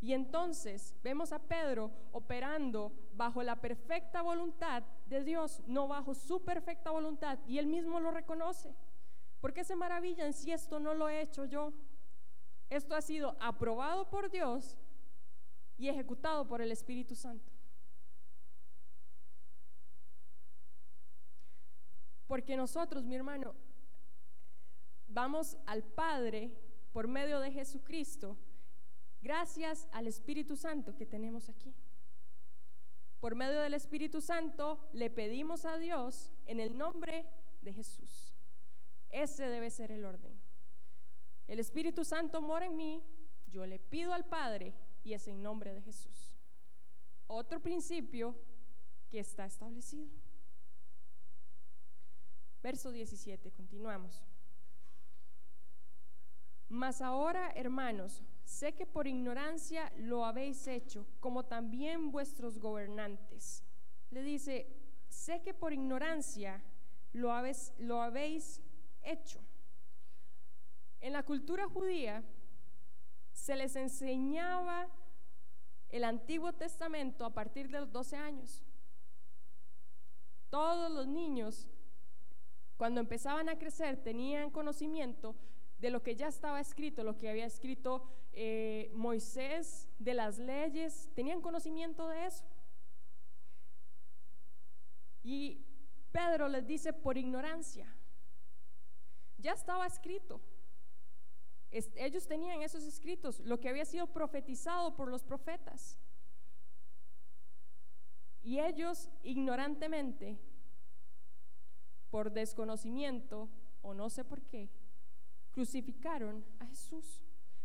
Y 0.00 0.12
entonces 0.12 0.96
vemos 1.04 1.30
a 1.30 1.38
Pedro 1.38 1.92
operando 2.10 2.92
bajo 3.14 3.44
la 3.44 3.60
perfecta 3.60 4.22
voluntad 4.22 4.82
de 5.06 5.22
Dios, 5.22 5.62
no 5.66 5.88
bajo 5.88 6.14
su 6.14 6.42
perfecta 6.42 6.90
voluntad, 6.90 7.38
y 7.46 7.58
él 7.58 7.66
mismo 7.66 8.00
lo 8.00 8.10
reconoce. 8.10 8.74
¿Por 9.40 9.52
qué 9.52 9.64
se 9.64 9.76
maravillan 9.76 10.32
si 10.32 10.52
esto 10.52 10.80
no 10.80 10.94
lo 10.94 11.08
he 11.08 11.20
hecho 11.20 11.44
yo? 11.44 11.72
Esto 12.70 12.94
ha 12.94 13.02
sido 13.02 13.36
aprobado 13.40 14.08
por 14.08 14.30
Dios 14.30 14.76
y 15.76 15.88
ejecutado 15.88 16.46
por 16.46 16.62
el 16.62 16.72
Espíritu 16.72 17.14
Santo. 17.14 17.52
Porque 22.26 22.56
nosotros, 22.56 23.04
mi 23.04 23.16
hermano, 23.16 23.54
vamos 25.08 25.58
al 25.66 25.82
Padre 25.82 26.50
por 26.92 27.06
medio 27.06 27.40
de 27.40 27.52
Jesucristo 27.52 28.36
gracias 29.20 29.88
al 29.92 30.06
Espíritu 30.06 30.56
Santo 30.56 30.94
que 30.96 31.06
tenemos 31.06 31.48
aquí. 31.48 31.74
Por 33.24 33.36
medio 33.36 33.62
del 33.62 33.72
Espíritu 33.72 34.20
Santo 34.20 34.86
le 34.92 35.08
pedimos 35.08 35.64
a 35.64 35.78
Dios 35.78 36.30
en 36.44 36.60
el 36.60 36.76
nombre 36.76 37.26
de 37.62 37.72
Jesús. 37.72 38.34
Ese 39.08 39.48
debe 39.48 39.70
ser 39.70 39.92
el 39.92 40.04
orden. 40.04 40.38
El 41.48 41.58
Espíritu 41.58 42.04
Santo 42.04 42.42
mora 42.42 42.66
en 42.66 42.76
mí, 42.76 43.02
yo 43.46 43.64
le 43.64 43.78
pido 43.78 44.12
al 44.12 44.26
Padre 44.26 44.74
y 45.04 45.14
es 45.14 45.26
en 45.26 45.42
nombre 45.42 45.72
de 45.72 45.80
Jesús. 45.80 46.36
Otro 47.26 47.60
principio 47.60 48.36
que 49.08 49.20
está 49.20 49.46
establecido. 49.46 50.10
Verso 52.62 52.92
17, 52.92 53.52
continuamos. 53.52 54.22
Mas 56.68 57.00
ahora, 57.00 57.52
hermanos, 57.52 58.22
sé 58.44 58.74
que 58.74 58.86
por 58.86 59.06
ignorancia 59.06 59.92
lo 59.96 60.24
habéis 60.24 60.66
hecho, 60.66 61.06
como 61.20 61.44
también 61.44 62.10
vuestros 62.10 62.58
gobernantes. 62.58 63.64
Le 64.10 64.22
dice, 64.22 64.66
sé 65.08 65.42
que 65.42 65.54
por 65.54 65.72
ignorancia 65.72 66.62
lo 67.12 67.32
habéis, 67.32 67.72
lo 67.78 68.02
habéis 68.02 68.62
hecho. 69.02 69.40
En 71.00 71.12
la 71.12 71.22
cultura 71.22 71.68
judía 71.68 72.22
se 73.32 73.56
les 73.56 73.76
enseñaba 73.76 74.88
el 75.90 76.04
Antiguo 76.04 76.52
Testamento 76.52 77.24
a 77.24 77.34
partir 77.34 77.68
de 77.68 77.80
los 77.80 77.92
12 77.92 78.16
años. 78.16 78.64
Todos 80.50 80.90
los 80.90 81.06
niños, 81.06 81.68
cuando 82.76 83.00
empezaban 83.00 83.48
a 83.48 83.58
crecer, 83.58 84.02
tenían 84.02 84.50
conocimiento 84.50 85.34
de 85.84 85.90
lo 85.90 86.02
que 86.02 86.16
ya 86.16 86.28
estaba 86.28 86.60
escrito, 86.60 87.04
lo 87.04 87.18
que 87.18 87.28
había 87.28 87.44
escrito 87.44 88.08
eh, 88.32 88.90
Moisés, 88.94 89.86
de 89.98 90.14
las 90.14 90.38
leyes, 90.38 91.10
tenían 91.14 91.42
conocimiento 91.42 92.08
de 92.08 92.24
eso. 92.24 92.42
Y 95.22 95.62
Pedro 96.10 96.48
les 96.48 96.66
dice 96.66 96.94
por 96.94 97.18
ignorancia, 97.18 97.86
ya 99.36 99.52
estaba 99.52 99.86
escrito. 99.86 100.40
ellos 101.70 102.26
tenían 102.26 102.62
esos 102.62 102.84
escritos, 102.84 103.40
lo 103.40 103.60
que 103.60 103.68
había 103.68 103.84
sido 103.84 104.06
profetizado 104.06 104.96
por 104.96 105.08
los 105.08 105.22
profetas. 105.22 105.98
Y 108.42 108.58
ellos 108.58 109.10
ignorantemente, 109.22 110.38
por 112.08 112.32
desconocimiento 112.32 113.50
o 113.82 113.92
no 113.92 114.08
sé 114.08 114.24
por 114.24 114.40
qué, 114.40 114.70
crucificaron 115.54 116.44
a 116.58 116.66
Jesús. 116.66 117.22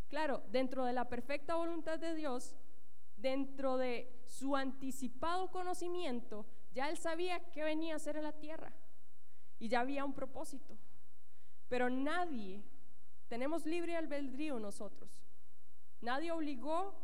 Claro, 0.07 0.43
dentro 0.51 0.85
de 0.85 0.93
la 0.93 1.09
perfecta 1.09 1.55
voluntad 1.55 1.99
de 1.99 2.13
Dios, 2.13 2.55
dentro 3.17 3.77
de 3.77 4.23
su 4.27 4.55
anticipado 4.55 5.51
conocimiento, 5.51 6.45
ya 6.71 6.89
él 6.89 6.97
sabía 6.97 7.39
qué 7.51 7.63
venía 7.63 7.93
a 7.93 7.97
hacer 7.97 8.15
en 8.15 8.23
la 8.23 8.31
tierra 8.31 8.71
y 9.57 9.67
ya 9.67 9.81
había 9.81 10.05
un 10.05 10.13
propósito. 10.13 10.77
Pero 11.67 11.89
nadie, 11.89 12.63
tenemos 13.27 13.65
libre 13.65 13.97
albedrío 13.97 14.59
nosotros, 14.59 15.21
nadie 16.01 16.31
obligó 16.31 16.95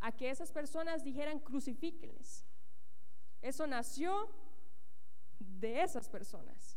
a 0.00 0.12
que 0.12 0.30
esas 0.30 0.52
personas 0.52 1.04
dijeran 1.04 1.38
crucifíquenles. 1.38 2.44
Eso 3.42 3.66
nació 3.66 4.28
de 5.38 5.82
esas 5.82 6.08
personas. 6.08 6.76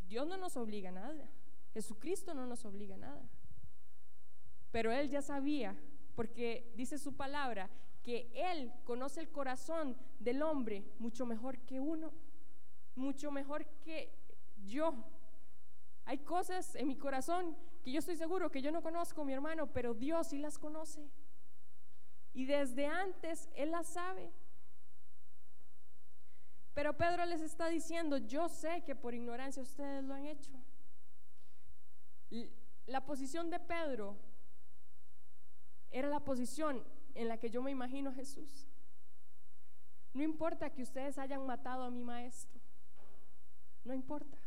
Dios 0.00 0.26
no 0.26 0.36
nos 0.36 0.56
obliga 0.56 0.90
a 0.90 0.92
nada. 0.92 1.28
Jesucristo 1.72 2.34
no 2.34 2.46
nos 2.46 2.64
obliga 2.64 2.94
a 2.94 2.98
nada. 2.98 3.28
Pero 4.70 4.92
Él 4.92 5.08
ya 5.08 5.22
sabía, 5.22 5.76
porque 6.14 6.72
dice 6.76 6.98
su 6.98 7.14
palabra, 7.14 7.70
que 8.02 8.30
Él 8.34 8.72
conoce 8.84 9.20
el 9.20 9.30
corazón 9.30 9.96
del 10.18 10.42
hombre 10.42 10.84
mucho 10.98 11.24
mejor 11.24 11.58
que 11.60 11.80
uno, 11.80 12.12
mucho 12.94 13.30
mejor 13.30 13.64
que 13.84 14.12
yo. 14.64 14.94
Hay 16.04 16.18
cosas 16.18 16.74
en 16.74 16.88
mi 16.88 16.96
corazón 16.96 17.56
que 17.82 17.92
yo 17.92 17.98
estoy 17.98 18.16
seguro 18.16 18.50
que 18.50 18.62
yo 18.62 18.70
no 18.70 18.82
conozco, 18.82 19.24
mi 19.24 19.32
hermano, 19.32 19.72
pero 19.72 19.94
Dios 19.94 20.28
sí 20.28 20.38
las 20.38 20.58
conoce. 20.58 21.08
Y 22.32 22.46
desde 22.46 22.86
antes 22.86 23.48
Él 23.54 23.70
las 23.70 23.88
sabe. 23.88 24.30
Pero 26.74 26.96
Pedro 26.96 27.24
les 27.26 27.40
está 27.40 27.68
diciendo, 27.68 28.16
yo 28.16 28.48
sé 28.48 28.82
que 28.84 28.94
por 28.94 29.14
ignorancia 29.14 29.62
ustedes 29.62 30.04
lo 30.04 30.14
han 30.14 30.26
hecho. 30.26 30.50
La 32.86 33.04
posición 33.04 33.50
de 33.50 33.60
Pedro 33.60 34.16
era 35.90 36.08
la 36.08 36.20
posición 36.20 36.82
en 37.14 37.28
la 37.28 37.38
que 37.38 37.50
yo 37.50 37.62
me 37.62 37.70
imagino 37.70 38.10
a 38.10 38.14
Jesús. 38.14 38.68
No 40.14 40.22
importa 40.22 40.70
que 40.70 40.82
ustedes 40.82 41.18
hayan 41.18 41.46
matado 41.46 41.84
a 41.84 41.90
mi 41.90 42.02
maestro, 42.02 42.60
no 43.84 43.94
importa. 43.94 44.38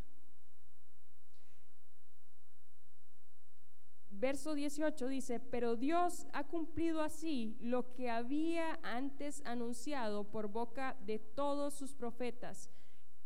Verso 4.09 4.53
18 4.53 5.07
dice, 5.07 5.39
pero 5.39 5.75
Dios 5.75 6.25
ha 6.31 6.45
cumplido 6.45 7.01
así 7.01 7.57
lo 7.59 7.93
que 7.93 8.09
había 8.09 8.79
antes 8.81 9.41
anunciado 9.45 10.23
por 10.23 10.47
boca 10.47 10.95
de 11.01 11.19
todos 11.19 11.73
sus 11.73 11.93
profetas, 11.93 12.69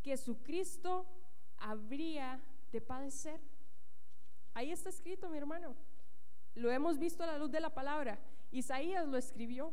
que 0.02 0.16
su 0.16 0.42
Cristo 0.42 1.06
habría 1.58 2.42
de 2.72 2.80
padecer. 2.80 3.40
Ahí 4.60 4.72
está 4.72 4.90
escrito, 4.90 5.30
mi 5.30 5.38
hermano. 5.38 5.74
Lo 6.54 6.70
hemos 6.70 6.98
visto 6.98 7.22
a 7.22 7.26
la 7.26 7.38
luz 7.38 7.50
de 7.50 7.60
la 7.60 7.72
palabra. 7.72 8.18
Isaías 8.50 9.08
lo 9.08 9.16
escribió 9.16 9.72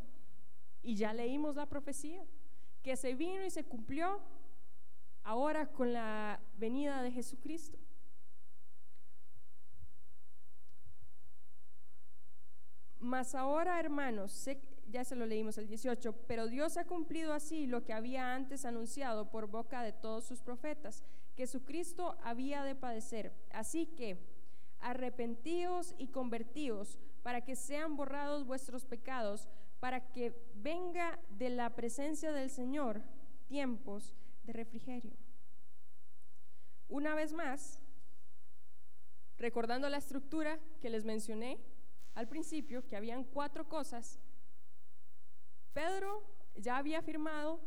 y 0.81 0.95
ya 0.95 1.11
leímos 1.11 1.57
la 1.57 1.65
profecía, 1.65 2.23
que 2.83 2.95
se 2.95 3.13
vino 3.13 3.43
y 3.43 3.49
se 3.49 3.65
cumplió 3.65 4.21
ahora 5.23 5.67
con 5.73 5.91
la 5.91 6.39
venida 6.57 7.01
de 7.01 7.11
Jesucristo. 7.11 7.77
Mas 12.99 13.35
ahora, 13.35 13.81
hermanos, 13.81 14.47
ya 14.89 15.03
se 15.03 15.17
lo 15.17 15.25
leímos 15.25 15.57
el 15.57 15.67
18, 15.67 16.13
pero 16.27 16.47
Dios 16.47 16.77
ha 16.77 16.85
cumplido 16.85 17.33
así 17.33 17.67
lo 17.67 17.83
que 17.83 17.91
había 17.91 18.33
antes 18.33 18.63
anunciado 18.63 19.29
por 19.29 19.47
boca 19.47 19.83
de 19.83 19.91
todos 19.91 20.23
sus 20.23 20.41
profetas, 20.41 21.03
que 21.35 21.45
su 21.45 21.65
Cristo 21.65 22.17
había 22.23 22.63
de 22.63 22.73
padecer. 22.73 23.33
Así 23.51 23.85
que 23.85 24.36
arrepentíos 24.79 25.95
y 25.97 26.07
convertíos 26.07 26.99
para 27.23 27.43
que 27.43 27.55
sean 27.55 27.95
borrados 27.95 28.45
vuestros 28.45 28.85
pecados, 28.85 29.47
para 29.79 30.11
que 30.11 30.33
venga 30.55 31.19
de 31.29 31.49
la 31.49 31.75
presencia 31.75 32.31
del 32.31 32.49
Señor 32.49 33.01
tiempos 33.47 34.15
de 34.43 34.53
refrigerio. 34.53 35.13
Una 36.89 37.15
vez 37.15 37.33
más, 37.33 37.81
recordando 39.37 39.89
la 39.89 39.97
estructura 39.97 40.59
que 40.81 40.89
les 40.89 41.05
mencioné 41.05 41.59
al 42.15 42.27
principio, 42.27 42.87
que 42.87 42.95
habían 42.95 43.23
cuatro 43.23 43.67
cosas, 43.67 44.19
Pedro 45.73 46.23
ya 46.55 46.77
había 46.77 46.99
afirmado 46.99 47.59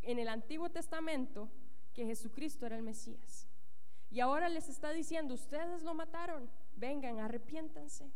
en 0.00 0.18
el 0.18 0.28
Antiguo 0.28 0.70
Testamento 0.70 1.48
que 1.94 2.06
Jesucristo 2.06 2.66
era 2.66 2.76
el 2.76 2.82
Mesías. 2.82 3.51
Y 4.12 4.20
ahora 4.20 4.50
les 4.50 4.68
está 4.68 4.92
diciendo, 4.92 5.32
ustedes 5.32 5.82
lo 5.82 5.94
mataron, 5.94 6.50
vengan, 6.76 7.18
arrepiéntanse. 7.18 8.12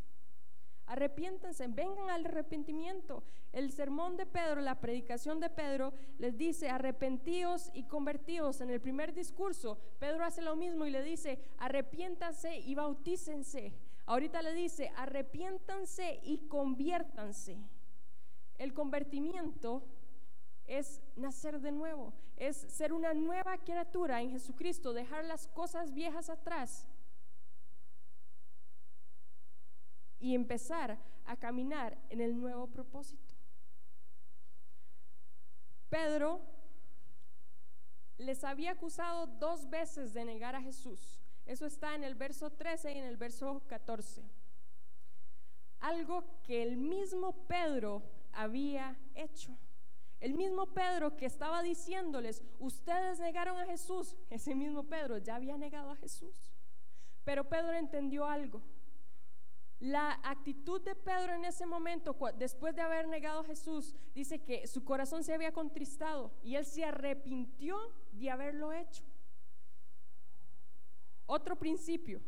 Arrepiéntanse, 0.85 1.67
vengan 1.67 2.11
al 2.11 2.23
arrepentimiento. 2.23 3.23
El 3.51 3.71
sermón 3.71 4.15
de 4.15 4.27
Pedro, 4.27 4.61
la 4.61 4.79
predicación 4.79 5.39
de 5.39 5.49
Pedro, 5.49 5.93
les 6.19 6.37
dice, 6.37 6.69
arrepentíos 6.69 7.71
y 7.73 7.83
convertíos. 7.87 8.61
En 8.61 8.69
el 8.69 8.79
primer 8.79 9.11
discurso, 9.15 9.79
Pedro 9.97 10.23
hace 10.23 10.43
lo 10.43 10.55
mismo 10.55 10.85
y 10.85 10.91
le 10.91 11.01
dice, 11.01 11.39
arrepiéntanse 11.57 12.59
y 12.59 12.75
bautícense. 12.75 13.73
Ahorita 14.05 14.43
le 14.43 14.53
dice, 14.53 14.91
arrepiéntanse 14.95 16.19
y 16.21 16.47
conviértanse. 16.47 17.57
El 18.59 18.75
convertimiento 18.75 19.83
es 20.67 21.01
nacer 21.15 21.59
de 21.59 21.71
nuevo, 21.71 22.13
es 22.35 22.57
ser 22.57 22.93
una 22.93 23.13
nueva 23.13 23.57
criatura 23.57 24.21
en 24.21 24.31
Jesucristo, 24.31 24.93
dejar 24.93 25.23
las 25.25 25.47
cosas 25.47 25.93
viejas 25.93 26.29
atrás 26.29 26.87
y 30.19 30.35
empezar 30.35 30.97
a 31.25 31.37
caminar 31.37 31.97
en 32.09 32.21
el 32.21 32.39
nuevo 32.39 32.67
propósito. 32.67 33.35
Pedro 35.89 36.41
les 38.17 38.43
había 38.43 38.71
acusado 38.71 39.27
dos 39.27 39.69
veces 39.69 40.13
de 40.13 40.25
negar 40.25 40.55
a 40.55 40.61
Jesús. 40.61 41.19
Eso 41.45 41.65
está 41.65 41.95
en 41.95 42.03
el 42.03 42.15
verso 42.15 42.49
13 42.49 42.93
y 42.93 42.97
en 42.97 43.05
el 43.05 43.15
verso 43.15 43.61
14. 43.67 44.23
Algo 45.79 46.25
que 46.43 46.63
el 46.63 46.75
mismo 46.75 47.47
Pedro 47.47 48.03
había 48.33 48.97
hecho. 49.15 49.57
El 50.19 50.33
mismo 50.33 50.65
Pedro 50.73 51.15
que 51.15 51.27
estaba 51.27 51.61
diciéndoles, 51.61 52.43
ustedes 52.59 53.19
negaron 53.19 53.57
a 53.57 53.65
Jesús, 53.65 54.15
ese 54.29 54.55
mismo 54.55 54.83
Pedro 54.83 55.17
ya 55.17 55.35
había 55.35 55.57
negado 55.57 55.91
a 55.91 55.95
Jesús. 55.95 56.51
Pero 57.23 57.47
Pedro 57.47 57.73
entendió 57.73 58.25
algo. 58.25 58.61
La 59.79 60.19
actitud 60.23 60.81
de 60.81 60.95
Pedro 60.95 61.35
en 61.35 61.45
ese 61.45 61.67
momento, 61.67 62.15
después 62.37 62.75
de 62.75 62.81
haber 62.81 63.07
negado 63.07 63.41
a 63.41 63.43
Jesús, 63.43 63.95
dice 64.15 64.39
que 64.39 64.65
su 64.65 64.83
corazón 64.83 65.23
se 65.23 65.35
había 65.35 65.51
contristado 65.51 66.31
y 66.41 66.55
él 66.55 66.65
se 66.65 66.83
arrepintió 66.83 67.77
de 68.11 68.31
haberlo 68.31 68.73
hecho. 68.73 69.03
Otro 71.27 71.57
principio. 71.57 72.21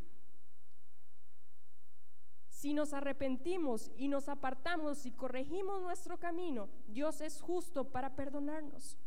Si 2.59 2.73
nos 2.73 2.91
arrepentimos 2.91 3.89
y 3.95 4.09
nos 4.09 4.27
apartamos 4.27 5.05
y 5.05 5.13
corregimos 5.13 5.81
nuestro 5.81 6.19
camino, 6.19 6.67
Dios 6.89 7.21
es 7.21 7.39
justo 7.39 7.85
para 7.85 8.17
perdonarnos. 8.17 8.97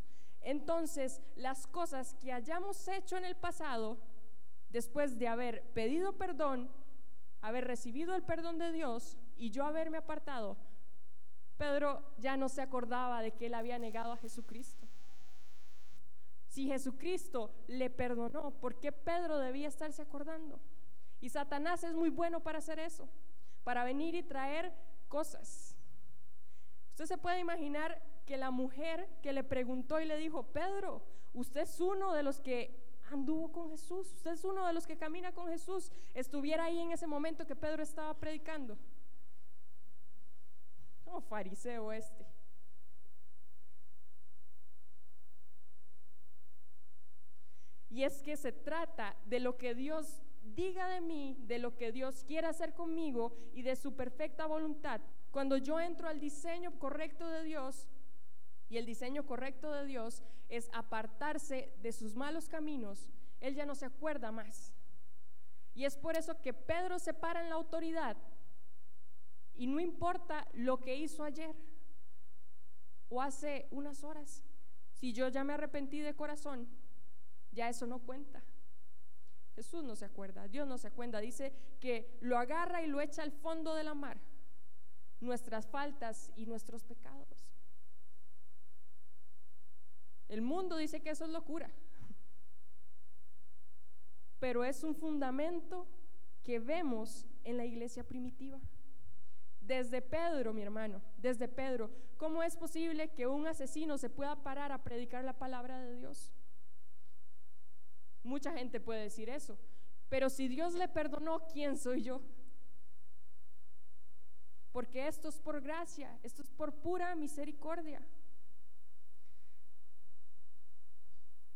Entonces, 0.41 1.21
las 1.37 1.67
cosas 1.67 2.15
que 2.15 2.33
hayamos 2.33 2.89
hecho 2.89 3.19
en 3.19 3.27
el 3.27 3.37
pasado, 3.37 3.99
después 4.71 5.19
de 5.19 5.29
haber 5.29 5.65
pedido 5.75 6.15
perdón, 6.17 6.71
haber 7.43 7.67
recibido 7.67 8.15
el 8.15 8.23
perdón 8.23 8.57
de 8.57 8.73
Dios 8.73 9.19
y 9.37 9.51
yo 9.51 9.67
haberme 9.67 9.99
apartado, 9.99 10.57
Pedro 11.59 12.03
ya 12.17 12.39
no 12.39 12.49
se 12.49 12.63
acordaba 12.63 13.21
de 13.21 13.33
que 13.33 13.49
él 13.49 13.55
había 13.55 13.79
negado 13.79 14.13
a 14.13 14.17
Jesucristo. 14.17 14.89
Si 16.49 16.69
Jesucristo 16.69 17.53
le 17.67 17.91
perdonó, 17.91 18.53
¿por 18.53 18.81
qué 18.81 18.93
Pedro 18.93 19.37
debía 19.37 19.69
estarse 19.69 20.01
acordando? 20.01 20.59
Y 21.21 21.29
Satanás 21.29 21.85
es 21.85 21.93
muy 21.93 22.09
bueno 22.09 22.41
para 22.41 22.59
hacer 22.59 22.79
eso, 22.79 23.11
para 23.65 23.85
venir 23.85 24.15
y 24.15 24.23
traer 24.23 24.73
cosas. 25.09 25.77
Usted 26.91 27.07
se 27.07 27.19
puede 27.19 27.41
imaginar 27.41 28.03
que 28.27 28.37
la 28.37 28.51
mujer 28.51 29.09
que 29.23 29.33
le 29.33 29.45
preguntó 29.45 30.01
y 30.01 30.05
le 30.05 30.17
dijo, 30.17 30.45
Pedro, 30.45 31.03
usted 31.33 31.63
es 31.63 31.81
uno 31.81 32.13
de 32.13 32.23
los 32.23 32.41
que 32.41 32.83
anduvo 33.11 33.53
con 33.53 33.71
Jesús, 33.71 34.13
usted 34.13 34.33
es 34.33 34.45
uno 34.45 34.67
de 34.67 34.73
los 34.73 34.87
que 34.87 34.97
camina 34.97 35.33
con 35.33 35.49
Jesús, 35.49 35.91
estuviera 36.15 36.65
ahí 36.65 36.79
en 36.79 36.93
ese 36.93 37.07
momento 37.07 37.47
que 37.47 37.57
Pedro 37.57 37.83
estaba 37.83 38.15
predicando. 38.15 38.79
No, 41.07 41.21
fariseo 41.21 41.93
este. 41.93 42.27
Y 47.91 48.05
es 48.05 48.23
que 48.23 48.39
se 48.39 48.53
trata 48.53 49.15
de 49.27 49.39
lo 49.39 49.59
que 49.59 49.75
Dios 49.75 50.23
diga 50.55 50.89
de 50.89 51.01
mí, 51.01 51.37
de 51.41 51.59
lo 51.59 51.77
que 51.77 51.93
Dios 51.93 52.25
quiere 52.25 52.47
hacer 52.47 52.75
conmigo 52.75 53.37
y 53.53 53.63
de 53.63 53.77
su 53.77 53.95
perfecta 53.95 54.47
voluntad. 54.47 55.01
Cuando 55.31 55.57
yo 55.57 55.81
entro 55.81 56.09
al 56.09 56.21
diseño 56.21 56.79
correcto 56.79 57.29
de 57.29 57.43
Dios, 57.45 57.89
y 58.69 58.79
el 58.79 58.87
diseño 58.87 59.27
correcto 59.27 59.71
de 59.71 59.85
Dios 59.85 60.23
es 60.49 60.71
apartarse 60.73 61.75
de 61.83 61.93
sus 61.93 62.17
malos 62.17 62.49
caminos, 62.49 63.11
Él 63.41 63.55
ya 63.55 63.67
no 63.67 63.75
se 63.75 63.85
acuerda 63.85 64.33
más. 64.33 64.73
Y 65.75 65.85
es 65.85 65.97
por 65.97 66.17
eso 66.17 66.41
que 66.41 66.55
Pedro 66.55 66.99
se 66.99 67.13
para 67.13 67.43
en 67.43 67.51
la 67.51 67.57
autoridad 67.57 68.17
y 69.55 69.67
no 69.67 69.79
importa 69.81 70.47
lo 70.55 70.81
que 70.81 70.97
hizo 70.97 71.25
ayer 71.25 71.55
o 73.09 73.21
hace 73.21 73.69
unas 73.71 74.05
horas, 74.05 74.43
si 74.95 75.13
yo 75.13 75.29
ya 75.29 75.45
me 75.45 75.53
arrepentí 75.53 75.99
de 75.99 76.15
corazón, 76.15 76.67
ya 77.51 77.69
eso 77.69 77.87
no 77.87 77.99
cuenta. 77.99 78.43
Jesús 79.55 79.85
no 79.85 79.97
se 79.97 80.07
acuerda, 80.07 80.49
Dios 80.49 80.67
no 80.67 80.79
se 80.79 80.89
acuerda, 80.89 81.21
dice 81.21 81.53
que 81.81 82.19
lo 82.21 82.39
agarra 82.39 82.83
y 82.83 82.87
lo 82.87 83.01
echa 83.01 83.23
al 83.23 83.33
fondo 83.33 83.75
de 83.75 83.85
la 83.85 83.95
mar, 83.95 84.19
nuestras 85.21 85.67
faltas 85.67 86.33
y 86.37 86.47
nuestros 86.47 86.85
pecados. 86.85 87.47
El 90.29 90.41
mundo 90.41 90.77
dice 90.77 91.01
que 91.01 91.11
eso 91.11 91.25
es 91.25 91.31
locura, 91.31 91.71
pero 94.41 94.65
es 94.65 94.83
un 94.83 94.95
fundamento 94.95 95.87
que 96.43 96.59
vemos 96.59 97.27
en 97.45 97.57
la 97.57 97.67
iglesia 97.67 98.05
primitiva. 98.05 98.59
Desde 99.61 100.03
Pedro, 100.03 100.53
mi 100.53 100.63
hermano, 100.63 101.01
desde 101.19 101.47
Pedro, 101.47 101.91
¿cómo 102.17 102.43
es 102.43 102.57
posible 102.57 103.11
que 103.11 103.27
un 103.27 103.47
asesino 103.47 103.99
se 103.99 104.11
pueda 104.11 104.43
parar 104.43 104.73
a 104.73 104.83
predicar 104.83 105.23
la 105.23 105.39
palabra 105.39 105.79
de 105.79 105.95
Dios? 105.95 106.33
Mucha 108.23 108.53
gente 108.53 108.81
puede 108.81 109.03
decir 109.03 109.29
eso, 109.29 109.59
pero 110.09 110.31
si 110.31 110.49
Dios 110.49 110.75
le 110.75 110.89
perdonó, 110.89 111.47
¿quién 111.49 111.77
soy 111.77 112.03
yo? 112.03 112.21
Porque 114.73 115.07
esto 115.09 115.29
es 115.29 115.39
por 115.39 115.61
gracia, 115.61 116.19
esto 116.23 116.43
es 116.43 116.51
por 116.51 116.73
pura 116.75 117.15
misericordia. 117.15 118.03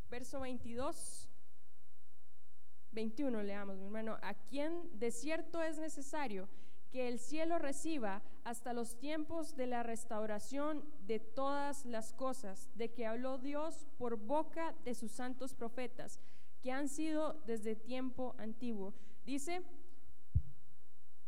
verso 0.09 0.41
22, 0.41 1.29
21 2.93 3.43
leamos, 3.43 3.77
mi 3.77 3.85
hermano, 3.85 4.19
a 4.23 4.35
quien 4.35 4.99
de 4.99 5.11
cierto 5.11 5.63
es 5.63 5.79
necesario 5.79 6.49
que 6.91 7.09
el 7.09 7.19
cielo 7.19 7.59
reciba 7.59 8.23
hasta 8.45 8.73
los 8.73 8.99
tiempos 8.99 9.57
de 9.57 9.67
la 9.67 9.83
restauración 9.83 10.85
de 11.07 11.19
todas 11.19 11.85
las 11.85 12.13
cosas, 12.13 12.71
de 12.77 12.93
que 12.93 13.07
habló 13.07 13.39
Dios 13.39 13.87
por 13.99 14.17
boca 14.17 14.75
de 14.85 14.95
sus 14.95 15.13
santos 15.13 15.53
profetas, 15.53 16.21
que 16.67 16.73
han 16.73 16.89
sido 16.89 17.35
desde 17.47 17.77
tiempo 17.77 18.35
antiguo. 18.39 18.93
Dice, 19.25 19.63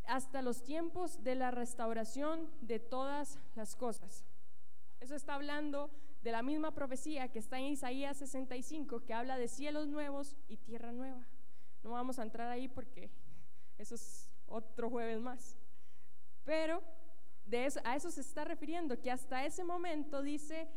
hasta 0.04 0.42
los 0.42 0.64
tiempos 0.64 1.22
de 1.22 1.36
la 1.36 1.52
restauración 1.52 2.50
de 2.60 2.80
todas 2.80 3.38
las 3.54 3.76
cosas. 3.76 4.24
Eso 4.98 5.14
está 5.14 5.34
hablando 5.34 5.92
de 6.24 6.32
la 6.32 6.42
misma 6.42 6.74
profecía 6.74 7.28
que 7.28 7.38
está 7.38 7.56
en 7.60 7.66
Isaías 7.66 8.16
65, 8.16 9.04
que 9.04 9.14
habla 9.14 9.38
de 9.38 9.46
cielos 9.46 9.86
nuevos 9.86 10.34
y 10.48 10.56
tierra 10.56 10.90
nueva. 10.90 11.24
No 11.84 11.90
vamos 11.90 12.18
a 12.18 12.24
entrar 12.24 12.48
ahí 12.48 12.66
porque 12.66 13.08
eso 13.78 13.94
es 13.94 14.32
otro 14.48 14.90
jueves 14.90 15.20
más. 15.20 15.56
Pero 16.44 16.82
a 17.84 17.94
eso 17.94 18.10
se 18.10 18.22
está 18.22 18.44
refiriendo, 18.44 19.00
que 19.00 19.12
hasta 19.12 19.46
ese 19.46 19.62
momento 19.62 20.20
dice, 20.20 20.68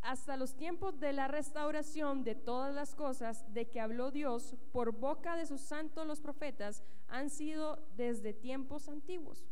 hasta 0.00 0.36
los 0.36 0.54
tiempos 0.54 1.00
de 1.00 1.12
la 1.12 1.28
restauración 1.28 2.24
de 2.24 2.34
todas 2.34 2.74
las 2.74 2.94
cosas 2.94 3.44
de 3.52 3.68
que 3.68 3.80
habló 3.80 4.10
Dios 4.10 4.56
por 4.72 4.92
boca 4.92 5.36
de 5.36 5.46
sus 5.46 5.60
santos 5.60 6.06
los 6.06 6.20
profetas, 6.20 6.82
han 7.08 7.30
sido 7.30 7.78
desde 7.96 8.32
tiempos 8.32 8.88
antiguos. 8.88 9.46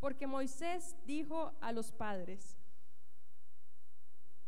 Porque 0.00 0.26
Moisés 0.26 0.96
dijo 1.04 1.52
a 1.60 1.72
los 1.72 1.92
padres, 1.92 2.56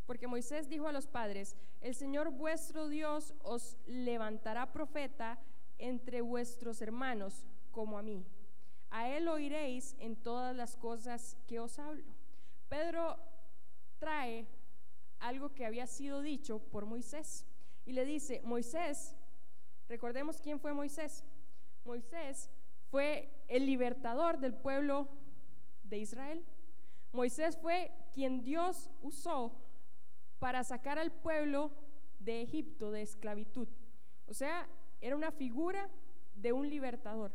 porque 0.07 0.27
Moisés 0.27 0.68
dijo 0.68 0.89
a 0.89 0.93
los 0.93 1.07
padres, 1.07 1.57
el 1.81 1.95
Señor 1.95 2.31
vuestro 2.31 2.89
Dios 2.89 3.33
os 3.43 3.77
levantará 3.87 4.73
profeta 4.73 5.39
entre 5.79 6.21
vuestros 6.21 6.83
hermanos, 6.83 7.47
como 7.71 7.97
a 7.97 8.03
mí. 8.03 8.27
A 8.91 9.09
él 9.09 9.29
oiréis 9.29 9.95
en 10.01 10.16
todas 10.16 10.55
las 10.57 10.77
cosas 10.77 11.37
que 11.47 11.61
os 11.61 11.79
hablo. 11.79 12.12
Pedro 12.68 13.16
trae 14.01 14.49
algo 15.21 15.55
que 15.55 15.64
había 15.64 15.87
sido 15.87 16.23
dicho 16.23 16.59
por 16.59 16.87
Moisés 16.87 17.47
y 17.87 17.93
le 17.93 18.05
dice, 18.05 18.41
Moisés, 18.45 19.16
recordemos 19.89 20.41
quién 20.41 20.61
fue 20.61 20.73
Moisés. 20.73 21.25
Moisés 21.85 22.51
fue 22.91 23.31
el 23.49 23.66
libertador 23.66 24.39
del 24.39 24.55
pueblo 24.55 25.09
de 25.85 25.99
Israel. 25.99 26.45
Moisés 27.12 27.57
fue 27.57 27.91
quien 28.12 28.43
Dios 28.43 28.91
usó 29.03 29.53
para 30.39 30.64
sacar 30.64 30.99
al 30.99 31.12
pueblo 31.12 31.71
de 32.18 32.43
Egipto 32.43 32.91
de 32.91 33.03
esclavitud. 33.03 33.68
O 34.27 34.35
sea, 34.35 34.68
era 35.01 35.16
una 35.16 35.31
figura 35.31 35.89
de 36.35 36.53
un 36.53 36.68
libertador. 36.68 37.33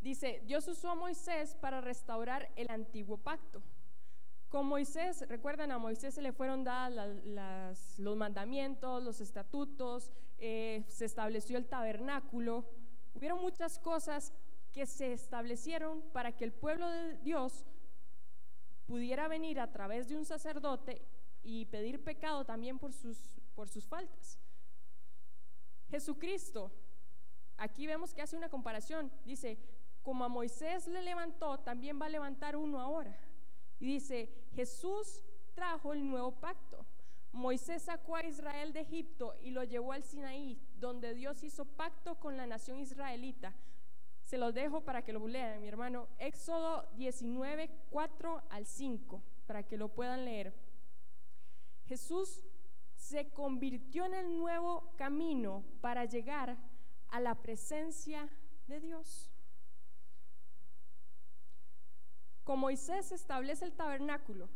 Dice, 0.00 0.42
Dios 0.46 0.66
usó 0.68 0.90
a 0.90 0.94
Moisés 0.94 1.56
para 1.56 1.80
restaurar 1.80 2.50
el 2.56 2.70
antiguo 2.70 3.18
pacto. 3.18 3.62
Con 4.48 4.66
Moisés, 4.66 5.28
recuerdan, 5.28 5.72
a 5.72 5.78
Moisés 5.78 6.14
se 6.14 6.22
le 6.22 6.32
fueron 6.32 6.64
dados 6.64 7.18
los 7.98 8.16
mandamientos, 8.16 9.02
los 9.02 9.20
estatutos, 9.20 10.10
eh, 10.38 10.84
se 10.88 11.04
estableció 11.04 11.58
el 11.58 11.66
tabernáculo. 11.66 12.64
Hubieron 13.14 13.42
muchas 13.42 13.78
cosas 13.78 14.32
que 14.72 14.86
se 14.86 15.12
establecieron 15.12 16.00
para 16.12 16.32
que 16.32 16.44
el 16.44 16.52
pueblo 16.52 16.88
de 16.88 17.18
Dios 17.18 17.66
pudiera 18.86 19.28
venir 19.28 19.60
a 19.60 19.70
través 19.70 20.08
de 20.08 20.16
un 20.16 20.24
sacerdote 20.24 21.04
y 21.42 21.66
pedir 21.66 22.02
pecado 22.02 22.46
también 22.46 22.78
por 22.78 22.94
sus, 22.94 23.18
por 23.54 23.68
sus 23.68 23.86
faltas. 23.86 24.38
Jesucristo, 25.90 26.72
aquí 27.58 27.86
vemos 27.86 28.14
que 28.14 28.22
hace 28.22 28.36
una 28.36 28.48
comparación, 28.48 29.12
dice, 29.26 29.58
como 30.02 30.24
a 30.24 30.28
Moisés 30.28 30.86
le 30.86 31.02
levantó, 31.02 31.58
también 31.58 32.00
va 32.00 32.06
a 32.06 32.10
levantar 32.10 32.56
uno 32.56 32.80
ahora. 32.80 33.14
Y 33.80 33.86
dice, 33.86 34.30
Jesús 34.54 35.24
trajo 35.54 35.92
el 35.92 36.08
nuevo 36.08 36.32
pacto. 36.32 36.84
Moisés 37.32 37.82
sacó 37.82 38.16
a 38.16 38.24
Israel 38.24 38.72
de 38.72 38.80
Egipto 38.80 39.36
y 39.42 39.50
lo 39.50 39.64
llevó 39.64 39.92
al 39.92 40.02
Sinaí, 40.02 40.58
donde 40.78 41.14
Dios 41.14 41.42
hizo 41.44 41.64
pacto 41.64 42.16
con 42.16 42.36
la 42.36 42.46
nación 42.46 42.78
israelita 42.78 43.54
se 44.28 44.36
los 44.36 44.52
dejo 44.52 44.82
para 44.82 45.02
que 45.02 45.14
lo 45.14 45.26
lean, 45.26 45.58
mi 45.62 45.68
hermano. 45.68 46.06
Éxodo 46.18 46.86
19, 46.96 47.70
4 47.88 48.42
al 48.50 48.66
5, 48.66 49.22
para 49.46 49.62
que 49.62 49.78
lo 49.78 49.88
puedan 49.88 50.26
leer. 50.26 50.52
Jesús 51.86 52.44
se 52.94 53.30
convirtió 53.30 54.04
en 54.04 54.12
el 54.12 54.36
nuevo 54.36 54.92
camino 54.98 55.64
para 55.80 56.04
llegar 56.04 56.58
a 57.08 57.20
la 57.20 57.36
presencia 57.36 58.28
de 58.66 58.80
Dios. 58.80 59.27
Con 62.48 62.60
Moisés 62.60 63.12
establece 63.12 63.66
el 63.66 63.74
tabernáculo 63.74 64.48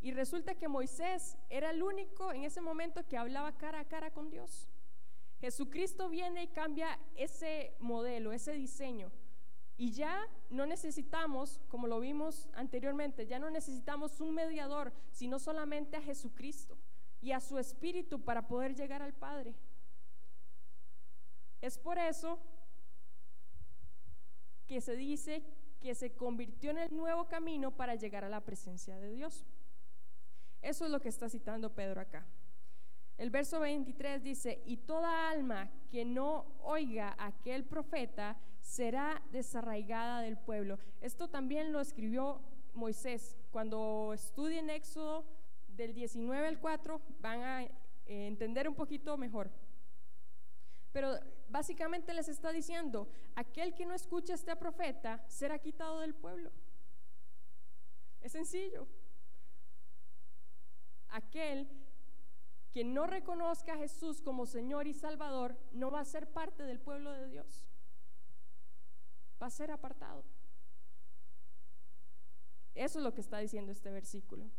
y 0.00 0.12
resulta 0.12 0.54
que 0.54 0.66
Moisés 0.66 1.36
era 1.50 1.72
el 1.72 1.82
único 1.82 2.32
en 2.32 2.44
ese 2.44 2.62
momento 2.62 3.06
que 3.06 3.18
hablaba 3.18 3.58
cara 3.58 3.80
a 3.80 3.84
cara 3.84 4.10
con 4.12 4.30
Dios. 4.30 4.66
Jesucristo 5.42 6.08
viene 6.08 6.44
y 6.44 6.48
cambia 6.48 6.98
ese 7.16 7.76
modelo, 7.80 8.32
ese 8.32 8.54
diseño. 8.54 9.12
Y 9.76 9.92
ya 9.92 10.26
no 10.48 10.64
necesitamos, 10.64 11.60
como 11.68 11.86
lo 11.86 12.00
vimos 12.00 12.48
anteriormente, 12.54 13.26
ya 13.26 13.38
no 13.38 13.50
necesitamos 13.50 14.22
un 14.22 14.32
mediador, 14.32 14.94
sino 15.10 15.38
solamente 15.38 15.98
a 15.98 16.02
Jesucristo 16.02 16.78
y 17.20 17.32
a 17.32 17.40
su 17.40 17.58
Espíritu 17.58 18.22
para 18.22 18.48
poder 18.48 18.74
llegar 18.74 19.02
al 19.02 19.12
Padre. 19.12 19.54
Es 21.60 21.76
por 21.76 21.98
eso 21.98 22.38
que 24.66 24.80
se 24.80 24.96
dice 24.96 25.44
que 25.84 25.94
se 25.94 26.14
convirtió 26.14 26.70
en 26.70 26.78
el 26.78 26.96
nuevo 26.96 27.28
camino 27.28 27.70
para 27.70 27.94
llegar 27.94 28.24
a 28.24 28.30
la 28.30 28.40
presencia 28.40 28.98
de 28.98 29.10
Dios. 29.10 29.44
Eso 30.62 30.86
es 30.86 30.90
lo 30.90 30.98
que 30.98 31.10
está 31.10 31.28
citando 31.28 31.74
Pedro 31.74 32.00
acá. 32.00 32.24
El 33.18 33.28
verso 33.28 33.60
23 33.60 34.22
dice, 34.22 34.62
y 34.64 34.78
toda 34.78 35.28
alma 35.28 35.70
que 35.90 36.06
no 36.06 36.46
oiga 36.62 37.14
a 37.18 37.26
aquel 37.26 37.64
profeta 37.64 38.38
será 38.62 39.22
desarraigada 39.30 40.22
del 40.22 40.38
pueblo. 40.38 40.78
Esto 41.02 41.28
también 41.28 41.70
lo 41.70 41.82
escribió 41.82 42.40
Moisés. 42.72 43.36
Cuando 43.52 44.12
estudien 44.14 44.70
Éxodo 44.70 45.26
del 45.68 45.92
19 45.92 46.48
al 46.48 46.60
4 46.60 47.02
van 47.20 47.42
a 47.42 47.62
eh, 47.62 47.70
entender 48.06 48.70
un 48.70 48.74
poquito 48.74 49.18
mejor. 49.18 49.50
Pero 50.92 51.20
básicamente 51.54 52.12
les 52.12 52.26
está 52.26 52.50
diciendo, 52.50 53.08
aquel 53.36 53.76
que 53.76 53.86
no 53.86 53.94
escucha 53.94 54.32
a 54.32 54.34
este 54.34 54.56
profeta 54.56 55.24
será 55.28 55.56
quitado 55.60 56.00
del 56.00 56.12
pueblo. 56.12 56.50
Es 58.20 58.32
sencillo. 58.32 58.88
Aquel 61.10 61.68
que 62.72 62.82
no 62.82 63.06
reconozca 63.06 63.74
a 63.74 63.76
Jesús 63.76 64.20
como 64.20 64.46
Señor 64.46 64.88
y 64.88 64.94
Salvador 64.94 65.56
no 65.70 65.92
va 65.92 66.00
a 66.00 66.04
ser 66.04 66.26
parte 66.26 66.64
del 66.64 66.80
pueblo 66.80 67.12
de 67.12 67.28
Dios. 67.28 67.64
Va 69.40 69.46
a 69.46 69.50
ser 69.50 69.70
apartado. 69.70 70.24
Eso 72.74 72.98
es 72.98 73.04
lo 73.04 73.14
que 73.14 73.20
está 73.20 73.38
diciendo 73.38 73.70
este 73.70 73.92
versículo. 73.92 74.50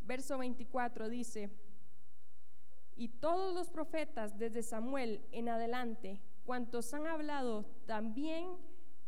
Verso 0.00 0.38
24 0.38 1.08
dice, 1.08 1.50
y 3.00 3.08
todos 3.08 3.54
los 3.54 3.70
profetas 3.70 4.38
desde 4.38 4.62
Samuel 4.62 5.22
en 5.32 5.48
adelante, 5.48 6.20
cuantos 6.44 6.92
han 6.92 7.06
hablado, 7.06 7.64
también 7.86 8.50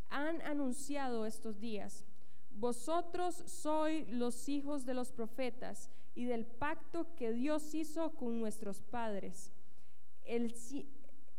han 0.08 0.40
anunciado 0.40 1.26
estos 1.26 1.60
días. 1.60 2.06
Vosotros 2.52 3.34
sois 3.44 4.08
los 4.08 4.48
hijos 4.48 4.86
de 4.86 4.94
los 4.94 5.12
profetas 5.12 5.90
y 6.14 6.24
del 6.24 6.46
pacto 6.46 7.14
que 7.16 7.32
Dios 7.32 7.74
hizo 7.74 8.14
con 8.14 8.40
nuestros 8.40 8.80
padres, 8.80 9.52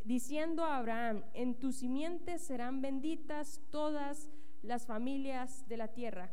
diciendo 0.03 0.63
a 0.63 0.77
Abraham, 0.77 1.23
en 1.33 1.55
tu 1.55 1.71
simiente 1.71 2.37
serán 2.37 2.83
benditas 2.83 3.61
todas 3.71 4.29
las 4.61 4.85
familias 4.85 5.67
de 5.67 5.77
la 5.77 5.87
tierra. 5.87 6.29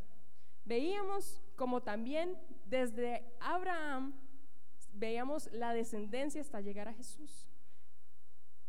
Veíamos 0.67 1.41
como 1.57 1.81
también 1.81 2.37
desde 2.67 3.25
Abraham 3.41 4.13
veíamos 4.93 5.51
la 5.53 5.73
descendencia 5.73 6.41
hasta 6.41 6.61
llegar 6.61 6.89
a 6.89 6.95
Jesús. 6.95 7.49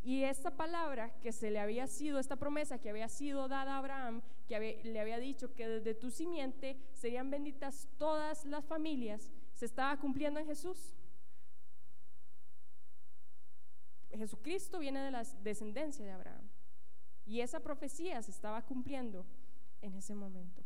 Y 0.04 0.24
esta 0.24 0.58
palabra 0.58 1.14
que 1.22 1.32
se 1.32 1.52
le 1.52 1.60
había 1.60 1.86
sido, 1.86 2.18
esta 2.18 2.36
promesa 2.36 2.80
que 2.80 2.90
había 2.90 3.08
sido 3.08 3.48
dada 3.48 3.76
a 3.76 3.78
Abraham, 3.78 4.24
que 4.48 4.82
le 4.84 5.00
había 5.00 5.20
dicho 5.20 5.54
que 5.54 5.68
desde 5.68 5.94
tu 5.94 6.10
simiente 6.10 6.76
serían 6.94 7.30
benditas 7.30 7.88
todas 8.00 8.46
las 8.46 8.66
familias, 8.66 9.32
se 9.54 9.66
estaba 9.66 9.96
cumpliendo 10.00 10.40
en 10.40 10.48
Jesús. 10.48 10.96
Jesucristo 14.10 14.80
viene 14.80 15.02
de 15.02 15.12
la 15.12 15.24
descendencia 15.44 16.04
de 16.04 16.12
Abraham. 16.12 16.50
Y 17.26 17.42
esa 17.42 17.60
profecía 17.60 18.22
se 18.24 18.32
estaba 18.32 18.64
cumpliendo 18.64 19.26
en 19.82 19.94
ese 19.94 20.16
momento. 20.16 20.64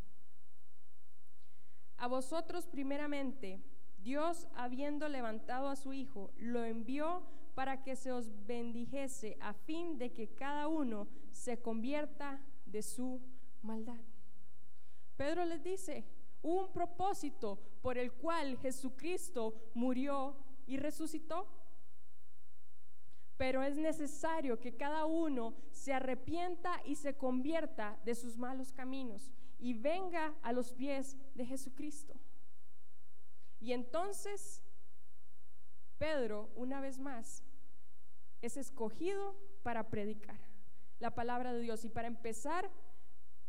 A 1.98 2.08
vosotros 2.08 2.68
primeramente 2.68 3.62
Dios, 4.06 4.48
habiendo 4.54 5.10
levantado 5.10 5.68
a 5.68 5.76
su 5.76 5.92
Hijo, 5.92 6.32
lo 6.38 6.64
envió 6.64 7.24
para 7.56 7.82
que 7.82 7.96
se 7.96 8.12
os 8.12 8.30
bendijese 8.46 9.36
a 9.42 9.54
fin 9.54 9.98
de 9.98 10.14
que 10.14 10.28
cada 10.28 10.68
uno 10.68 11.08
se 11.32 11.60
convierta 11.60 12.40
de 12.68 12.84
su 12.84 13.20
maldad. 13.64 14.00
Pedro 15.18 15.44
les 15.46 15.64
dice, 15.64 16.06
un 16.44 16.72
propósito 16.72 17.58
por 17.82 17.98
el 17.98 18.12
cual 18.14 18.60
Jesucristo 18.60 19.72
murió 19.74 20.36
y 20.68 20.78
resucitó. 20.78 21.48
Pero 23.38 23.64
es 23.64 23.76
necesario 23.76 24.60
que 24.60 24.78
cada 24.78 25.08
uno 25.08 25.56
se 25.72 25.94
arrepienta 25.94 26.80
y 26.86 26.94
se 26.94 27.18
convierta 27.18 28.00
de 28.06 28.14
sus 28.14 28.38
malos 28.38 28.72
caminos 28.72 29.32
y 29.58 29.74
venga 29.74 30.36
a 30.44 30.52
los 30.52 30.74
pies 30.74 31.18
de 31.34 31.44
Jesucristo. 31.44 32.14
Y 33.66 33.74
entonces 33.74 34.62
Pedro, 35.98 36.52
una 36.56 36.80
vez 36.82 37.00
más, 37.00 37.44
es 38.44 38.58
escogido 38.58 39.36
para 39.64 39.90
predicar 39.90 40.40
la 41.00 41.16
palabra 41.16 41.52
de 41.52 41.62
Dios. 41.62 41.84
Y 41.84 41.90
para 41.90 42.08
empezar, 42.08 42.70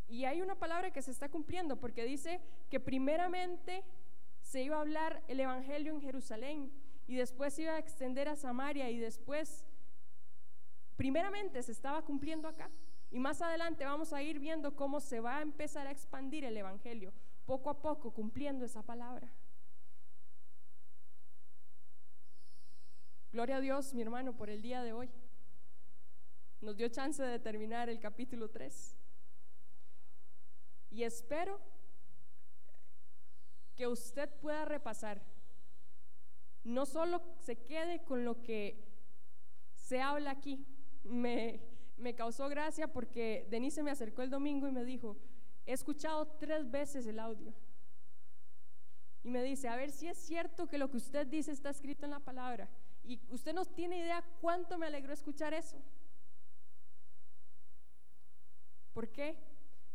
y 0.08 0.24
hay 0.24 0.40
una 0.40 0.54
palabra 0.54 0.90
que 0.90 1.02
se 1.02 1.10
está 1.10 1.28
cumpliendo, 1.28 1.76
porque 1.76 2.04
dice 2.04 2.40
que 2.70 2.80
primeramente 2.80 3.84
se 4.40 4.62
iba 4.62 4.78
a 4.78 4.80
hablar 4.80 5.22
el 5.28 5.38
Evangelio 5.38 5.92
en 5.92 6.00
Jerusalén 6.00 6.72
y 7.06 7.16
después 7.16 7.52
se 7.52 7.64
iba 7.64 7.72
a 7.72 7.78
extender 7.78 8.26
a 8.26 8.36
Samaria 8.36 8.88
y 8.88 8.96
después, 8.96 9.66
primeramente 10.96 11.62
se 11.62 11.72
estaba 11.72 12.00
cumpliendo 12.00 12.48
acá. 12.48 12.70
Y 13.10 13.18
más 13.18 13.42
adelante 13.42 13.84
vamos 13.84 14.14
a 14.14 14.22
ir 14.22 14.38
viendo 14.38 14.76
cómo 14.76 14.98
se 14.98 15.20
va 15.20 15.36
a 15.36 15.42
empezar 15.42 15.86
a 15.86 15.90
expandir 15.90 16.46
el 16.46 16.56
Evangelio, 16.56 17.12
poco 17.44 17.68
a 17.68 17.82
poco 17.82 18.14
cumpliendo 18.14 18.64
esa 18.64 18.82
palabra. 18.82 19.30
Gloria 23.32 23.56
a 23.56 23.60
Dios, 23.60 23.92
mi 23.92 24.02
hermano, 24.02 24.36
por 24.36 24.48
el 24.48 24.62
día 24.62 24.82
de 24.82 24.92
hoy. 24.92 25.10
Nos 26.60 26.76
dio 26.76 26.88
chance 26.88 27.22
de 27.22 27.38
terminar 27.38 27.88
el 27.88 27.98
capítulo 27.98 28.48
3. 28.48 28.96
Y 30.90 31.02
espero 31.02 31.60
que 33.74 33.86
usted 33.86 34.30
pueda 34.40 34.64
repasar. 34.64 35.20
No 36.64 36.86
solo 36.86 37.22
se 37.38 37.56
quede 37.56 38.02
con 38.04 38.24
lo 38.24 38.42
que 38.42 38.82
se 39.74 40.00
habla 40.00 40.30
aquí. 40.30 40.64
Me, 41.04 41.60
me 41.96 42.14
causó 42.14 42.48
gracia 42.48 42.88
porque 42.88 43.46
Denise 43.50 43.82
me 43.82 43.90
acercó 43.90 44.22
el 44.22 44.30
domingo 44.30 44.66
y 44.66 44.72
me 44.72 44.84
dijo, 44.84 45.16
he 45.66 45.72
escuchado 45.72 46.26
tres 46.38 46.70
veces 46.70 47.06
el 47.06 47.18
audio. 47.18 47.52
Y 49.22 49.30
me 49.30 49.42
dice, 49.42 49.68
a 49.68 49.76
ver 49.76 49.90
si 49.90 50.06
es 50.06 50.16
cierto 50.16 50.68
que 50.68 50.78
lo 50.78 50.88
que 50.88 50.96
usted 50.96 51.26
dice 51.26 51.50
está 51.52 51.70
escrito 51.70 52.04
en 52.04 52.12
la 52.12 52.20
palabra. 52.20 52.70
Y 53.06 53.20
usted 53.30 53.54
no 53.54 53.64
tiene 53.64 53.98
idea 53.98 54.24
cuánto 54.40 54.78
me 54.78 54.86
alegró 54.86 55.12
escuchar 55.12 55.54
eso. 55.54 55.76
¿Por 58.92 59.08
qué? 59.08 59.36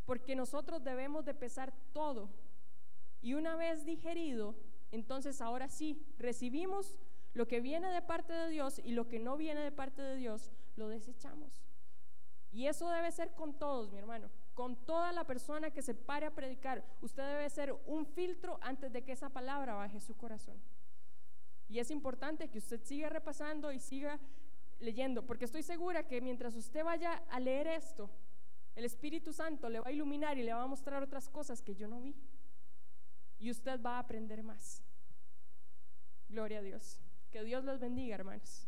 Porque 0.06 0.34
nosotros 0.34 0.82
debemos 0.82 1.24
de 1.24 1.34
pesar 1.34 1.72
todo. 1.92 2.30
Y 3.20 3.34
una 3.34 3.54
vez 3.54 3.84
digerido, 3.84 4.54
entonces 4.90 5.40
ahora 5.40 5.68
sí, 5.68 6.04
recibimos 6.18 6.98
lo 7.34 7.46
que 7.46 7.60
viene 7.60 7.88
de 7.90 8.02
parte 8.02 8.32
de 8.32 8.48
Dios 8.48 8.78
y 8.78 8.92
lo 8.92 9.08
que 9.08 9.18
no 9.18 9.36
viene 9.36 9.60
de 9.60 9.72
parte 9.72 10.02
de 10.02 10.16
Dios, 10.16 10.50
lo 10.76 10.88
desechamos. 10.88 11.62
Y 12.52 12.66
eso 12.66 12.88
debe 12.90 13.10
ser 13.10 13.32
con 13.34 13.58
todos, 13.58 13.90
mi 13.90 13.98
hermano, 13.98 14.30
con 14.54 14.76
toda 14.76 15.12
la 15.12 15.24
persona 15.24 15.70
que 15.70 15.82
se 15.82 15.94
pare 15.94 16.26
a 16.26 16.34
predicar. 16.34 16.84
Usted 17.00 17.22
debe 17.22 17.48
ser 17.48 17.72
un 17.86 18.06
filtro 18.06 18.58
antes 18.62 18.92
de 18.92 19.02
que 19.02 19.12
esa 19.12 19.30
palabra 19.30 19.74
baje 19.74 20.00
su 20.00 20.14
corazón. 20.16 20.60
Y 21.68 21.78
es 21.78 21.90
importante 21.90 22.48
que 22.48 22.58
usted 22.58 22.82
siga 22.84 23.08
repasando 23.08 23.72
y 23.72 23.78
siga 23.78 24.18
leyendo, 24.80 25.24
porque 25.24 25.44
estoy 25.44 25.62
segura 25.62 26.06
que 26.06 26.20
mientras 26.20 26.54
usted 26.54 26.84
vaya 26.84 27.22
a 27.30 27.40
leer 27.40 27.66
esto, 27.68 28.10
el 28.74 28.84
Espíritu 28.84 29.32
Santo 29.32 29.68
le 29.68 29.80
va 29.80 29.88
a 29.88 29.92
iluminar 29.92 30.38
y 30.38 30.42
le 30.42 30.52
va 30.52 30.62
a 30.62 30.66
mostrar 30.66 31.02
otras 31.02 31.28
cosas 31.28 31.62
que 31.62 31.74
yo 31.74 31.88
no 31.88 32.00
vi. 32.00 32.14
Y 33.38 33.50
usted 33.50 33.80
va 33.80 33.96
a 33.96 34.00
aprender 34.00 34.42
más. 34.42 34.82
Gloria 36.28 36.58
a 36.58 36.62
Dios. 36.62 36.98
Que 37.30 37.42
Dios 37.42 37.64
los 37.64 37.80
bendiga, 37.80 38.14
hermanos. 38.14 38.66